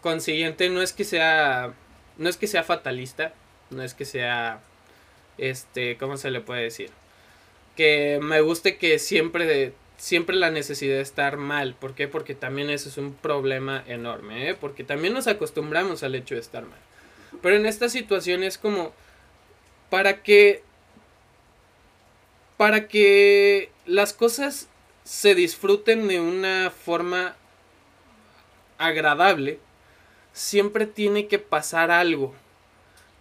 consiguiente, 0.00 0.70
no 0.70 0.82
es 0.82 0.92
que 0.92 1.02
sea, 1.02 1.74
no 2.16 2.28
es 2.28 2.36
que 2.36 2.46
sea 2.46 2.62
fatalista, 2.62 3.32
no 3.70 3.82
es 3.82 3.94
que 3.94 4.04
sea, 4.04 4.60
este, 5.36 5.96
¿cómo 5.96 6.16
se 6.16 6.30
le 6.30 6.40
puede 6.40 6.62
decir? 6.62 6.90
Que 7.76 8.20
me 8.22 8.40
guste 8.40 8.76
que 8.76 9.00
siempre 9.00 9.72
siempre 9.98 10.36
la 10.36 10.50
necesidad 10.50 10.94
de 10.94 11.02
estar 11.02 11.36
mal. 11.36 11.74
¿Por 11.74 11.94
qué? 11.94 12.08
Porque 12.08 12.34
también 12.34 12.70
eso 12.70 12.88
es 12.88 12.96
un 12.96 13.12
problema 13.12 13.84
enorme, 13.86 14.48
¿eh? 14.48 14.54
Porque 14.54 14.84
también 14.84 15.12
nos 15.12 15.26
acostumbramos 15.26 16.02
al 16.02 16.14
hecho 16.14 16.36
de 16.36 16.40
estar 16.40 16.64
mal. 16.64 16.78
Pero 17.42 17.56
en 17.56 17.66
esta 17.66 17.90
situación 17.90 18.42
es 18.42 18.56
como 18.56 18.92
para 19.90 20.22
que 20.22 20.62
para 22.56 22.88
que 22.88 23.70
las 23.86 24.12
cosas 24.12 24.68
se 25.04 25.34
disfruten 25.34 26.08
de 26.08 26.20
una 26.20 26.70
forma 26.70 27.36
agradable, 28.78 29.60
siempre 30.32 30.86
tiene 30.86 31.28
que 31.28 31.38
pasar 31.38 31.90
algo. 31.90 32.34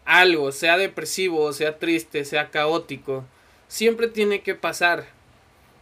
Algo, 0.06 0.52
sea 0.52 0.78
depresivo, 0.78 1.54
sea 1.54 1.78
triste, 1.78 2.26
sea 2.26 2.50
caótico, 2.50 3.26
siempre 3.68 4.08
tiene 4.08 4.42
que 4.42 4.56
pasar 4.56 5.17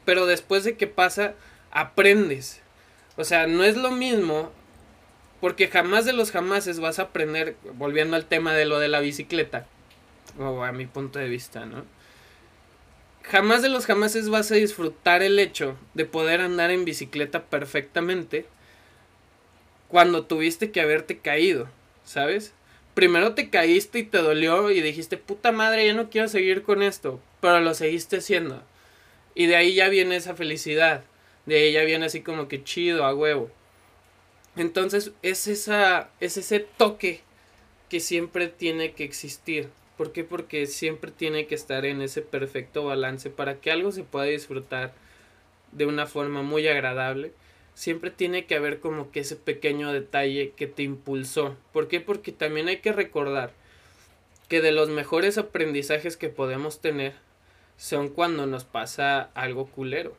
pero 0.06 0.26
después 0.26 0.64
de 0.64 0.78
que 0.78 0.88
pasa, 0.88 1.34
aprendes. 1.72 2.62
O 3.18 3.24
sea, 3.24 3.48
no 3.48 3.64
es 3.64 3.76
lo 3.76 3.92
mismo, 3.92 4.52
porque 5.42 5.68
jamás 5.68 6.06
de 6.06 6.14
los 6.14 6.32
jamases 6.32 6.80
vas 6.80 7.00
a 7.00 7.04
aprender, 7.04 7.56
volviendo 7.74 8.16
al 8.16 8.26
tema 8.26 8.54
de 8.54 8.66
lo 8.66 8.80
de 8.80 8.88
la 8.88 9.00
bicicleta, 9.00 9.66
o 10.40 10.64
a 10.64 10.72
mi 10.72 10.86
punto 10.86 11.20
de 11.20 11.30
vista, 11.30 11.66
¿no? 11.66 11.84
Jamás 13.24 13.62
de 13.62 13.70
los 13.70 13.86
jamases 13.88 14.30
vas 14.30 14.52
a 14.52 14.56
disfrutar 14.56 15.24
el 15.24 15.40
hecho 15.40 15.76
de 15.96 16.06
poder 16.06 16.42
andar 16.42 16.70
en 16.70 16.86
bicicleta 16.86 17.44
perfectamente 17.44 18.46
cuando 19.88 20.26
tuviste 20.26 20.72
que 20.72 20.82
haberte 20.82 21.18
caído, 21.18 21.68
¿sabes? 22.04 22.54
Primero 22.94 23.34
te 23.34 23.50
caíste 23.50 24.00
y 24.00 24.04
te 24.04 24.20
dolió 24.20 24.70
y 24.72 24.82
dijiste, 24.82 25.18
puta 25.18 25.52
madre, 25.52 25.88
ya 25.88 25.94
no 25.94 26.10
quiero 26.10 26.28
seguir 26.28 26.62
con 26.64 26.84
esto, 26.84 27.20
pero 27.42 27.60
lo 27.62 27.74
seguiste 27.74 28.18
haciendo. 28.18 28.62
Y 29.36 29.48
de 29.48 29.58
ahí 29.58 29.76
ya 29.76 29.90
viene 29.90 30.16
esa 30.16 30.36
felicidad. 30.36 31.04
De 31.46 31.58
ahí 31.58 31.74
ya 31.74 31.84
viene 31.84 32.06
así 32.06 32.22
como 32.22 32.48
que 32.48 32.64
chido, 32.64 33.06
a 33.06 33.14
huevo. 33.14 33.52
Entonces 34.56 35.12
es, 35.22 35.48
esa, 35.48 36.10
es 36.22 36.38
ese 36.38 36.62
toque 36.62 37.22
que 37.90 38.00
siempre 38.00 38.48
tiene 38.48 38.94
que 38.94 39.04
existir. 39.04 39.70
¿Por 39.98 40.12
qué? 40.12 40.24
Porque 40.24 40.66
siempre 40.66 41.12
tiene 41.12 41.48
que 41.48 41.56
estar 41.56 41.86
en 41.86 42.02
ese 42.02 42.22
perfecto 42.22 42.86
balance 42.86 43.30
para 43.30 43.56
que 43.56 43.72
algo 43.72 43.92
se 43.92 44.04
pueda 44.04 44.26
disfrutar 44.26 44.94
de 45.72 45.86
una 45.86 46.06
forma 46.06 46.42
muy 46.42 46.68
agradable. 46.68 47.32
Siempre 47.74 48.10
tiene 48.12 48.46
que 48.46 48.56
haber 48.56 48.80
como 48.80 49.12
que 49.12 49.20
ese 49.20 49.36
pequeño 49.36 49.92
detalle 49.92 50.54
que 50.56 50.68
te 50.68 50.84
impulsó. 50.84 51.58
¿Por 51.74 51.90
qué? 51.90 52.00
Porque 52.00 52.32
también 52.32 52.70
hay 52.70 52.78
que 52.78 52.94
recordar 52.94 53.52
que 54.48 54.62
de 54.62 54.72
los 54.72 54.90
mejores 54.90 55.38
aprendizajes 55.38 56.16
que 56.16 56.30
podemos 56.30 56.80
tener 56.80 57.14
son 57.78 58.10
cuando 58.10 58.46
nos 58.46 58.66
pasa 58.66 59.30
algo 59.34 59.68
culero. 59.68 60.16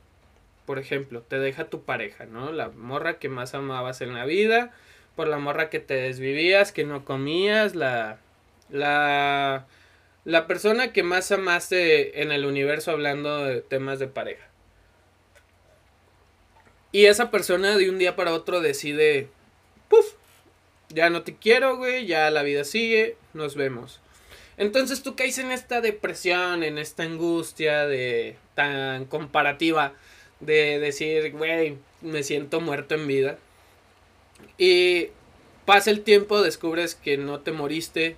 Por 0.67 0.79
ejemplo, 0.79 1.23
te 1.23 1.39
deja 1.39 1.71
tu 1.71 1.83
pareja, 1.83 2.27
¿no? 2.27 2.53
La 2.53 2.69
morra 2.71 3.19
que 3.19 3.29
más 3.29 3.55
amabas 3.55 4.01
en 4.01 4.15
la 4.15 4.25
vida, 4.25 4.73
por 5.15 5.29
la 5.29 5.39
morra 5.39 5.71
que 5.71 5.81
te 5.81 5.95
desvivías, 5.95 6.73
que 6.73 6.85
no 6.85 7.05
comías, 7.05 7.75
la 7.75 8.19
la 8.69 9.67
la 10.25 10.47
persona 10.49 10.93
que 10.93 11.05
más 11.05 11.31
amaste 11.31 12.21
en 12.23 12.33
el 12.33 12.47
universo 12.47 12.91
hablando 12.91 13.45
de 13.45 13.61
temas 13.61 14.01
de 14.01 14.09
pareja. 14.09 14.49
Y 16.91 17.07
esa 17.07 17.31
persona 17.31 17.77
de 17.77 17.89
un 17.91 17.99
día 17.99 18.17
para 18.17 18.33
otro 18.33 18.61
decide, 18.61 19.29
puf, 19.89 20.15
ya 20.89 21.11
no 21.11 21.23
te 21.23 21.37
quiero, 21.37 21.77
güey, 21.77 22.07
ya 22.07 22.31
la 22.31 22.43
vida 22.43 22.65
sigue, 22.65 23.17
nos 23.35 23.55
vemos. 23.55 24.01
Entonces 24.59 25.03
tú 25.03 25.17
caes 25.17 25.39
en 25.39 25.53
esta 25.53 25.81
depresión, 25.81 26.63
en 26.63 26.79
esta 26.79 27.03
angustia 27.03 27.87
de 27.87 28.37
tan 28.55 29.05
comparativa 29.05 29.93
de 30.41 30.79
decir, 30.79 31.33
güey, 31.33 31.77
me 32.01 32.23
siento 32.23 32.61
muerto 32.61 32.95
en 32.95 33.07
vida. 33.07 33.39
Y 34.59 35.09
pasa 35.65 35.91
el 35.91 36.03
tiempo, 36.03 36.43
descubres 36.43 36.95
que 36.95 37.19
no 37.19 37.41
te 37.41 37.53
moriste, 37.53 38.17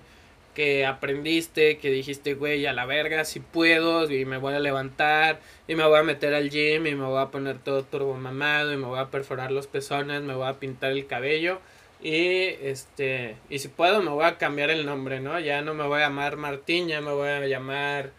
que 0.55 0.87
aprendiste, 0.87 1.79
que 1.79 1.91
dijiste, 1.91 2.35
güey, 2.35 2.67
a 2.67 2.73
la 2.73 2.87
verga, 2.87 3.25
si 3.25 3.41
puedo, 3.41 4.11
y 4.11 4.25
me 4.25 4.39
voy 4.39 4.55
a 4.55 4.61
levantar, 4.61 5.41
y 5.69 5.77
me 5.77 5.85
voy 5.85 5.99
a 5.99 6.03
meter 6.03 6.35
al 6.35 6.51
gym, 6.51 6.87
y 6.87 6.95
me 6.95 7.05
voy 7.05 7.21
a 7.21 7.31
poner 7.31 7.59
todo 7.59 7.85
turbo 7.85 8.15
mamado, 8.15 8.73
y 8.73 8.77
me 8.77 8.87
voy 8.87 8.99
a 8.99 9.11
perforar 9.11 9.53
los 9.53 9.69
pezones, 9.69 10.23
me 10.23 10.35
voy 10.35 10.49
a 10.49 10.59
pintar 10.59 10.93
el 10.93 11.07
cabello. 11.07 11.61
Y 12.01 12.47
este, 12.63 13.37
y 13.51 13.59
si 13.59 13.69
puedo 13.69 14.03
me 14.03 14.11
voy 14.11 14.25
a 14.25 14.39
cambiar 14.39 14.71
el 14.71 14.87
nombre, 14.87 15.21
¿no? 15.21 15.39
Ya 15.41 15.63
no 15.63 15.75
me 15.75 15.85
voy 15.85 16.01
a 16.01 16.05
llamar 16.09 16.37
Martín, 16.37 16.89
ya 16.89 17.01
me 17.01 17.13
voy 17.13 17.29
a 17.29 17.47
llamar 17.47 18.13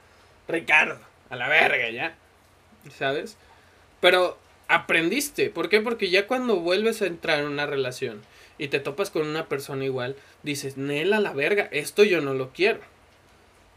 Ricardo, 0.47 0.99
a 1.29 1.35
la 1.35 1.47
verga, 1.47 1.89
ya. 1.89 2.15
¿Sabes? 2.97 3.37
Pero 4.01 4.37
aprendiste, 4.67 5.49
¿por 5.49 5.69
qué? 5.69 5.79
Porque 5.79 6.09
ya 6.09 6.27
cuando 6.27 6.57
vuelves 6.57 7.01
a 7.01 7.07
entrar 7.07 7.39
en 7.39 7.45
una 7.45 7.65
relación 7.65 8.21
y 8.57 8.67
te 8.67 8.79
topas 8.79 9.09
con 9.09 9.25
una 9.25 9.47
persona 9.47 9.85
igual, 9.85 10.15
dices, 10.43 10.77
Nela, 10.77 11.19
la 11.19 11.33
verga, 11.33 11.69
esto 11.71 12.03
yo 12.03 12.19
no 12.19 12.33
lo 12.33 12.51
quiero. 12.51 12.81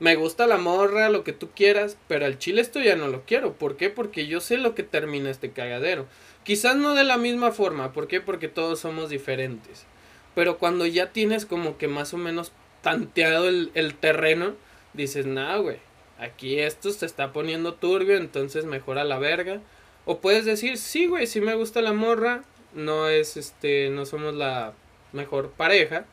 Me 0.00 0.16
gusta 0.16 0.48
la 0.48 0.58
morra, 0.58 1.10
lo 1.10 1.22
que 1.22 1.32
tú 1.32 1.50
quieras, 1.54 1.96
pero 2.08 2.26
al 2.26 2.38
chile 2.38 2.60
esto 2.60 2.80
ya 2.80 2.96
no 2.96 3.06
lo 3.06 3.22
quiero. 3.22 3.52
¿Por 3.52 3.76
qué? 3.76 3.88
Porque 3.88 4.26
yo 4.26 4.40
sé 4.40 4.56
lo 4.58 4.74
que 4.74 4.82
termina 4.82 5.30
este 5.30 5.52
cagadero. 5.52 6.06
Quizás 6.42 6.74
no 6.74 6.94
de 6.94 7.04
la 7.04 7.18
misma 7.18 7.52
forma, 7.52 7.92
¿por 7.92 8.08
qué? 8.08 8.20
Porque 8.20 8.48
todos 8.48 8.80
somos 8.80 9.10
diferentes. 9.10 9.86
Pero 10.34 10.58
cuando 10.58 10.86
ya 10.86 11.12
tienes 11.12 11.46
como 11.46 11.76
que 11.78 11.88
más 11.88 12.14
o 12.14 12.18
menos 12.18 12.52
tanteado 12.80 13.48
el, 13.48 13.94
terreno, 13.94 14.54
dices, 14.92 15.26
nah, 15.26 15.56
güey, 15.58 15.78
aquí 16.18 16.58
esto 16.58 16.90
se 16.90 17.06
está 17.06 17.32
poniendo 17.32 17.74
turbio, 17.74 18.16
entonces 18.16 18.64
mejora 18.64 19.04
la 19.04 19.18
verga. 19.18 19.60
O 20.04 20.18
puedes 20.20 20.44
decir, 20.44 20.78
sí, 20.78 21.06
güey, 21.06 21.26
sí 21.26 21.40
me 21.40 21.54
gusta 21.54 21.80
la 21.80 21.92
morra, 21.92 22.44
no 22.74 23.08
es, 23.08 23.36
este, 23.36 23.90
no 23.90 24.06
somos 24.06 24.34
la 24.34 24.72
mejor 25.12 25.50
pareja, 25.50 26.06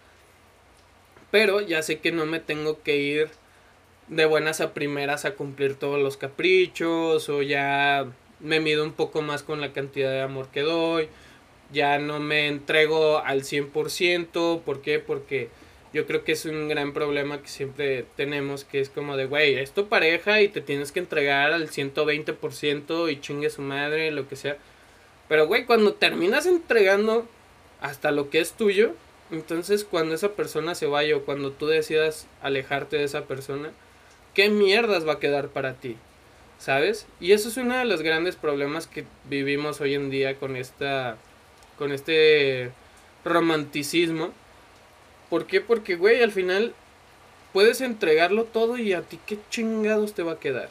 pero 1.31 1.61
ya 1.61 1.81
sé 1.81 1.99
que 1.99 2.11
no 2.11 2.25
me 2.25 2.39
tengo 2.39 2.81
que 2.83 2.97
ir 2.97 3.29
de 4.07 4.25
buenas 4.25 4.61
a 4.61 4.73
primeras 4.73 5.25
a 5.25 5.35
cumplir 5.35 5.75
todos 5.75 6.01
los 6.01 6.17
caprichos 6.17 7.29
o 7.29 7.41
ya 7.41 8.07
me 8.39 8.59
mido 8.59 8.83
un 8.83 8.93
poco 8.93 9.21
más 9.21 9.43
con 9.43 9.61
la 9.61 9.71
cantidad 9.71 10.11
de 10.11 10.21
amor 10.21 10.49
que 10.49 10.61
doy, 10.61 11.09
ya 11.71 11.99
no 11.99 12.19
me 12.19 12.47
entrego 12.47 13.19
al 13.19 13.43
100%, 13.43 14.61
¿por 14.61 14.81
qué? 14.81 14.99
Porque 14.99 15.49
yo 15.93 16.05
creo 16.05 16.23
que 16.23 16.33
es 16.33 16.45
un 16.45 16.67
gran 16.67 16.93
problema 16.93 17.41
que 17.41 17.47
siempre 17.47 18.05
tenemos, 18.15 18.63
que 18.63 18.79
es 18.79 18.89
como 18.89 19.17
de, 19.17 19.25
güey, 19.25 19.55
es 19.55 19.71
tu 19.71 19.87
pareja 19.87 20.41
y 20.41 20.47
te 20.47 20.61
tienes 20.61 20.91
que 20.91 20.99
entregar 20.99 21.51
al 21.51 21.69
120% 21.69 23.11
y 23.11 23.19
chingue 23.19 23.49
su 23.49 23.61
madre, 23.61 24.11
lo 24.11 24.27
que 24.27 24.35
sea. 24.35 24.57
Pero, 25.27 25.47
güey, 25.47 25.65
cuando 25.65 25.93
terminas 25.93 26.45
entregando 26.45 27.27
hasta 27.81 28.11
lo 28.11 28.29
que 28.29 28.39
es 28.39 28.53
tuyo, 28.53 28.93
entonces 29.31 29.83
cuando 29.83 30.15
esa 30.15 30.33
persona 30.33 30.75
se 30.75 30.87
vaya 30.87 31.15
o 31.15 31.21
cuando 31.21 31.51
tú 31.51 31.67
decidas 31.67 32.27
alejarte 32.41 32.97
de 32.97 33.03
esa 33.03 33.25
persona, 33.25 33.71
¿qué 34.33 34.49
mierdas 34.49 35.07
va 35.07 35.13
a 35.13 35.19
quedar 35.19 35.49
para 35.49 35.73
ti? 35.73 35.97
¿Sabes? 36.59 37.07
Y 37.19 37.31
eso 37.31 37.49
es 37.49 37.57
uno 37.57 37.77
de 37.77 37.85
los 37.85 38.01
grandes 38.01 38.35
problemas 38.35 38.85
que 38.85 39.05
vivimos 39.29 39.81
hoy 39.81 39.95
en 39.95 40.09
día 40.09 40.35
con 40.35 40.55
esta 40.55 41.17
con 41.79 41.91
este 41.91 42.71
romanticismo. 43.25 44.31
¿Por 45.29 45.47
qué? 45.47 45.61
Porque, 45.61 45.95
güey, 45.95 46.21
al 46.21 46.31
final 46.31 46.75
puedes 47.53 47.81
entregarlo 47.81 48.43
todo 48.43 48.77
y 48.77 48.93
a 48.93 49.01
ti 49.01 49.19
qué 49.25 49.39
chingados 49.49 50.13
te 50.13 50.21
va 50.21 50.33
a 50.33 50.39
quedar. 50.39 50.69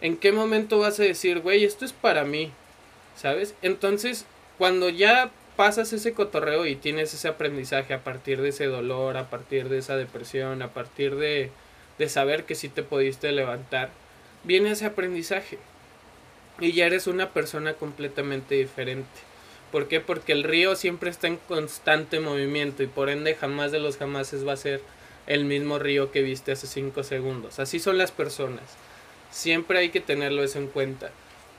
¿En 0.00 0.16
qué 0.16 0.30
momento 0.30 0.78
vas 0.78 1.00
a 1.00 1.04
decir, 1.04 1.40
güey, 1.40 1.64
esto 1.64 1.84
es 1.84 1.92
para 1.92 2.24
mí? 2.24 2.52
¿Sabes? 3.16 3.54
Entonces, 3.62 4.26
cuando 4.58 4.90
ya 4.90 5.30
pasas 5.56 5.92
ese 5.92 6.12
cotorreo 6.12 6.66
y 6.66 6.76
tienes 6.76 7.12
ese 7.14 7.26
aprendizaje 7.26 7.94
a 7.94 8.04
partir 8.04 8.40
de 8.40 8.50
ese 8.50 8.66
dolor, 8.66 9.16
a 9.16 9.28
partir 9.28 9.68
de 9.68 9.78
esa 9.78 9.96
depresión, 9.96 10.62
a 10.62 10.68
partir 10.68 11.16
de, 11.16 11.50
de 11.98 12.08
saber 12.08 12.44
que 12.44 12.54
sí 12.54 12.68
te 12.68 12.84
pudiste 12.84 13.32
levantar, 13.32 13.90
viene 14.44 14.70
ese 14.70 14.86
aprendizaje. 14.86 15.58
Y 16.60 16.72
ya 16.72 16.86
eres 16.86 17.06
una 17.06 17.30
persona 17.30 17.74
completamente 17.74 18.54
diferente. 18.56 19.28
¿Por 19.70 19.88
qué? 19.88 20.00
Porque 20.00 20.32
el 20.32 20.44
río 20.44 20.76
siempre 20.76 21.10
está 21.10 21.26
en 21.26 21.36
constante 21.36 22.20
movimiento 22.20 22.82
y 22.82 22.86
por 22.86 23.10
ende 23.10 23.34
jamás 23.34 23.70
de 23.70 23.78
los 23.78 23.98
jamases 23.98 24.46
va 24.46 24.52
a 24.52 24.56
ser 24.56 24.80
el 25.26 25.44
mismo 25.44 25.78
río 25.78 26.10
que 26.10 26.22
viste 26.22 26.52
hace 26.52 26.66
5 26.66 27.02
segundos. 27.02 27.58
Así 27.58 27.78
son 27.78 27.98
las 27.98 28.10
personas. 28.10 28.76
Siempre 29.30 29.78
hay 29.78 29.90
que 29.90 30.00
tenerlo 30.00 30.42
eso 30.42 30.58
en 30.58 30.68
cuenta. 30.68 31.10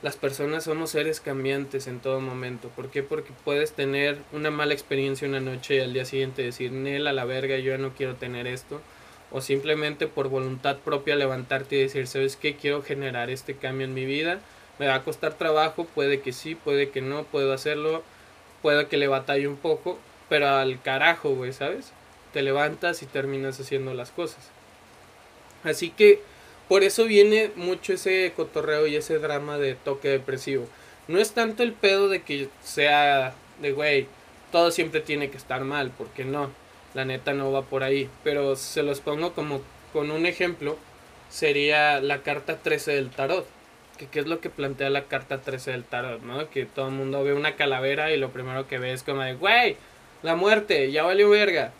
Las 0.01 0.15
personas 0.15 0.63
somos 0.63 0.91
seres 0.91 1.19
cambiantes 1.19 1.85
en 1.85 1.99
todo 1.99 2.19
momento. 2.19 2.69
¿Por 2.69 2.89
qué? 2.89 3.03
Porque 3.03 3.31
puedes 3.43 3.73
tener 3.73 4.17
una 4.31 4.49
mala 4.49 4.73
experiencia 4.73 5.27
una 5.27 5.41
noche 5.41 5.75
y 5.75 5.79
al 5.79 5.93
día 5.93 6.05
siguiente 6.05 6.41
decir, 6.41 6.71
Nel, 6.71 7.05
a 7.05 7.13
la 7.13 7.25
verga, 7.25 7.57
yo 7.57 7.71
ya 7.71 7.77
no 7.77 7.93
quiero 7.93 8.15
tener 8.15 8.47
esto. 8.47 8.81
O 9.29 9.41
simplemente 9.41 10.07
por 10.07 10.29
voluntad 10.29 10.77
propia 10.77 11.15
levantarte 11.15 11.75
y 11.75 11.81
decir, 11.81 12.07
¿sabes 12.07 12.37
qué? 12.37 12.55
Quiero 12.55 12.81
generar 12.81 13.29
este 13.29 13.55
cambio 13.55 13.85
en 13.85 13.93
mi 13.93 14.05
vida 14.05 14.41
me 14.79 14.87
va 14.87 14.95
a 14.95 15.03
costar 15.03 15.33
trabajo, 15.33 15.85
puede 15.85 16.21
que 16.21 16.31
sí, 16.31 16.55
puede 16.55 16.89
que 16.89 17.01
no, 17.01 17.25
puedo 17.25 17.53
hacerlo, 17.53 18.01
puede 18.61 18.87
que 18.87 18.97
le 18.97 19.07
batalle 19.07 19.47
un 19.47 19.57
poco, 19.57 19.99
pero 20.29 20.47
al 20.47 20.81
carajo, 20.81 21.35
güey, 21.35 21.51
¿sabes? 21.51 21.91
Te 22.33 22.41
levantas 22.41 23.03
y 23.03 23.05
terminas 23.05 23.59
haciendo 23.59 23.93
las 23.93 24.11
cosas. 24.11 24.49
Así 25.65 25.89
que 25.89 26.21
por 26.69 26.83
eso 26.83 27.03
viene 27.05 27.51
mucho 27.55 27.93
ese 27.93 28.31
cotorreo 28.35 28.87
y 28.87 28.95
ese 28.95 29.19
drama 29.19 29.57
de 29.57 29.75
toque 29.75 30.07
depresivo. 30.07 30.65
No 31.09 31.19
es 31.19 31.33
tanto 31.33 31.63
el 31.63 31.73
pedo 31.73 32.07
de 32.07 32.21
que 32.21 32.47
sea 32.63 33.33
de, 33.59 33.73
güey, 33.73 34.07
todo 34.51 34.71
siempre 34.71 35.01
tiene 35.01 35.29
que 35.29 35.37
estar 35.37 35.63
mal, 35.65 35.91
porque 35.97 36.23
no, 36.23 36.51
la 36.93 37.03
neta 37.03 37.33
no 37.33 37.51
va 37.51 37.63
por 37.63 37.83
ahí. 37.83 38.09
Pero 38.23 38.55
se 38.55 38.83
los 38.83 39.01
pongo 39.01 39.33
como 39.33 39.61
con 39.91 40.11
un 40.11 40.25
ejemplo, 40.25 40.77
sería 41.29 41.99
la 41.99 42.21
carta 42.21 42.59
13 42.59 42.93
del 42.93 43.09
tarot 43.09 43.58
que 43.99 44.07
qué 44.07 44.21
es 44.21 44.27
lo 44.27 44.39
que 44.39 44.49
plantea 44.49 44.89
la 44.89 45.03
carta 45.03 45.41
13 45.41 45.71
del 45.71 45.83
tarot, 45.83 46.21
¿no? 46.23 46.49
Que 46.49 46.65
todo 46.65 46.87
el 46.87 46.93
mundo 46.93 47.21
ve 47.23 47.33
una 47.33 47.55
calavera 47.57 48.11
y 48.11 48.17
lo 48.17 48.31
primero 48.31 48.65
que 48.65 48.79
ve 48.79 48.93
es 48.93 49.03
como 49.03 49.21
de, 49.21 49.35
güey, 49.35 49.75
la 50.23 50.35
muerte, 50.35 50.89
ya 50.91 51.03
valió 51.03 51.29
verga. 51.29 51.73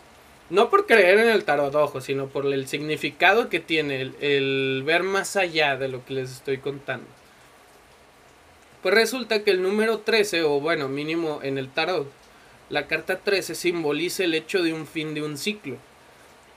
No 0.49 0.70
por 0.70 0.86
creer 0.86 1.20
en 1.20 1.30
el 1.30 1.45
tarot, 1.45 1.74
ojo, 1.76 2.01
sino 2.01 2.28
por 2.28 2.45
el 2.45 2.67
significado 2.67 3.49
que 3.49 3.61
tiene, 3.61 4.11
el 4.20 4.84
ver 4.86 5.03
más 5.03 5.38
allá 5.38 5.78
de 5.78 5.88
lo 5.88 6.03
que 6.05 6.15
les 6.15 6.32
estoy 6.32 6.57
contando. 6.57 7.07
Pues 8.82 8.93
resulta 8.93 9.43
que 9.43 9.51
el 9.51 9.61
número 9.61 9.99
13, 9.99 10.43
o 10.43 10.59
bueno, 10.59 10.89
mínimo 10.89 11.39
en 11.41 11.57
el 11.57 11.70
tarot, 11.70 12.11
la 12.70 12.88
carta 12.88 13.20
13 13.20 13.55
simboliza 13.55 14.26
el 14.26 14.34
hecho 14.36 14.61
de 14.61 14.74
un 14.74 14.86
fin 14.88 15.13
de 15.13 15.24
un 15.24 15.38
ciclo. 15.38 15.78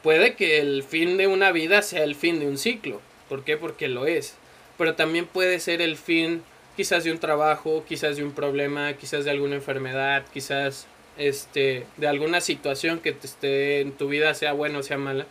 Puede 0.02 0.34
que 0.34 0.58
el 0.58 0.82
fin 0.82 1.16
de 1.16 1.28
una 1.28 1.52
vida 1.52 1.82
sea 1.82 2.02
el 2.02 2.16
fin 2.16 2.40
de 2.40 2.48
un 2.48 2.58
ciclo. 2.58 3.00
¿Por 3.28 3.44
qué? 3.44 3.56
Porque 3.56 3.88
lo 3.88 4.06
es 4.06 4.36
pero 4.82 4.96
también 4.96 5.26
puede 5.26 5.60
ser 5.60 5.80
el 5.80 5.96
fin 5.96 6.42
quizás 6.76 7.04
de 7.04 7.12
un 7.12 7.18
trabajo, 7.18 7.84
quizás 7.88 8.16
de 8.16 8.24
un 8.24 8.32
problema, 8.32 8.94
quizás 8.94 9.24
de 9.24 9.30
alguna 9.30 9.54
enfermedad, 9.54 10.24
quizás 10.34 10.88
este 11.16 11.86
de 11.98 12.08
alguna 12.08 12.40
situación 12.40 12.98
que 12.98 13.12
te 13.12 13.28
esté 13.28 13.80
en 13.80 13.92
tu 13.92 14.08
vida 14.08 14.34
sea 14.34 14.52
buena 14.54 14.80
o 14.80 14.82
sea 14.82 14.98
mala, 14.98 15.26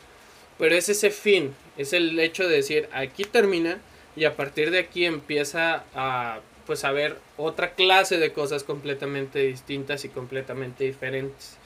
pero 0.57 0.73
es 0.73 0.87
ese 0.87 1.11
fin, 1.11 1.53
es 1.75 1.91
el 1.91 2.17
hecho 2.17 2.47
de 2.47 2.55
decir, 2.55 2.87
aquí 2.93 3.25
termina 3.25 3.79
y 4.15 4.23
a 4.23 4.37
partir 4.37 4.71
de 4.71 4.79
aquí 4.79 5.03
empieza 5.03 5.83
a 5.95 6.39
pues 6.65 6.85
a 6.85 6.93
ver 6.93 7.17
otra 7.35 7.71
clase 7.71 8.19
de 8.19 8.31
cosas 8.31 8.63
completamente 8.63 9.39
distintas 9.39 10.05
y 10.05 10.07
completamente 10.07 10.85
diferentes. 10.85 11.57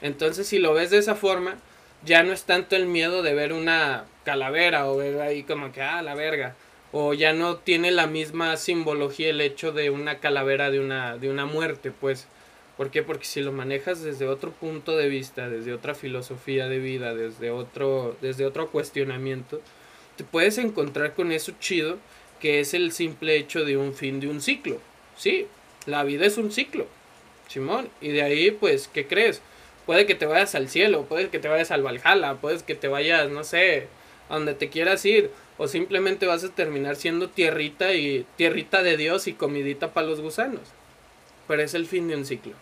Entonces, 0.00 0.46
si 0.46 0.58
lo 0.58 0.72
ves 0.72 0.88
de 0.88 0.96
esa 0.96 1.14
forma, 1.14 1.58
ya 2.06 2.22
no 2.22 2.32
es 2.32 2.44
tanto 2.44 2.74
el 2.74 2.86
miedo 2.86 3.22
de 3.22 3.34
ver 3.34 3.52
una 3.52 4.06
calavera 4.24 4.88
o 4.88 4.96
ver 4.96 5.20
ahí 5.20 5.42
como 5.42 5.72
que, 5.72 5.82
ah, 5.82 6.00
la 6.00 6.14
verga, 6.14 6.54
o 6.96 7.12
ya 7.12 7.32
no 7.32 7.56
tiene 7.56 7.90
la 7.90 8.06
misma 8.06 8.56
simbología 8.56 9.30
el 9.30 9.40
hecho 9.40 9.72
de 9.72 9.90
una 9.90 10.20
calavera 10.20 10.70
de 10.70 10.78
una, 10.78 11.18
de 11.18 11.28
una 11.28 11.44
muerte, 11.44 11.90
pues. 11.90 12.28
¿Por 12.76 12.92
qué? 12.92 13.02
Porque 13.02 13.24
si 13.24 13.40
lo 13.40 13.50
manejas 13.50 14.02
desde 14.02 14.28
otro 14.28 14.52
punto 14.52 14.96
de 14.96 15.08
vista, 15.08 15.48
desde 15.48 15.74
otra 15.74 15.96
filosofía 15.96 16.68
de 16.68 16.78
vida, 16.78 17.12
desde 17.12 17.50
otro, 17.50 18.16
desde 18.20 18.46
otro 18.46 18.70
cuestionamiento, 18.70 19.60
te 20.16 20.22
puedes 20.22 20.56
encontrar 20.56 21.14
con 21.14 21.32
eso 21.32 21.52
chido 21.58 21.98
que 22.38 22.60
es 22.60 22.74
el 22.74 22.92
simple 22.92 23.36
hecho 23.36 23.64
de 23.64 23.76
un 23.76 23.92
fin 23.92 24.20
de 24.20 24.28
un 24.28 24.40
ciclo. 24.40 24.80
Sí, 25.16 25.48
la 25.86 26.04
vida 26.04 26.26
es 26.26 26.38
un 26.38 26.52
ciclo, 26.52 26.86
Simón. 27.48 27.88
Y 28.00 28.10
de 28.10 28.22
ahí, 28.22 28.52
pues, 28.52 28.86
¿qué 28.86 29.08
crees? 29.08 29.42
Puede 29.84 30.06
que 30.06 30.14
te 30.14 30.26
vayas 30.26 30.54
al 30.54 30.68
cielo, 30.68 31.06
puede 31.06 31.28
que 31.28 31.40
te 31.40 31.48
vayas 31.48 31.72
al 31.72 31.82
Valhalla, 31.82 32.34
puede 32.34 32.62
que 32.62 32.76
te 32.76 32.86
vayas, 32.86 33.30
no 33.30 33.42
sé, 33.42 33.88
a 34.28 34.34
donde 34.34 34.54
te 34.54 34.68
quieras 34.68 35.04
ir 35.04 35.30
o 35.58 35.68
simplemente 35.68 36.26
vas 36.26 36.44
a 36.44 36.48
terminar 36.48 36.96
siendo 36.96 37.28
tierrita 37.28 37.94
y 37.94 38.26
tierrita 38.36 38.82
de 38.82 38.96
Dios 38.96 39.26
y 39.26 39.34
comidita 39.34 39.92
para 39.92 40.06
los 40.06 40.20
gusanos. 40.20 40.62
Pero 41.46 41.62
es 41.62 41.74
el 41.74 41.86
fin 41.86 42.08
de 42.08 42.16
un 42.16 42.24
ciclo. 42.24 42.52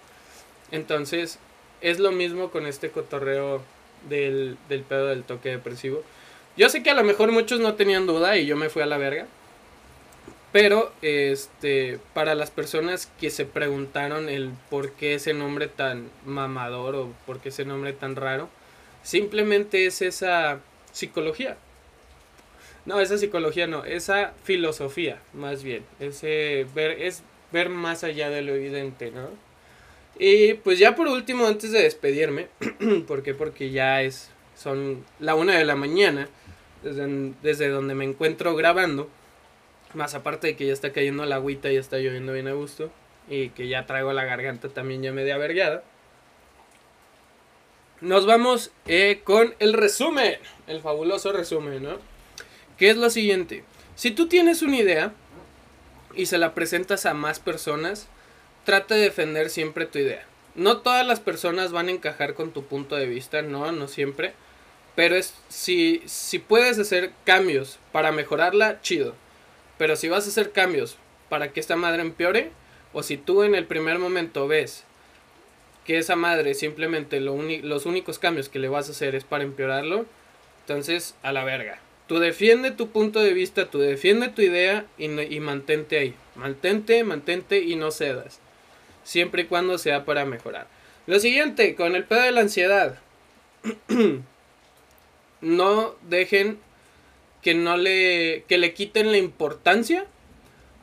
Entonces, 0.71 1.39
es 1.81 1.99
lo 1.99 2.13
mismo 2.13 2.51
con 2.51 2.67
este 2.67 2.91
cotorreo 2.91 3.63
del, 4.09 4.57
del 4.69 4.83
pedo 4.83 5.07
del 5.07 5.25
toque 5.25 5.51
depresivo. 5.51 6.03
Yo 6.57 6.69
sé 6.69 6.83
que 6.83 6.91
a 6.91 6.95
lo 6.95 7.05
mejor 7.05 7.33
muchos 7.33 7.61
no 7.61 7.75
tenían 7.75 8.07
duda 8.07 8.37
y 8.37 8.47
yo 8.47 8.57
me 8.57 8.69
fui 8.69 8.83
a 8.83 8.87
la 8.87 8.99
verga. 8.99 9.27
Pero, 10.53 10.93
este, 11.01 11.99
para 12.13 12.35
las 12.35 12.51
personas 12.51 13.11
que 13.19 13.31
se 13.31 13.47
preguntaron 13.47 14.29
el 14.29 14.51
por 14.69 14.93
qué 14.93 15.15
ese 15.15 15.33
nombre 15.33 15.67
tan 15.67 16.11
mamador 16.27 16.95
o 16.95 17.13
por 17.25 17.41
qué 17.41 17.49
ese 17.49 17.65
nombre 17.65 17.95
tan 17.95 18.17
raro, 18.17 18.51
simplemente 19.03 19.87
es 19.87 20.03
esa 20.03 20.61
psicología. 20.93 21.57
No, 22.85 23.01
esa 23.01 23.17
psicología 23.17 23.67
no, 23.67 23.85
esa 23.85 24.33
filosofía, 24.43 25.21
más 25.33 25.63
bien. 25.63 25.85
Ese 26.01 26.67
ver, 26.75 27.03
es 27.03 27.23
ver 27.53 27.69
más 27.69 28.03
allá 28.03 28.29
de 28.29 28.43
lo 28.43 28.55
evidente, 28.55 29.11
¿no? 29.13 29.29
Y 30.19 30.55
pues 30.55 30.79
ya 30.79 30.95
por 30.95 31.09
último, 31.09 31.47
antes 31.47 31.73
de 31.73 31.83
despedirme, 31.83 32.49
¿por 33.07 33.23
qué? 33.23 33.35
Porque 33.35 33.71
ya 33.71 34.03
es, 34.03 34.31
son 34.57 35.05
la 35.21 35.35
una 35.35 35.57
de 35.57 35.65
la 35.65 35.77
mañana, 35.77 36.29
desde, 36.83 37.33
desde 37.43 37.69
donde 37.69 37.95
me 37.95 38.05
encuentro 38.05 38.55
grabando, 38.57 39.09
más 39.95 40.15
aparte 40.15 40.49
de 40.49 40.57
que 40.57 40.67
ya 40.67 40.73
está 40.73 40.93
cayendo 40.93 41.25
la 41.25 41.37
agüita 41.37 41.71
y 41.71 41.77
está 41.77 41.99
lloviendo 41.99 42.33
bien 42.33 42.49
a 42.49 42.53
gusto, 42.53 42.91
y 43.29 43.51
que 43.51 43.69
ya 43.69 43.87
traigo 43.87 44.13
la 44.13 44.25
garganta 44.25 44.69
también 44.69 45.03
ya 45.03 45.13
media 45.13 45.39
vergada. 45.39 45.85
Nos 48.01 48.27
vamos 48.27 48.73
eh, 48.87 49.21
con 49.23 49.55
el 49.61 49.75
resumen, 49.75 50.37
el 50.67 50.81
fabuloso 50.81 51.33
resumen, 51.33 51.85
¿no? 51.85 52.12
Que 52.77 52.91
es 52.91 52.97
lo 52.97 53.11
siguiente. 53.11 53.65
Si 53.95 54.11
tú 54.11 54.27
tienes 54.27 54.63
una 54.63 54.77
idea 54.77 55.13
y 56.15 56.27
se 56.27 56.39
la 56.39 56.55
presentas 56.55 57.07
a 57.07 57.15
más 57.15 57.39
personas, 57.39 58.09
trata 58.65 58.95
de 58.95 59.03
defender 59.03 59.51
siempre 59.51 59.87
tu 59.87 59.99
idea. 59.99 60.25
No 60.55 60.79
todas 60.79 61.07
las 61.07 61.21
personas 61.21 61.73
van 61.73 61.89
a 61.89 61.93
encajar 61.93 62.35
con 62.35 62.53
tu 62.53 62.65
punto 62.65 62.97
de 62.97 63.07
vista, 63.07 63.43
no, 63.43 63.73
no 63.73 63.89
siempre. 63.89 64.35
Pero 64.95 65.17
es 65.17 65.35
si, 65.49 66.03
si 66.07 66.39
puedes 66.39 66.79
hacer 66.79 67.13
cambios 67.25 67.79
para 67.93 68.13
mejorarla, 68.13 68.81
chido. 68.83 69.15
Pero 69.79 69.97
si 69.97 70.09
vas 70.09 70.27
a 70.27 70.29
hacer 70.29 70.53
cambios 70.53 70.97
para 71.29 71.53
que 71.53 71.61
esta 71.61 71.77
madre 71.77 72.03
empeore, 72.03 72.51
o 72.93 73.03
si 73.03 73.17
tú 73.17 73.43
en 73.43 73.55
el 73.55 73.67
primer 73.67 73.99
momento 73.99 74.47
ves 74.47 74.85
que 75.87 75.99
esa 75.99 76.15
madre 76.15 76.55
simplemente 76.55 77.21
lo 77.21 77.37
los 77.63 77.87
únicos 77.87 78.19
cambios 78.19 78.49
que 78.49 78.59
le 78.59 78.69
vas 78.69 78.89
a 78.89 78.93
hacer 78.93 79.15
es 79.15 79.25
para 79.25 79.45
empeorarlo, 79.45 80.07
entonces 80.61 81.17
a 81.23 81.33
la 81.33 81.43
verga 81.45 81.79
Tú 82.13 82.19
defiende 82.19 82.73
tu 82.73 82.91
punto 82.91 83.21
de 83.21 83.33
vista, 83.33 83.71
tú 83.71 83.79
defiende 83.79 84.29
tu 84.29 84.43
idea 84.43 84.85
y, 84.99 85.09
mantente 85.09 85.97
ahí. 85.97 86.15
Mantente, 86.35 87.03
mantente 87.05 87.61
y 87.61 87.75
no 87.75 87.91
cedas. 87.91 88.39
Siempre 89.03 89.45
y 89.45 89.47
cuando 89.47 89.79
sea 89.79 90.05
para 90.05 90.27
mejorar. 90.27 90.67
Lo 91.07 91.19
siguiente, 91.21 91.75
con 91.75 91.97
el 91.97 92.05
pedo 92.05 92.21
de 92.21 92.33
la 92.33 92.43
ansiedad. 92.43 92.99
no 95.41 95.95
dejen 96.03 96.59
que 97.41 97.55
no 97.55 97.79
le 97.79 98.45
que 98.47 98.59
le 98.59 98.75
quiten 98.75 99.11
la 99.11 99.17
importancia 99.17 100.05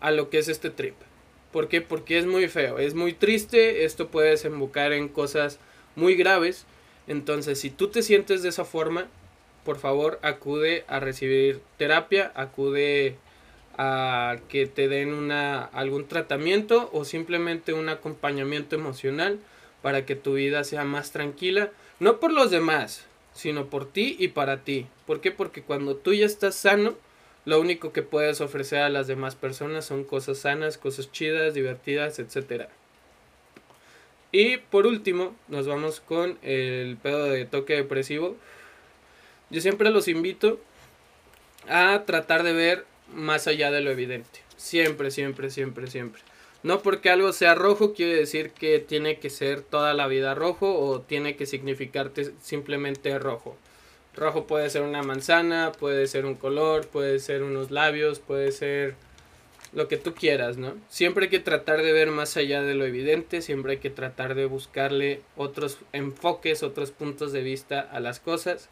a 0.02 0.10
lo 0.10 0.32
que 0.32 0.40
es 0.40 0.48
este 0.48 0.72
trip. 0.72 0.96
¿Por 1.52 1.68
qué? 1.68 1.82
Porque 1.82 2.18
es 2.18 2.26
muy 2.26 2.48
feo, 2.48 2.80
es 2.80 2.96
muy 2.96 3.14
triste, 3.14 3.86
esto 3.86 4.08
puede 4.08 4.32
desembocar 4.32 4.94
en 4.94 5.08
cosas 5.08 5.60
muy 5.96 6.16
graves. 6.16 6.66
Entonces, 7.06 7.60
si 7.60 7.70
tú 7.70 7.90
te 7.90 8.02
sientes 8.02 8.42
de 8.42 8.50
esa 8.50 8.66
forma, 8.66 9.10
por 9.64 9.78
favor, 9.78 10.20
acude 10.22 10.84
a 10.88 11.00
recibir 11.00 11.62
terapia, 11.78 12.32
acude 12.36 13.16
a 13.78 14.38
que 14.50 14.66
te 14.66 14.88
den 14.88 15.14
una 15.14 15.64
algún 15.64 16.08
tratamiento 16.08 16.90
o 16.92 17.06
simplemente 17.06 17.74
un 17.74 17.90
acompañamiento 17.90 18.76
emocional 18.76 19.40
para 19.82 20.06
que 20.06 20.16
tu 20.16 20.34
vida 20.34 20.64
sea 20.64 20.84
más 20.84 21.12
tranquila, 21.12 21.72
no 22.00 22.20
por 22.20 22.34
los 22.34 22.52
demás, 22.52 23.06
sino 23.34 23.68
por 23.68 23.90
ti 23.90 24.18
y 24.20 24.30
para 24.30 24.64
ti. 24.64 24.88
¿Por 25.06 25.22
qué? 25.22 25.32
Porque 25.32 25.62
cuando 25.62 25.96
tú 25.96 26.14
ya 26.14 26.26
estás 26.26 26.56
sano, 26.56 26.96
lo 27.46 27.60
único 27.60 27.94
que 27.94 28.04
puedes 28.04 28.42
ofrecer 28.42 28.80
a 28.80 28.90
las 28.90 29.08
demás 29.08 29.36
personas 29.36 29.86
son 29.86 30.04
cosas 30.04 30.40
sanas, 30.40 30.78
cosas 30.78 31.12
chidas, 31.12 31.54
divertidas, 31.54 32.20
etc. 32.20 32.68
Y 34.32 34.58
por 34.58 34.86
último, 34.86 35.36
nos 35.48 35.68
vamos 35.68 36.02
con 36.02 36.38
el 36.42 36.98
pedo 36.98 37.26
de 37.26 37.46
toque 37.46 37.76
depresivo. 37.76 38.36
Yo 39.50 39.62
siempre 39.62 39.90
los 39.90 40.08
invito 40.08 40.60
a 41.68 42.04
tratar 42.06 42.44
de 42.44 42.54
ver 42.54 42.86
más 43.14 43.48
allá 43.48 43.72
de 43.72 43.82
lo 43.82 43.92
evidente. 43.92 44.42
Siempre, 44.58 45.12
siempre, 45.12 45.50
siempre, 45.50 45.88
siempre. 45.88 46.22
No 46.62 46.82
porque 46.82 47.10
algo 47.10 47.32
sea 47.32 47.56
rojo 47.56 47.94
quiere 47.94 48.16
decir 48.16 48.52
que 48.52 48.80
tiene 48.80 49.20
que 49.20 49.30
ser 49.30 49.62
toda 49.62 49.94
la 49.94 50.08
vida 50.08 50.36
rojo 50.36 50.78
o 50.78 51.00
tiene 51.02 51.36
que 51.36 51.46
significarte 51.46 52.34
simplemente 52.42 53.18
rojo. 53.18 53.56
Rojo 54.16 54.46
puede 54.46 54.70
ser 54.70 54.82
una 54.82 55.02
manzana, 55.02 55.72
puede 55.72 56.08
ser 56.08 56.26
un 56.26 56.36
color, 56.36 56.88
puede 56.88 57.20
ser 57.20 57.44
unos 57.44 57.72
labios, 57.72 58.20
puede 58.20 58.52
ser 58.52 58.96
lo 59.72 59.88
que 59.88 59.98
tú 59.98 60.14
quieras, 60.14 60.58
¿no? 60.58 60.74
Siempre 60.90 61.26
hay 61.26 61.30
que 61.30 61.40
tratar 61.40 61.82
de 61.82 61.94
ver 61.94 62.12
más 62.12 62.36
allá 62.36 62.62
de 62.62 62.74
lo 62.74 62.86
evidente, 62.86 63.42
siempre 63.42 63.74
hay 63.74 63.78
que 63.78 63.92
tratar 63.92 64.36
de 64.36 64.46
buscarle 64.46 65.22
otros 65.38 65.78
enfoques, 65.94 66.64
otros 66.64 66.92
puntos 66.92 67.32
de 67.32 67.42
vista 67.42 67.80
a 67.80 68.00
las 68.00 68.20
cosas. 68.20 68.68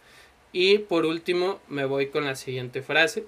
Y 0.59 0.79
por 0.79 1.05
último, 1.05 1.59
me 1.67 1.85
voy 1.85 2.07
con 2.07 2.25
la 2.25 2.35
siguiente 2.35 2.81
frase. 2.81 3.25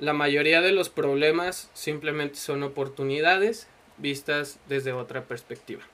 La 0.00 0.12
mayoría 0.12 0.60
de 0.60 0.72
los 0.72 0.88
problemas 0.88 1.70
simplemente 1.72 2.34
son 2.34 2.64
oportunidades 2.64 3.68
vistas 3.96 4.58
desde 4.68 4.90
otra 4.90 5.22
perspectiva. 5.22 5.84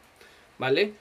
¿Vale? 0.57 0.95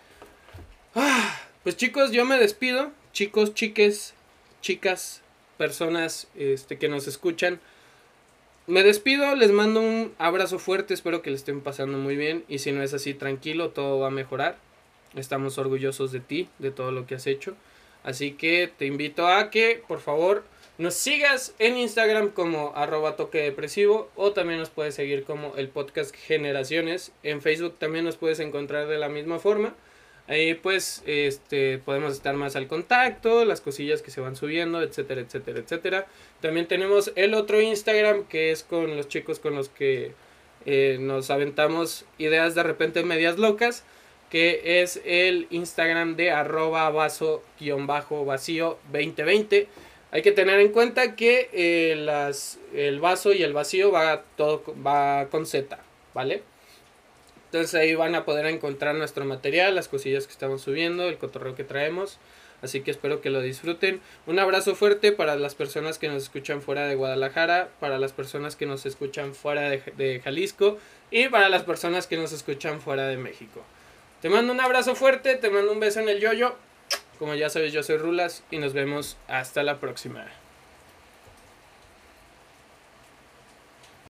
Ah, 0.96 1.40
pues 1.64 1.78
chicos, 1.78 2.12
yo 2.12 2.26
me 2.26 2.38
despido. 2.38 2.92
Chicos, 3.14 3.54
chiques, 3.54 4.16
chicas, 4.60 5.22
personas 5.58 6.28
este, 6.36 6.78
que 6.78 6.90
nos 6.90 7.08
escuchan. 7.08 7.62
Me 8.68 8.84
despido, 8.84 9.34
les 9.34 9.52
mando 9.52 9.80
un 9.80 10.14
abrazo 10.18 10.60
fuerte, 10.60 10.94
espero 10.94 11.22
que 11.22 11.30
le 11.30 11.38
estén 11.38 11.62
pasando 11.62 11.98
muy 11.98 12.18
bien 12.18 12.44
y 12.50 12.60
si 12.60 12.74
no 12.74 12.84
es 12.84 12.94
así, 12.94 13.14
tranquilo, 13.14 13.70
todo 13.70 13.98
va 13.98 14.08
a 14.08 14.12
mejorar. 14.12 14.58
Estamos 15.16 15.58
orgullosos 15.58 16.12
de 16.12 16.20
ti, 16.20 16.50
de 16.60 16.72
todo 16.72 16.92
lo 16.92 17.08
que 17.08 17.16
has 17.16 17.28
hecho. 17.28 17.56
Así 18.06 18.34
que 18.34 18.70
te 18.78 18.86
invito 18.86 19.28
a 19.28 19.50
que, 19.50 19.82
por 19.88 20.00
favor, 20.00 20.44
nos 20.78 20.94
sigas 20.94 21.56
en 21.58 21.76
Instagram 21.76 22.30
como 22.30 22.72
arroba 22.76 23.16
toque 23.16 23.40
depresivo 23.40 24.12
o 24.16 24.32
también 24.32 24.60
nos 24.60 24.70
puedes 24.70 24.94
seguir 24.94 25.24
como 25.24 25.56
el 25.56 25.70
podcast 25.70 26.16
Generaciones. 26.16 27.12
En 27.24 27.42
Facebook 27.42 27.78
también 27.80 28.06
nos 28.06 28.16
puedes 28.16 28.40
encontrar 28.40 28.88
de 28.88 29.00
la 29.00 29.10
misma 29.10 29.40
forma. 29.40 29.74
Ahí 30.28 30.54
pues 30.54 31.02
este, 31.08 31.80
podemos 31.80 32.14
estar 32.14 32.36
más 32.36 32.56
al 32.56 32.68
contacto, 32.68 33.44
las 33.44 33.60
cosillas 33.60 34.04
que 34.04 34.12
se 34.12 34.22
van 34.22 34.36
subiendo, 34.36 34.84
etcétera, 34.84 35.22
etcétera, 35.22 35.60
etcétera. 35.60 36.08
También 36.42 36.68
tenemos 36.68 37.12
el 37.16 37.34
otro 37.34 37.60
Instagram 37.60 38.26
que 38.26 38.52
es 38.52 38.64
con 38.64 38.96
los 38.96 39.08
chicos 39.08 39.40
con 39.40 39.56
los 39.56 39.70
que 39.70 40.14
eh, 40.68 40.98
nos 41.00 41.32
aventamos 41.32 42.06
ideas 42.20 42.54
de 42.54 42.62
repente 42.62 43.04
medias 43.04 43.40
locas, 43.40 43.84
que 44.36 44.82
es 44.82 45.00
el 45.06 45.48
Instagram 45.50 46.18
de 46.18 46.32
arroba 46.32 46.90
vaso-vacío 46.90 48.78
2020. 48.92 49.70
Hay 50.12 50.22
que 50.24 50.34
tener 50.34 50.60
en 50.60 50.74
cuenta 50.74 51.16
que 51.16 51.50
eh, 51.54 51.96
las, 51.96 52.60
el 52.74 53.00
vaso 53.00 53.32
y 53.32 53.44
el 53.44 53.54
vacío 53.54 53.94
va, 53.94 54.24
todo, 54.36 54.62
va 54.86 55.30
con 55.30 55.46
Z, 55.46 55.80
¿vale? 56.14 56.44
Entonces 57.46 57.76
ahí 57.76 57.96
van 57.96 58.14
a 58.14 58.26
poder 58.26 58.48
encontrar 58.48 58.96
nuestro 58.96 59.24
material, 59.24 59.74
las 59.74 59.88
cosillas 59.88 60.28
que 60.28 60.34
estamos 60.34 60.64
subiendo, 60.64 61.08
el 61.08 61.18
cotorreo 61.18 61.56
que 61.56 61.64
traemos. 61.64 62.18
Así 62.62 62.82
que 62.82 62.92
espero 62.92 63.22
que 63.22 63.30
lo 63.30 63.40
disfruten. 63.40 64.02
Un 64.28 64.40
abrazo 64.40 64.76
fuerte 64.76 65.14
para 65.14 65.38
las 65.38 65.56
personas 65.56 65.98
que 65.98 66.10
nos 66.10 66.24
escuchan 66.24 66.62
fuera 66.62 66.88
de 66.88 66.96
Guadalajara, 66.96 67.70
para 67.80 68.00
las 68.00 68.12
personas 68.12 68.58
que 68.58 68.66
nos 68.66 68.86
escuchan 68.86 69.34
fuera 69.34 69.70
de 69.70 70.22
Jalisco 70.22 70.78
y 71.10 71.30
para 71.30 71.48
las 71.48 71.64
personas 71.64 72.06
que 72.06 72.18
nos 72.18 72.34
escuchan 72.34 72.82
fuera 72.82 73.08
de 73.08 73.16
México. 73.16 73.64
Te 74.22 74.30
mando 74.30 74.54
un 74.54 74.60
abrazo 74.60 74.96
fuerte, 74.96 75.36
te 75.36 75.50
mando 75.50 75.72
un 75.72 75.80
beso 75.80 76.00
en 76.00 76.10
el 76.10 76.20
yoyo. 76.20 76.56
Como 77.20 77.36
ya 77.36 77.50
sabes, 77.50 77.72
yo 77.74 77.84
soy 77.84 77.98
Rulas 77.98 78.44
y 78.52 78.58
nos 78.58 78.74
vemos 78.74 79.18
hasta 79.28 79.64
la 79.64 79.80
próxima. 79.80 80.26